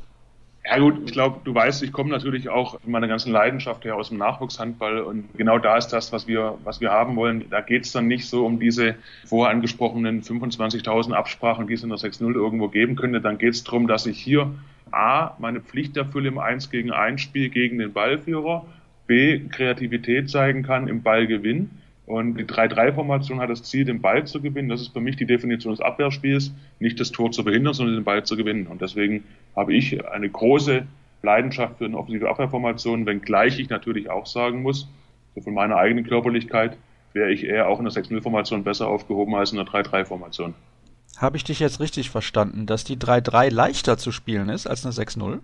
Ja 0.64 0.78
gut, 0.78 1.00
ich 1.06 1.12
glaube, 1.12 1.40
du 1.42 1.54
weißt, 1.54 1.82
ich 1.82 1.92
komme 1.92 2.10
natürlich 2.10 2.50
auch 2.50 2.78
von 2.80 2.90
meiner 2.92 3.08
ganzen 3.08 3.32
Leidenschaft 3.32 3.84
her 3.84 3.96
aus 3.96 4.10
dem 4.10 4.18
Nachwuchshandball 4.18 5.00
und 5.00 5.32
genau 5.34 5.58
da 5.58 5.78
ist 5.78 5.88
das, 5.88 6.12
was 6.12 6.26
wir, 6.26 6.58
was 6.64 6.82
wir 6.82 6.90
haben 6.90 7.16
wollen. 7.16 7.48
Da 7.48 7.62
geht 7.62 7.86
es 7.86 7.92
dann 7.92 8.08
nicht 8.08 8.28
so 8.28 8.44
um 8.44 8.60
diese 8.60 8.94
vorher 9.24 9.54
angesprochenen 9.54 10.22
25.000 10.22 11.12
Absprachen, 11.12 11.66
die 11.66 11.74
es 11.74 11.82
in 11.82 11.88
der 11.88 11.98
6-0 11.98 12.34
irgendwo 12.34 12.68
geben 12.68 12.94
könnte. 12.94 13.22
Dann 13.22 13.38
geht 13.38 13.54
es 13.54 13.64
darum, 13.64 13.86
dass 13.86 14.06
ich 14.06 14.20
hier 14.20 14.52
A, 14.90 15.34
meine 15.38 15.60
Pflicht 15.60 15.96
erfülle 15.96 16.28
im 16.28 16.38
1 16.38 16.70
gegen 16.70 16.90
1 16.90 17.20
Spiel 17.22 17.48
gegen 17.48 17.78
den 17.78 17.92
Ballführer, 17.92 18.66
B, 19.10 19.40
Kreativität 19.48 20.30
zeigen 20.30 20.62
kann 20.62 20.86
im 20.86 21.02
Ballgewinn 21.02 21.70
und 22.06 22.36
die 22.36 22.44
3-3-Formation 22.44 23.40
hat 23.40 23.50
das 23.50 23.64
Ziel, 23.64 23.84
den 23.84 24.00
Ball 24.00 24.24
zu 24.24 24.40
gewinnen. 24.40 24.68
Das 24.68 24.82
ist 24.82 24.92
für 24.92 25.00
mich 25.00 25.16
die 25.16 25.26
Definition 25.26 25.72
des 25.72 25.80
Abwehrspiels, 25.80 26.52
nicht 26.78 27.00
das 27.00 27.10
Tor 27.10 27.32
zu 27.32 27.42
behindern, 27.42 27.74
sondern 27.74 27.96
den 27.96 28.04
Ball 28.04 28.22
zu 28.22 28.36
gewinnen. 28.36 28.68
Und 28.68 28.82
deswegen 28.82 29.24
habe 29.56 29.74
ich 29.74 30.08
eine 30.08 30.30
große 30.30 30.86
Leidenschaft 31.24 31.78
für 31.78 31.86
eine 31.86 31.98
offensive 31.98 32.28
Abwehrformation, 32.28 33.04
wenngleich 33.04 33.58
ich 33.58 33.68
natürlich 33.68 34.08
auch 34.08 34.26
sagen 34.26 34.62
muss, 34.62 34.88
so 35.34 35.40
von 35.40 35.54
meiner 35.54 35.74
eigenen 35.74 36.06
Körperlichkeit 36.06 36.76
wäre 37.12 37.32
ich 37.32 37.42
eher 37.42 37.68
auch 37.68 37.80
in 37.80 37.86
der 37.86 37.92
6-0-Formation 37.92 38.62
besser 38.62 38.86
aufgehoben 38.86 39.34
als 39.34 39.50
in 39.50 39.56
der 39.56 39.66
3-3-Formation. 39.66 40.54
Habe 41.16 41.36
ich 41.36 41.42
dich 41.42 41.58
jetzt 41.58 41.80
richtig 41.80 42.10
verstanden, 42.10 42.66
dass 42.66 42.84
die 42.84 42.96
3-3 42.96 43.52
leichter 43.52 43.98
zu 43.98 44.12
spielen 44.12 44.50
ist 44.50 44.68
als 44.68 44.86
eine 44.86 44.94
6-0? 44.94 45.40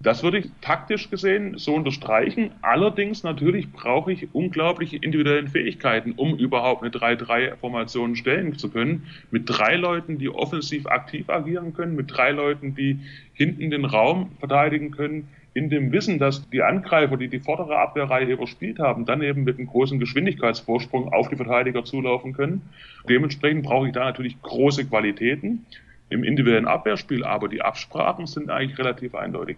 Das 0.00 0.22
würde 0.22 0.38
ich 0.38 0.50
taktisch 0.60 1.10
gesehen 1.10 1.58
so 1.58 1.74
unterstreichen. 1.74 2.52
Allerdings 2.62 3.24
natürlich 3.24 3.72
brauche 3.72 4.12
ich 4.12 4.32
unglaubliche 4.32 4.96
individuelle 4.96 5.48
Fähigkeiten, 5.48 6.12
um 6.12 6.36
überhaupt 6.36 6.82
eine 6.82 6.92
3-3-Formation 6.92 8.14
stellen 8.14 8.56
zu 8.56 8.70
können. 8.70 9.08
Mit 9.32 9.44
drei 9.46 9.74
Leuten, 9.74 10.18
die 10.18 10.28
offensiv 10.28 10.86
aktiv 10.86 11.28
agieren 11.28 11.74
können, 11.74 11.96
mit 11.96 12.16
drei 12.16 12.30
Leuten, 12.30 12.76
die 12.76 13.00
hinten 13.32 13.70
den 13.70 13.84
Raum 13.84 14.30
verteidigen 14.38 14.92
können, 14.92 15.28
in 15.54 15.68
dem 15.68 15.90
Wissen, 15.90 16.20
dass 16.20 16.48
die 16.50 16.62
Angreifer, 16.62 17.16
die 17.16 17.26
die 17.26 17.40
vordere 17.40 17.78
Abwehrreihe 17.78 18.30
überspielt 18.30 18.78
haben, 18.78 19.04
dann 19.04 19.20
eben 19.20 19.42
mit 19.42 19.58
einem 19.58 19.66
großen 19.66 19.98
Geschwindigkeitsvorsprung 19.98 21.12
auf 21.12 21.28
die 21.28 21.36
Verteidiger 21.36 21.84
zulaufen 21.84 22.34
können. 22.34 22.62
Dementsprechend 23.08 23.64
brauche 23.64 23.88
ich 23.88 23.92
da 23.92 24.04
natürlich 24.04 24.40
große 24.42 24.84
Qualitäten 24.86 25.66
im 26.08 26.22
individuellen 26.22 26.68
Abwehrspiel, 26.68 27.24
aber 27.24 27.48
die 27.48 27.62
Absprachen 27.62 28.26
sind 28.26 28.48
eigentlich 28.48 28.78
relativ 28.78 29.16
eindeutig. 29.16 29.56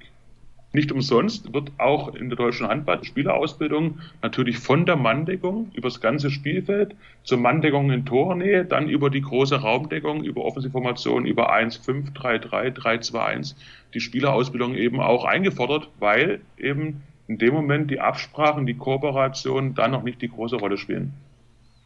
Nicht 0.73 0.93
umsonst 0.93 1.53
wird 1.53 1.73
auch 1.79 2.15
in 2.15 2.29
der 2.29 2.37
deutschen 2.37 2.69
Handball-Spielerausbildung 2.69 3.99
natürlich 4.23 4.59
von 4.59 4.87
der 4.87 4.95
Manndeckung 4.95 5.73
über 5.75 5.89
das 5.89 6.01
ganze 6.01 6.31
Spielfeld 6.31 6.95
zur 7.25 7.39
Manndeckung 7.39 7.91
in 7.91 8.07
Tornähe, 8.07 8.65
dann 8.65 8.89
über 8.89 9.11
die 9.11 9.21
große 9.21 9.57
Raumdeckung, 9.57 10.23
über 10.23 10.45
Offensivformationen, 10.45 11.27
über 11.27 11.53
1-5, 11.53 12.13
3-3, 12.15 12.77
3-2-1 12.77 13.57
die 13.95 14.01
Spielerausbildung 14.01 14.77
eben 14.77 15.01
auch 15.01 15.25
eingefordert, 15.25 15.89
weil 15.99 16.41
eben 16.57 17.03
in 17.27 17.39
dem 17.39 17.55
Moment 17.55 17.91
die 17.91 18.01
Absprachen, 18.01 18.67
die 18.67 18.75
Kooperation 18.75 19.75
dann 19.75 19.91
noch 19.91 20.05
nicht 20.05 20.23
die 20.23 20.29
große 20.29 20.57
Rolle 20.57 20.79
spielen. 20.79 21.13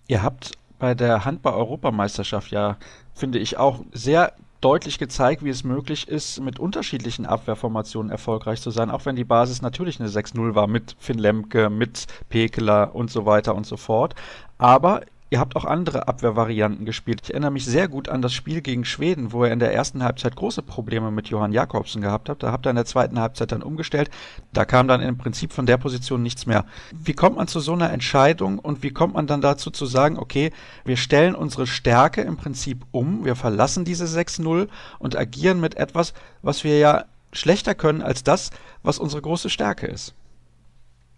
Ihr 0.09 0.23
habt 0.23 0.53
bei 0.79 0.95
der 0.95 1.25
Handball-Europameisterschaft 1.25 2.51
ja, 2.51 2.77
finde 3.15 3.39
ich, 3.39 3.57
auch 3.57 3.81
sehr 3.93 4.35
deutlich 4.65 4.99
gezeigt, 4.99 5.45
wie 5.45 5.51
es 5.51 5.63
möglich 5.63 6.09
ist, 6.09 6.41
mit 6.41 6.59
unterschiedlichen 6.59 7.27
Abwehrformationen 7.27 8.11
erfolgreich 8.11 8.63
zu 8.63 8.71
sein, 8.71 8.91
auch 8.91 9.05
wenn 9.05 9.15
die 9.15 9.25
Basis 9.25 9.61
natürlich 9.61 10.01
eine 10.01 10.09
6-0 10.09 10.55
war 10.55 10.67
mit 10.67 10.97
Finn 10.99 11.19
Lemke, 11.19 11.69
mit 11.69 12.07
Pekeler 12.31 12.95
und 12.95 13.11
so 13.11 13.27
weiter 13.27 13.55
und 13.55 13.67
so 13.67 13.77
fort. 13.77 14.15
Aber 14.57 15.03
ihr 15.35 15.41
habt 15.41 15.57
auch 15.57 15.65
andere 15.65 16.07
Abwehrvarianten 16.07 16.87
gespielt. 16.87 17.23
Ich 17.25 17.31
erinnere 17.31 17.51
mich 17.51 17.65
sehr 17.65 17.89
gut 17.89 18.09
an 18.09 18.23
das 18.23 18.33
Spiel 18.33 18.61
gegen 18.61 18.85
Schweden, 18.85 19.33
wo 19.33 19.45
ihr 19.45 19.51
in 19.51 19.59
der 19.59 19.75
ersten 19.75 20.05
Halbzeit 20.05 20.37
große 20.37 20.63
Probleme 20.63 21.11
mit 21.11 21.27
Johann 21.27 21.51
Jakobsen 21.51 22.01
gehabt 22.01 22.29
habt. 22.29 22.45
Da 22.45 22.53
habt 22.53 22.65
ihr 22.67 22.71
in 22.71 22.77
der 22.77 22.85
zweiten 22.85 23.19
Halbzeit 23.19 23.51
dann 23.51 23.65
umgestellt. 23.65 24.11
Da 24.53 24.65
kam 24.65 24.87
dann 24.87 25.01
im 25.01 25.19
Prinzip 25.19 25.53
von 25.53 25.67
der 25.67 25.77
Position 25.77 26.23
nichts 26.23 26.47
mehr. 26.47 26.65
Wie 26.93 27.15
kommt 27.15 27.37
man 27.37 27.49
zu 27.49 27.59
so 27.59 27.73
einer 27.73 27.91
Entscheidung 27.91 28.61
und 28.61 28.85
wie 28.85 28.93
kommt 28.93 29.15
man 29.15 29.27
dann 29.27 29.41
dazu 29.41 29.73
zu 29.73 29.87
sagen, 29.87 30.21
okay, 30.21 30.53
wir 30.85 30.97
stellen 30.97 31.35
unsere 31.35 31.67
Stärke 31.67 32.21
im 32.21 32.37
Prinzip 32.37 32.85
um, 32.93 33.25
wir 33.25 33.35
verlassen 33.35 33.85
diese 33.85 34.05
6-0 34.05 34.69
und 35.01 35.17
agieren 35.17 35.59
mit 35.59 35.77
etwas, 35.77 36.15
was 36.43 36.63
wir 36.63 36.79
ja 36.79 37.07
schlechter 37.33 37.75
können 37.75 38.03
als 38.03 38.23
das, 38.23 38.51
was 38.85 39.01
unsere 39.01 39.23
große 39.23 39.51
Stärke 39.51 39.89
ist? 39.89 40.15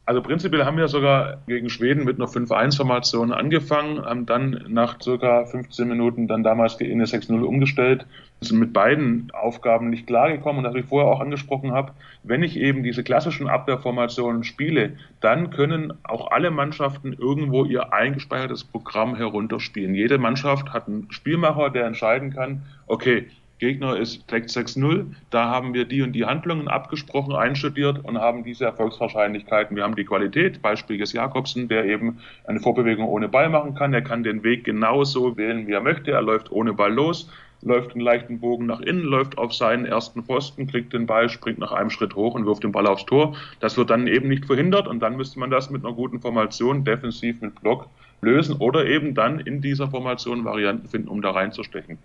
Also 0.07 0.23
prinzipiell 0.23 0.65
haben 0.65 0.77
wir 0.77 0.87
sogar 0.87 1.39
gegen 1.49 1.69
Schweden 1.69 2.05
mit 2.05 2.21
einer 2.21 2.29
5-1-Formation 2.29 3.33
angefangen, 3.33 4.05
haben 4.05 4.25
dann 4.25 4.65
nach 4.69 5.03
circa 5.03 5.45
15 5.45 5.89
Minuten 5.89 6.29
dann 6.29 6.45
damals 6.45 6.81
in 6.81 6.93
eine 6.93 7.07
6-0 7.07 7.43
umgestellt, 7.43 8.07
sind 8.41 8.61
mit 8.61 8.73
beiden 8.73 9.33
Aufgaben 9.33 9.91
nicht 9.91 10.07
klargekommen 10.07 10.59
und 10.59 10.63
das, 10.63 10.75
was 10.75 10.83
ich 10.83 10.89
vorher 10.89 11.11
auch 11.11 11.19
angesprochen 11.19 11.73
habe, 11.73 11.91
wenn 12.23 12.45
ich 12.45 12.57
eben 12.57 12.85
diese 12.85 13.03
klassischen 13.03 13.49
Abwehrformationen 13.49 14.45
spiele, 14.45 14.93
dann 15.21 15.51
können 15.51 15.93
auch 16.05 16.31
alle 16.31 16.53
Mannschaften 16.53 17.13
irgendwo 17.13 17.65
ihr 17.65 17.93
eingespeichertes 17.93 18.63
Programm 18.63 19.17
herunterspielen. 19.17 19.97
Jede 19.97 20.19
Mannschaft 20.19 20.73
hat 20.73 20.87
einen 20.87 21.11
Spielmacher, 21.11 21.71
der 21.71 21.85
entscheiden 21.85 22.33
kann, 22.33 22.63
okay, 22.87 23.27
Gegner 23.59 23.97
ist 23.97 24.29
Tag 24.29 24.45
6-0. 24.45 25.07
Da 25.31 25.47
haben 25.47 25.73
wir 25.73 25.87
die 25.87 26.03
und 26.03 26.13
die 26.13 26.27
Handlungen 26.27 26.69
abgesprochen, 26.69 27.35
einstudiert 27.35 28.05
und 28.05 28.19
haben 28.19 28.45
diese 28.45 28.67
Erfolgswahrscheinlichkeiten. 28.67 29.77
Wir 29.77 29.85
haben 29.85 29.97
die 29.97 30.05
Qualität, 30.05 30.61
Beispiel 30.61 31.01
ist 31.01 31.15
Jakobsen, 31.15 31.69
der 31.69 31.87
eben 31.87 32.19
eine 32.47 32.61
Vorbewegung 32.61 33.07
ohne 33.07 33.29
Ball 33.29 33.49
machen 33.49 33.75
kann. 33.75 33.95
Er 33.95 34.03
kann 34.03 34.23
den 34.23 34.43
Weg 34.43 34.65
genauso 34.65 35.39
wählen, 35.39 35.67
wie 35.67 35.73
er 35.73 35.81
möchte. 35.81 36.11
Er 36.11 36.21
läuft 36.21 36.53
ohne 36.53 36.75
Ball 36.75 36.93
los, 36.93 37.31
läuft 37.63 37.93
einen 37.93 38.03
leichten 38.03 38.41
Bogen 38.41 38.67
nach 38.67 38.81
innen, 38.81 39.05
läuft 39.05 39.39
auf 39.39 39.55
seinen 39.55 39.87
ersten 39.87 40.23
Pfosten, 40.23 40.67
kriegt 40.67 40.93
den 40.93 41.07
Ball, 41.07 41.31
springt 41.31 41.59
nach 41.59 41.73
einem 41.73 41.89
Schritt 41.89 42.15
hoch 42.15 42.35
und 42.35 42.45
wirft 42.45 42.63
den 42.63 42.73
Ball 42.73 42.87
aufs 42.87 43.07
Tor. 43.07 43.37
Das 43.61 43.79
wird 43.79 43.89
dann 43.89 44.07
eben 44.07 44.29
nicht 44.29 44.45
verhindert 44.45 44.87
und 44.87 45.01
dann 45.01 45.17
müsste 45.17 45.39
man 45.39 45.51
das 45.51 45.71
mit 45.71 45.83
einer 45.83 45.95
guten 45.95 46.21
Formation 46.21 46.85
defensiv 46.85 47.41
mit 47.41 47.59
Block 47.63 47.89
lösen 48.21 48.57
oder 48.57 48.87
eben 48.87 49.15
dann 49.15 49.41
in 49.41 49.63
dieser 49.63 49.89
Formation 49.89 50.45
Varianten 50.45 50.89
finden, 50.89 51.09
um 51.09 51.23
da 51.23 51.31
reinzustechen. 51.31 51.99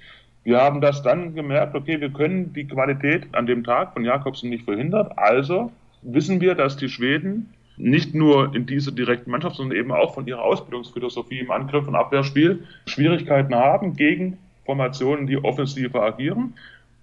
Wir 0.44 0.60
haben 0.60 0.82
das 0.82 1.04
dann 1.04 1.36
gemerkt, 1.36 1.76
okay, 1.76 2.02
wir 2.02 2.10
können 2.10 2.54
die 2.54 2.66
Qualität 2.66 3.28
an 3.34 3.46
dem 3.46 3.64
Tag 3.64 3.94
von 3.94 4.04
Jakobsen 4.04 4.50
nicht 4.50 4.66
verhindern. 4.66 5.12
Also 5.16 5.72
wissen 6.02 6.42
wir, 6.42 6.56
dass 6.56 6.78
die 6.78 6.90
Schweden 6.90 7.54
nicht 7.78 8.16
nur 8.16 8.56
in 8.56 8.66
dieser 8.66 8.92
direkten 8.92 9.32
Mannschaft, 9.32 9.56
sondern 9.56 9.78
eben 9.78 9.92
auch 9.92 10.14
von 10.14 10.28
ihrer 10.28 10.42
Ausbildungsphilosophie 10.42 11.40
im 11.40 11.52
Angriff- 11.52 11.88
und 11.88 11.96
Abwehrspiel 11.96 12.64
Schwierigkeiten 12.86 13.56
haben 13.56 13.96
gegen 13.96 14.38
Formationen, 14.66 15.28
die 15.28 15.38
offensiver 15.38 16.04
agieren. 16.04 16.54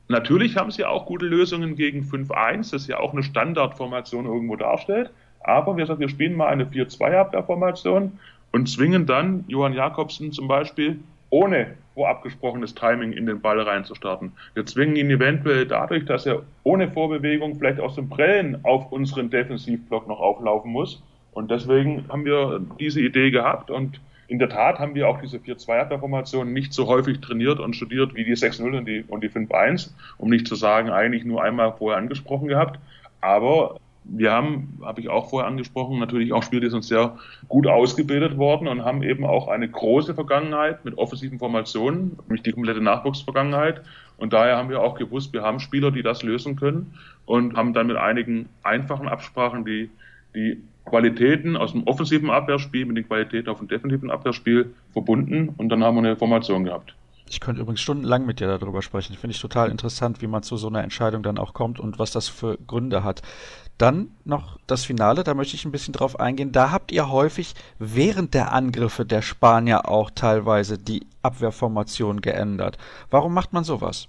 Natürlich 0.09 0.57
haben 0.57 0.70
sie 0.70 0.84
auch 0.84 1.07
gute 1.07 1.26
Lösungen 1.26 1.76
gegen 1.76 2.03
5-1, 2.03 2.72
das 2.72 2.86
ja 2.86 2.99
auch 2.99 3.12
eine 3.12 3.22
Standardformation 3.22 4.24
irgendwo 4.26 4.57
darstellt. 4.57 5.11
Aber 5.41 5.76
wir 5.76 5.86
sagen, 5.86 6.01
wir 6.01 6.09
spielen 6.09 6.34
mal 6.34 6.49
eine 6.49 6.64
4-2-Abwehrformation 6.64 8.18
und 8.53 8.68
zwingen 8.68 9.07
dann 9.07 9.45
Johann 9.49 9.74
Jakobsen 9.74 10.32
zum 10.32 10.49
Beispiel 10.49 10.99
ohne 11.30 11.74
vorabgesprochenes 11.99 12.77
Timing 12.77 13.13
in 13.13 13.27
den 13.27 13.41
Ball 13.41 13.61
reinzustarten. 13.61 14.31
Wir 14.55 14.65
zwingen 14.65 14.95
ihn 14.95 15.11
eventuell 15.11 15.67
dadurch, 15.67 16.05
dass 16.05 16.27
er 16.27 16.45
ohne 16.63 16.89
Vorbewegung 16.89 17.57
vielleicht 17.57 17.81
aus 17.81 17.97
dem 17.97 18.09
Prellen 18.09 18.65
auf 18.65 18.93
unseren 18.93 19.31
Defensivblock 19.31 20.07
noch 20.07 20.21
auflaufen 20.21 20.71
muss. 20.71 21.03
Und 21.33 21.51
deswegen 21.51 22.05
haben 22.09 22.25
wir 22.25 22.61
diese 22.79 23.01
Idee 23.01 23.33
gehabt 23.33 23.73
und 23.73 24.01
in 24.29 24.39
der 24.39 24.49
Tat 24.49 24.79
haben 24.79 24.95
wir 24.95 25.09
auch 25.09 25.21
diese 25.21 25.39
4-2-Formation 25.39 26.53
nicht 26.53 26.73
so 26.73 26.87
häufig 26.87 27.21
trainiert 27.21 27.59
und 27.59 27.75
studiert 27.75 28.15
wie 28.15 28.25
die 28.25 28.37
6-0 28.37 28.79
und 28.79 28.85
die, 28.87 29.05
und 29.09 29.25
die 29.25 29.31
5-1, 29.31 29.91
um 30.19 30.31
nicht 30.31 30.47
zu 30.47 30.55
sagen, 30.55 30.91
eigentlich 30.91 31.25
nur 31.25 31.43
einmal 31.43 31.73
vorher 31.73 31.99
angesprochen 31.99 32.47
gehabt. 32.47 32.79
Aber 33.21 33.81
wir 34.09 34.33
haben, 34.33 34.79
habe 34.83 35.01
ich 35.01 35.09
auch 35.09 35.29
vorher 35.31 35.49
angesprochen, 35.49 35.99
natürlich 35.99 36.33
auch 36.33 36.43
Spieler, 36.43 36.63
die 36.63 36.71
sind 36.71 36.85
sehr 36.85 37.19
gut 37.47 37.67
ausgebildet 37.67 38.39
worden 38.39 38.69
und 38.69 38.85
haben 38.85 39.03
eben 39.03 39.25
auch 39.25 39.49
eine 39.49 39.69
große 39.69 40.15
Vergangenheit 40.15 40.85
mit 40.85 40.97
offensiven 40.97 41.39
Formationen, 41.39 42.19
nämlich 42.27 42.43
die 42.43 42.53
komplette 42.53 42.81
Nachwuchsvergangenheit. 42.81 43.83
Und 44.17 44.33
daher 44.33 44.57
haben 44.57 44.71
wir 44.71 44.81
auch 44.81 44.97
gewusst, 44.97 45.33
wir 45.33 45.43
haben 45.43 45.61
Spieler, 45.61 45.91
die 45.91 46.03
das 46.03 46.23
lösen 46.23 46.57
können 46.57 46.95
und 47.27 47.57
haben 47.57 47.75
dann 47.75 47.87
mit 47.87 47.97
einigen 47.97 48.49
einfachen 48.63 49.09
Absprachen 49.09 49.65
die, 49.65 49.91
die 50.35 50.63
Qualitäten 50.87 51.57
aus 51.57 51.73
dem 51.73 51.87
offensiven 51.87 52.31
Abwehrspiel 52.31 52.87
mit 52.87 52.97
den 52.97 53.07
Qualitäten 53.07 53.49
auf 53.49 53.59
dem 53.59 53.69
defensiven 53.69 54.11
Abwehrspiel 54.11 54.75
verbunden 54.93 55.51
und 55.57 55.69
dann 55.69 55.85
haben 55.85 55.97
wir 55.97 56.03
eine 56.03 56.17
Formation 56.17 56.65
gehabt. 56.65 56.95
Ich 57.31 57.41
könnte 57.41 57.61
übrigens 57.61 57.83
stundenlang 57.83 58.25
mit 58.25 58.41
dir 58.41 58.47
darüber 58.47 58.81
sprechen. 58.81 59.15
Finde 59.15 59.35
ich 59.35 59.41
total 59.41 59.71
interessant, 59.71 60.23
wie 60.23 60.27
man 60.27 60.43
zu 60.43 60.57
so 60.57 60.69
einer 60.69 60.83
Entscheidung 60.83 61.23
dann 61.23 61.37
auch 61.37 61.53
kommt 61.53 61.79
und 61.79 61.99
was 61.99 62.11
das 62.11 62.29
für 62.29 62.57
Gründe 62.67 63.05
hat. 63.05 63.23
Dann 63.79 64.11
noch 64.24 64.59
das 64.66 64.85
Finale, 64.85 65.22
da 65.22 65.35
möchte 65.35 65.55
ich 65.55 65.64
ein 65.64 65.72
bisschen 65.72 65.95
drauf 65.95 66.18
eingehen. 66.18 66.51
Da 66.51 66.72
habt 66.72 66.91
ihr 66.91 67.11
häufig 67.11 67.55
während 67.79 68.35
der 68.35 68.53
Angriffe 68.53 69.07
der 69.07 69.22
Spanier 69.22 69.89
auch 69.89 70.11
teilweise 70.11 70.79
die 70.79 71.07
Abwehrformation 71.22 72.20
geändert. 72.20 72.76
Warum 73.11 73.33
macht 73.33 73.53
man 73.53 73.62
sowas? 73.62 74.09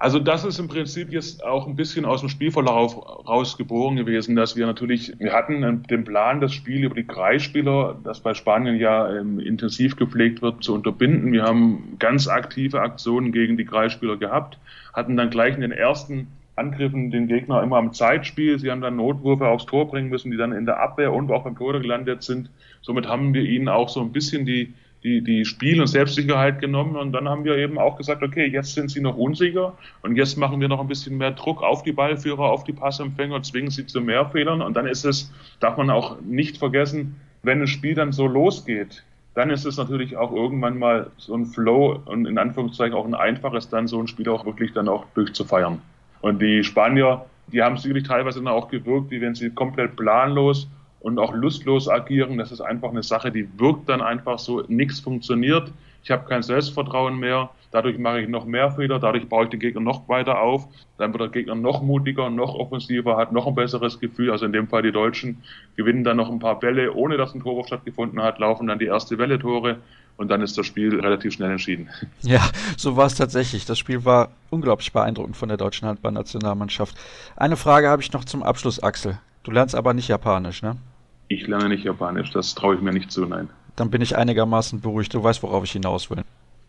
Also 0.00 0.20
das 0.20 0.44
ist 0.44 0.60
im 0.60 0.68
Prinzip 0.68 1.12
jetzt 1.12 1.44
auch 1.44 1.66
ein 1.66 1.74
bisschen 1.74 2.04
aus 2.04 2.20
dem 2.20 2.28
Spielverlauf 2.28 2.96
rausgeboren 3.26 3.96
gewesen, 3.96 4.36
dass 4.36 4.54
wir 4.54 4.64
natürlich, 4.64 5.12
wir 5.18 5.32
hatten 5.32 5.82
den 5.90 6.04
Plan, 6.04 6.40
das 6.40 6.52
Spiel 6.52 6.84
über 6.84 6.94
die 6.94 7.06
Kreisspieler, 7.06 7.96
das 8.04 8.20
bei 8.20 8.34
Spanien 8.34 8.76
ja 8.76 9.12
ähm, 9.12 9.40
intensiv 9.40 9.96
gepflegt 9.96 10.40
wird, 10.40 10.62
zu 10.62 10.74
unterbinden. 10.74 11.32
Wir 11.32 11.42
haben 11.42 11.96
ganz 11.98 12.28
aktive 12.28 12.80
Aktionen 12.80 13.32
gegen 13.32 13.56
die 13.56 13.64
Kreisspieler 13.64 14.16
gehabt, 14.16 14.58
hatten 14.92 15.16
dann 15.16 15.30
gleich 15.30 15.56
in 15.56 15.62
den 15.62 15.72
ersten 15.72 16.28
Angriffen 16.58 17.10
den 17.10 17.28
Gegner 17.28 17.62
immer 17.62 17.76
am 17.76 17.92
Zeitspiel. 17.92 18.58
Sie 18.58 18.70
haben 18.70 18.80
dann 18.80 18.96
Notwürfe 18.96 19.48
aufs 19.48 19.66
Tor 19.66 19.88
bringen 19.88 20.10
müssen, 20.10 20.30
die 20.30 20.36
dann 20.36 20.52
in 20.52 20.66
der 20.66 20.80
Abwehr 20.80 21.12
und 21.12 21.30
auch 21.30 21.44
beim 21.44 21.56
Tor 21.56 21.80
gelandet 21.80 22.22
sind. 22.22 22.50
Somit 22.82 23.06
haben 23.06 23.32
wir 23.32 23.42
ihnen 23.42 23.68
auch 23.68 23.88
so 23.88 24.00
ein 24.00 24.12
bisschen 24.12 24.44
die, 24.44 24.74
die, 25.04 25.22
die 25.22 25.44
Spiel- 25.44 25.80
und 25.80 25.86
Selbstsicherheit 25.86 26.60
genommen 26.60 26.96
und 26.96 27.12
dann 27.12 27.28
haben 27.28 27.44
wir 27.44 27.56
eben 27.56 27.78
auch 27.78 27.96
gesagt, 27.96 28.22
okay, 28.22 28.46
jetzt 28.46 28.74
sind 28.74 28.90
sie 28.90 29.00
noch 29.00 29.16
unsicher 29.16 29.74
und 30.02 30.16
jetzt 30.16 30.36
machen 30.36 30.60
wir 30.60 30.68
noch 30.68 30.80
ein 30.80 30.88
bisschen 30.88 31.16
mehr 31.16 31.30
Druck 31.30 31.62
auf 31.62 31.82
die 31.82 31.92
Ballführer, 31.92 32.50
auf 32.50 32.64
die 32.64 32.72
Passempfänger, 32.72 33.42
zwingen 33.42 33.70
sie 33.70 33.86
zu 33.86 34.00
mehr 34.00 34.26
Fehlern 34.26 34.60
und 34.60 34.76
dann 34.76 34.86
ist 34.86 35.04
es, 35.04 35.32
darf 35.60 35.76
man 35.76 35.90
auch 35.90 36.20
nicht 36.20 36.58
vergessen, 36.58 37.16
wenn 37.42 37.60
das 37.60 37.70
Spiel 37.70 37.94
dann 37.94 38.12
so 38.12 38.26
losgeht, 38.26 39.04
dann 39.34 39.50
ist 39.50 39.64
es 39.64 39.76
natürlich 39.76 40.16
auch 40.16 40.32
irgendwann 40.32 40.78
mal 40.78 41.10
so 41.16 41.34
ein 41.34 41.46
Flow 41.46 42.00
und 42.04 42.26
in 42.26 42.38
Anführungszeichen 42.38 42.94
auch 42.94 43.06
ein 43.06 43.14
einfaches, 43.14 43.68
dann 43.68 43.86
so 43.86 44.00
ein 44.00 44.08
Spiel 44.08 44.28
auch 44.28 44.44
wirklich 44.44 44.72
dann 44.72 44.88
auch 44.88 45.06
durchzufeiern. 45.14 45.80
Und 46.20 46.40
die 46.42 46.64
Spanier, 46.64 47.24
die 47.48 47.62
haben 47.62 47.76
sicherlich 47.76 48.04
teilweise 48.04 48.40
dann 48.40 48.48
auch 48.48 48.68
gewirkt, 48.68 49.10
wie 49.10 49.20
wenn 49.20 49.34
sie 49.34 49.50
komplett 49.50 49.96
planlos 49.96 50.68
und 51.00 51.18
auch 51.18 51.32
lustlos 51.34 51.88
agieren. 51.88 52.38
Das 52.38 52.52
ist 52.52 52.60
einfach 52.60 52.90
eine 52.90 53.02
Sache, 53.02 53.30
die 53.30 53.48
wirkt 53.58 53.88
dann 53.88 54.00
einfach 54.00 54.38
so, 54.38 54.64
nichts 54.68 55.00
funktioniert. 55.00 55.72
Ich 56.02 56.10
habe 56.10 56.28
kein 56.28 56.42
Selbstvertrauen 56.42 57.18
mehr. 57.18 57.50
Dadurch 57.70 57.98
mache 57.98 58.22
ich 58.22 58.28
noch 58.28 58.46
mehr 58.46 58.70
Fehler, 58.70 58.98
dadurch 58.98 59.28
baue 59.28 59.44
ich 59.44 59.50
den 59.50 59.60
Gegner 59.60 59.82
noch 59.82 60.08
weiter 60.08 60.40
auf. 60.40 60.66
Dann 60.96 61.12
wird 61.12 61.20
der 61.20 61.28
Gegner 61.28 61.54
noch 61.54 61.82
mutiger, 61.82 62.30
noch 62.30 62.54
offensiver, 62.54 63.16
hat 63.16 63.32
noch 63.32 63.46
ein 63.46 63.54
besseres 63.54 64.00
Gefühl. 64.00 64.30
Also 64.30 64.46
in 64.46 64.52
dem 64.52 64.68
Fall 64.68 64.82
die 64.82 64.92
Deutschen 64.92 65.42
gewinnen 65.76 66.04
dann 66.04 66.16
noch 66.16 66.30
ein 66.30 66.38
paar 66.38 66.58
Bälle, 66.58 66.94
ohne 66.94 67.18
dass 67.18 67.34
ein 67.34 67.42
Torwurf 67.42 67.66
stattgefunden 67.66 68.22
hat, 68.22 68.38
laufen 68.38 68.66
dann 68.66 68.78
die 68.78 68.86
erste 68.86 69.18
Welle 69.18 69.38
Tore 69.38 69.76
und 70.18 70.28
dann 70.28 70.42
ist 70.42 70.58
das 70.58 70.66
Spiel 70.66 71.00
relativ 71.00 71.32
schnell 71.32 71.52
entschieden. 71.52 71.88
Ja, 72.22 72.42
so 72.76 72.96
war 72.96 73.06
es 73.06 73.14
tatsächlich. 73.14 73.64
Das 73.64 73.78
Spiel 73.78 74.04
war 74.04 74.30
unglaublich 74.50 74.92
beeindruckend 74.92 75.36
von 75.36 75.48
der 75.48 75.56
deutschen 75.56 75.88
Handballnationalmannschaft. 75.88 76.94
Eine 77.36 77.56
Frage 77.56 77.88
habe 77.88 78.02
ich 78.02 78.12
noch 78.12 78.24
zum 78.24 78.42
Abschluss, 78.42 78.82
Axel. 78.82 79.18
Du 79.44 79.50
lernst 79.50 79.74
aber 79.74 79.94
nicht 79.94 80.08
Japanisch, 80.08 80.62
ne? 80.62 80.76
Ich 81.28 81.46
lerne 81.46 81.68
nicht 81.68 81.84
Japanisch, 81.84 82.32
das 82.32 82.54
traue 82.54 82.74
ich 82.74 82.80
mir 82.82 82.92
nicht 82.92 83.10
zu, 83.10 83.24
nein. 83.24 83.48
Dann 83.76 83.90
bin 83.90 84.02
ich 84.02 84.16
einigermaßen 84.16 84.80
beruhigt. 84.80 85.14
Du 85.14 85.22
weißt, 85.22 85.42
worauf 85.42 85.64
ich 85.64 85.72
hinaus 85.72 86.10
will. 86.10 86.24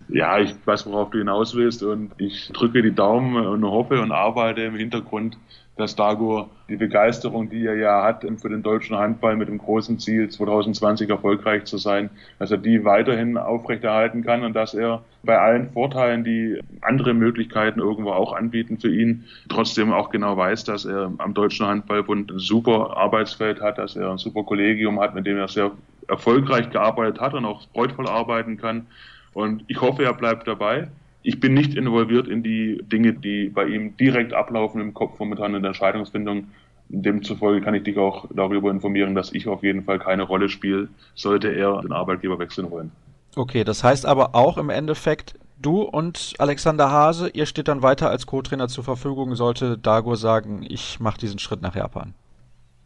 Ja, 0.07 0.39
ich 0.39 0.55
weiß, 0.65 0.85
worauf 0.85 1.09
du 1.09 1.17
hinaus 1.17 1.55
willst 1.55 1.83
und 1.83 2.11
ich 2.17 2.49
drücke 2.53 2.81
die 2.81 2.93
Daumen 2.93 3.35
und 3.35 3.63
hoffe 3.63 4.01
und 4.01 4.11
arbeite 4.11 4.61
im 4.61 4.75
Hintergrund, 4.75 5.37
dass 5.79 5.95
Dago 5.95 6.49
die 6.67 6.75
Begeisterung, 6.75 7.49
die 7.49 7.65
er 7.65 7.75
ja 7.75 8.03
hat 8.03 8.25
für 8.41 8.49
den 8.49 8.61
deutschen 8.61 8.97
Handball 8.97 9.37
mit 9.37 9.47
dem 9.47 9.57
großen 9.57 9.97
Ziel 9.97 10.29
2020 10.29 11.09
erfolgreich 11.09 11.63
zu 11.63 11.77
sein, 11.77 12.09
dass 12.37 12.51
er 12.51 12.57
die 12.57 12.83
weiterhin 12.83 13.37
aufrechterhalten 13.37 14.21
kann 14.23 14.43
und 14.43 14.53
dass 14.53 14.73
er 14.73 15.03
bei 15.23 15.39
allen 15.39 15.71
Vorteilen, 15.71 16.25
die 16.25 16.59
andere 16.81 17.13
Möglichkeiten 17.13 17.79
irgendwo 17.79 18.11
auch 18.11 18.33
anbieten 18.33 18.77
für 18.77 18.93
ihn, 18.93 19.23
trotzdem 19.47 19.93
auch 19.93 20.09
genau 20.09 20.35
weiß, 20.35 20.65
dass 20.65 20.83
er 20.83 21.13
am 21.17 21.33
Deutschen 21.33 21.65
Handballbund 21.65 22.31
ein 22.31 22.39
super 22.39 22.97
Arbeitsfeld 22.97 23.61
hat, 23.61 23.77
dass 23.77 23.95
er 23.95 24.11
ein 24.11 24.17
super 24.17 24.43
Kollegium 24.43 24.99
hat, 24.99 25.15
mit 25.15 25.25
dem 25.25 25.37
er 25.37 25.47
sehr 25.47 25.71
erfolgreich 26.09 26.69
gearbeitet 26.71 27.21
hat 27.21 27.33
und 27.33 27.45
auch 27.45 27.61
freudvoll 27.73 28.07
arbeiten 28.07 28.57
kann. 28.57 28.87
Und 29.33 29.63
ich 29.67 29.79
hoffe, 29.79 30.03
er 30.03 30.13
bleibt 30.13 30.47
dabei 30.47 30.89
ich 31.21 31.39
bin 31.39 31.53
nicht 31.53 31.75
involviert 31.75 32.27
in 32.27 32.43
die 32.43 32.81
Dinge, 32.83 33.13
die 33.13 33.49
bei 33.49 33.65
ihm 33.65 33.97
direkt 33.97 34.33
ablaufen 34.33 34.81
im 34.81 34.93
Kopf 34.93 35.19
momentan 35.19 35.55
in 35.55 35.61
der 35.61 35.69
Entscheidungsfindung. 35.69 36.47
Demzufolge 36.89 37.61
kann 37.61 37.75
ich 37.75 37.83
dich 37.83 37.97
auch 37.97 38.25
darüber 38.33 38.71
informieren, 38.71 39.13
dass 39.13 39.31
ich 39.31 39.47
auf 39.47 39.61
jeden 39.61 39.83
Fall 39.83 39.99
keine 39.99 40.23
Rolle 40.23 40.49
spiele, 40.49 40.89
sollte 41.13 41.49
er 41.49 41.81
den 41.81 41.91
Arbeitgeber 41.91 42.39
wechseln 42.39 42.71
wollen. 42.71 42.91
Okay, 43.35 43.63
das 43.63 43.83
heißt 43.83 44.05
aber 44.05 44.33
auch 44.33 44.57
im 44.57 44.69
Endeffekt, 44.69 45.35
du 45.61 45.81
und 45.81 46.33
Alexander 46.39 46.89
Hase, 46.89 47.29
ihr 47.29 47.45
steht 47.45 47.67
dann 47.67 47.83
weiter 47.83 48.09
als 48.09 48.25
Co-Trainer 48.25 48.67
zur 48.69 48.83
Verfügung, 48.83 49.35
sollte 49.35 49.77
Dago 49.77 50.15
sagen, 50.15 50.65
ich 50.67 50.99
mache 50.99 51.19
diesen 51.19 51.37
Schritt 51.37 51.61
nach 51.61 51.75
Japan. 51.75 52.15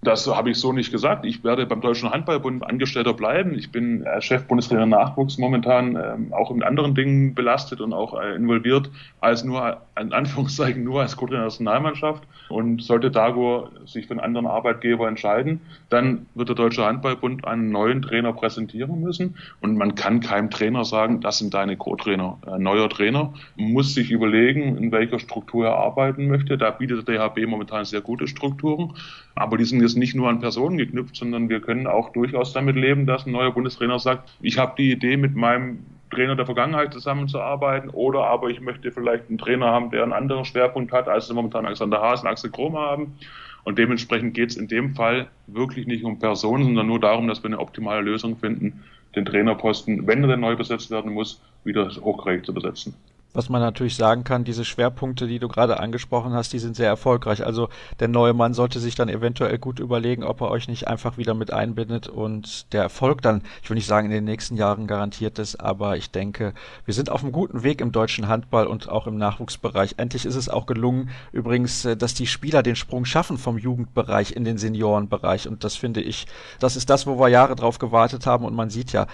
Das 0.04 0.28
habe 0.28 0.52
ich 0.52 0.58
so 0.58 0.74
nicht 0.74 0.92
gesagt. 0.92 1.26
Ich 1.26 1.44
werde 1.44 1.66
beim 1.66 1.82
Deutschen 1.82 2.10
Handballbund 2.10 2.66
Angestellter 2.66 3.14
bleiben. 3.14 3.54
Ich 3.58 3.72
bin 3.72 4.06
als 4.06 4.26
Chef 4.26 4.46
Bundestrainer 4.46 4.86
Nachwuchs 4.86 5.38
momentan 5.38 5.96
ähm, 5.96 6.34
auch 6.34 6.54
mit 6.54 6.64
anderen 6.64 6.94
Dingen 6.94 7.34
belastet 7.34 7.80
und 7.80 7.94
auch 7.94 8.20
äh, 8.20 8.36
involviert, 8.36 8.90
als 9.22 9.44
nur, 9.44 9.82
in 10.00 10.12
Anführungszeichen, 10.12 10.84
nur 10.84 11.02
als 11.02 11.16
Co-Trainer 11.16 11.44
Nationalmannschaft. 11.44 12.24
Und 12.54 12.84
sollte 12.84 13.10
Dago 13.10 13.70
sich 13.88 14.06
für 14.06 14.12
einen 14.12 14.20
anderen 14.20 14.46
Arbeitgeber 14.46 15.08
entscheiden, 15.08 15.60
dann 15.90 16.28
wird 16.36 16.50
der 16.50 16.56
Deutsche 16.56 16.86
Handballbund 16.86 17.48
einen 17.48 17.72
neuen 17.72 18.04
Trainer 18.04 18.32
präsentieren 18.32 19.02
müssen. 19.02 19.38
Und 19.60 19.76
man 19.76 19.96
kann 19.96 20.20
keinem 20.20 20.52
Trainer 20.52 20.86
sagen, 20.86 21.20
das 21.20 21.40
sind 21.40 21.56
deine 21.56 21.78
Co-Trainer. 21.78 22.38
Ein 22.46 22.62
neuer 22.62 22.90
Trainer 22.90 23.34
muss 23.56 23.96
sich 23.96 24.12
überlegen, 24.12 24.78
in 24.78 24.92
welcher 24.92 25.18
Struktur 25.18 25.66
er 25.66 25.78
arbeiten 25.78 26.28
möchte. 26.28 26.56
Da 26.60 26.70
bietet 26.70 27.08
der 27.08 27.28
DHB 27.28 27.48
momentan 27.48 27.86
sehr 27.86 28.02
gute 28.02 28.28
Strukturen. 28.28 28.94
Aber 29.34 29.58
die 29.58 29.66
sind 29.66 29.82
jetzt 29.82 29.98
nicht 29.98 30.14
nur 30.14 30.30
an 30.30 30.40
Personen 30.40 30.78
geknüpft, 30.78 31.16
sondern 31.16 31.50
wir 31.50 31.60
können 31.60 31.88
auch 31.88 32.12
durchaus 32.12 32.54
damit 32.54 32.76
leben, 32.76 33.08
dass 33.08 33.26
ein 33.26 33.32
neuer 33.32 33.52
Bundestrainer 33.52 33.98
sagt, 33.98 34.30
ich 34.42 34.60
habe 34.60 34.76
die 34.78 34.92
Idee, 34.92 35.18
mit 35.18 35.36
meinem 35.36 35.80
Trainer 36.14 36.36
der 36.36 36.46
Vergangenheit 36.46 36.94
zusammenzuarbeiten 36.94 37.90
oder 37.90 38.26
aber 38.26 38.50
ich 38.50 38.62
möchte 38.62 38.92
vielleicht 38.92 39.30
einen 39.30 39.38
Trainer 39.38 39.68
haben, 39.68 39.92
der 39.92 40.04
einen 40.04 40.14
anderen 40.14 40.46
Schwerpunkt 40.46 40.92
hat, 40.92 41.08
als 41.08 41.32
momentan 41.32 41.66
Alexander 41.66 42.02
Haas 42.02 42.22
und 42.22 42.28
Axel 42.28 42.52
Krom 42.52 42.78
haben. 42.78 43.18
Und 43.64 43.78
dementsprechend 43.78 44.34
geht 44.34 44.50
es 44.50 44.58
in 44.58 44.68
dem 44.68 44.94
Fall 44.96 45.28
wirklich 45.48 45.88
nicht 45.88 46.04
um 46.04 46.20
Personen, 46.20 46.66
sondern 46.66 46.88
nur 46.88 47.00
darum, 47.00 47.28
dass 47.28 47.42
wir 47.44 47.48
eine 47.48 47.60
optimale 47.60 48.02
Lösung 48.02 48.38
finden, 48.38 48.84
den 49.16 49.26
Trainerposten, 49.26 50.06
wenn 50.08 50.22
er 50.24 50.28
denn 50.28 50.42
neu 50.42 50.56
besetzt 50.56 50.92
werden 50.92 51.14
muss, 51.14 51.42
wieder 51.64 51.90
hochgeregt 52.02 52.46
zu 52.46 52.54
besetzen. 52.54 52.94
Was 53.34 53.50
man 53.50 53.62
natürlich 53.62 53.96
sagen 53.96 54.24
kann, 54.24 54.44
diese 54.44 54.64
Schwerpunkte, 54.64 55.26
die 55.26 55.40
du 55.40 55.48
gerade 55.48 55.80
angesprochen 55.80 56.34
hast, 56.34 56.54
die 56.54 56.60
sind 56.60 56.76
sehr 56.76 56.88
erfolgreich. 56.88 57.44
Also 57.44 57.70
der 58.00 58.08
neue 58.08 58.34
Mann 58.34 58.54
sollte 58.54 58.80
sich 58.80 58.94
dann 58.94 59.10
eventuell 59.10 59.58
gut 59.58 59.80
überlegen, 59.80 60.24
ob 60.24 60.42
er 60.42 60.52
euch 60.52 60.68
nicht 60.68 60.88
einfach 60.88 61.18
wieder 61.18 61.34
mit 61.34 61.52
einbindet 61.52 62.08
und 62.08 62.72
der 62.74 62.84
Erfolg 62.84 63.24
dann, 63.24 63.42
ich 63.64 63.70
will 63.70 63.76
nicht 63.76 63.88
sagen 63.88 64.06
in 64.06 64.14
den 64.14 64.24
nächsten 64.24 64.56
Jahren 64.56 64.86
garantiert 64.86 65.40
ist, 65.40 65.56
aber 65.56 65.98
ich 65.98 66.12
denke, 66.12 66.54
wir 66.86 66.94
sind 66.94 67.10
auf 67.10 67.24
einem 67.24 67.32
guten 67.32 67.64
Weg 67.64 67.82
im 67.82 67.92
deutschen 67.92 68.28
Handball 68.28 68.68
und 68.68 68.88
auch 68.88 69.08
im 69.08 69.18
Nachwuchsbereich. 69.18 69.96
Endlich 69.98 70.26
ist 70.26 70.36
es 70.36 70.48
auch 70.48 70.68
gelungen, 70.68 71.10
übrigens, 71.32 71.86
äh, 71.86 71.98
dass 71.98 72.14
die 72.14 72.28
Spieler 72.28 72.62
den 72.62 72.76
Sprung 72.76 73.06
schaffen 73.06 73.40
vom 73.40 73.58
Jugendbereich 73.58 74.36
in 74.36 74.46
den 74.46 74.60
Seniorenbereich 74.60 75.48
und 75.48 75.64
das 75.64 75.76
finde 75.76 76.02
ich, 76.02 76.28
das 76.60 76.76
ist 76.76 76.90
das, 76.90 77.08
wo 77.08 77.20
wir 77.20 77.30
Jahre 77.30 77.56
drauf 77.56 77.80
gewartet 77.80 78.28
haben 78.28 78.46
und 78.46 78.54
man 78.54 78.70
sieht 78.70 78.92
ja, 78.92 79.08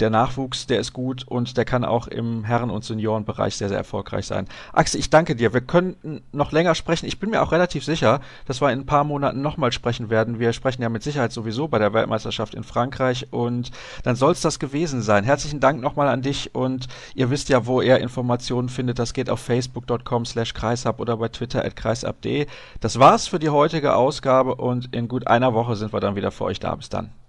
der 0.00 0.10
Nachwuchs, 0.10 0.66
der 0.66 0.80
ist 0.80 0.92
gut 0.92 1.26
und 1.26 1.56
der 1.56 1.64
kann 1.64 1.84
auch 1.84 2.06
im 2.06 2.44
Herren- 2.44 2.70
und 2.70 2.84
Seniorenbereich 2.84 3.56
sehr, 3.56 3.68
sehr 3.68 3.78
erfolgreich 3.78 4.26
sein. 4.26 4.46
Axel, 4.72 5.00
ich 5.00 5.10
danke 5.10 5.36
dir. 5.36 5.52
Wir 5.52 5.60
könnten 5.60 6.22
noch 6.32 6.52
länger 6.52 6.74
sprechen. 6.74 7.06
Ich 7.06 7.18
bin 7.18 7.30
mir 7.30 7.42
auch 7.42 7.52
relativ 7.52 7.84
sicher, 7.84 8.20
dass 8.46 8.60
wir 8.60 8.70
in 8.72 8.80
ein 8.80 8.86
paar 8.86 9.04
Monaten 9.04 9.42
nochmal 9.42 9.72
sprechen 9.72 10.10
werden. 10.10 10.38
Wir 10.38 10.52
sprechen 10.52 10.82
ja 10.82 10.88
mit 10.88 11.02
Sicherheit 11.02 11.32
sowieso 11.32 11.68
bei 11.68 11.78
der 11.78 11.92
Weltmeisterschaft 11.92 12.54
in 12.54 12.64
Frankreich 12.64 13.28
und 13.30 13.70
dann 14.02 14.16
soll 14.16 14.32
es 14.32 14.40
das 14.40 14.58
gewesen 14.58 15.02
sein. 15.02 15.24
Herzlichen 15.24 15.60
Dank 15.60 15.80
nochmal 15.80 16.08
an 16.08 16.22
dich 16.22 16.54
und 16.54 16.88
ihr 17.14 17.30
wisst 17.30 17.48
ja, 17.48 17.66
wo 17.66 17.80
ihr 17.80 17.98
Informationen 17.98 18.68
findet. 18.68 18.98
Das 18.98 19.14
geht 19.14 19.30
auf 19.30 19.40
facebook.com 19.40 20.26
slash 20.26 20.54
kreishub 20.54 21.00
oder 21.00 21.16
bei 21.16 21.28
twitter 21.28 21.64
at 21.64 21.76
kreishub.de. 21.76 22.46
Das 22.80 22.98
war's 22.98 23.28
für 23.28 23.38
die 23.38 23.50
heutige 23.50 23.94
Ausgabe 23.94 24.56
und 24.56 24.94
in 24.94 25.08
gut 25.08 25.26
einer 25.26 25.54
Woche 25.54 25.76
sind 25.76 25.92
wir 25.92 26.00
dann 26.00 26.16
wieder 26.16 26.30
für 26.30 26.44
euch 26.44 26.60
da. 26.60 26.74
Bis 26.74 26.88
dann. 26.88 27.25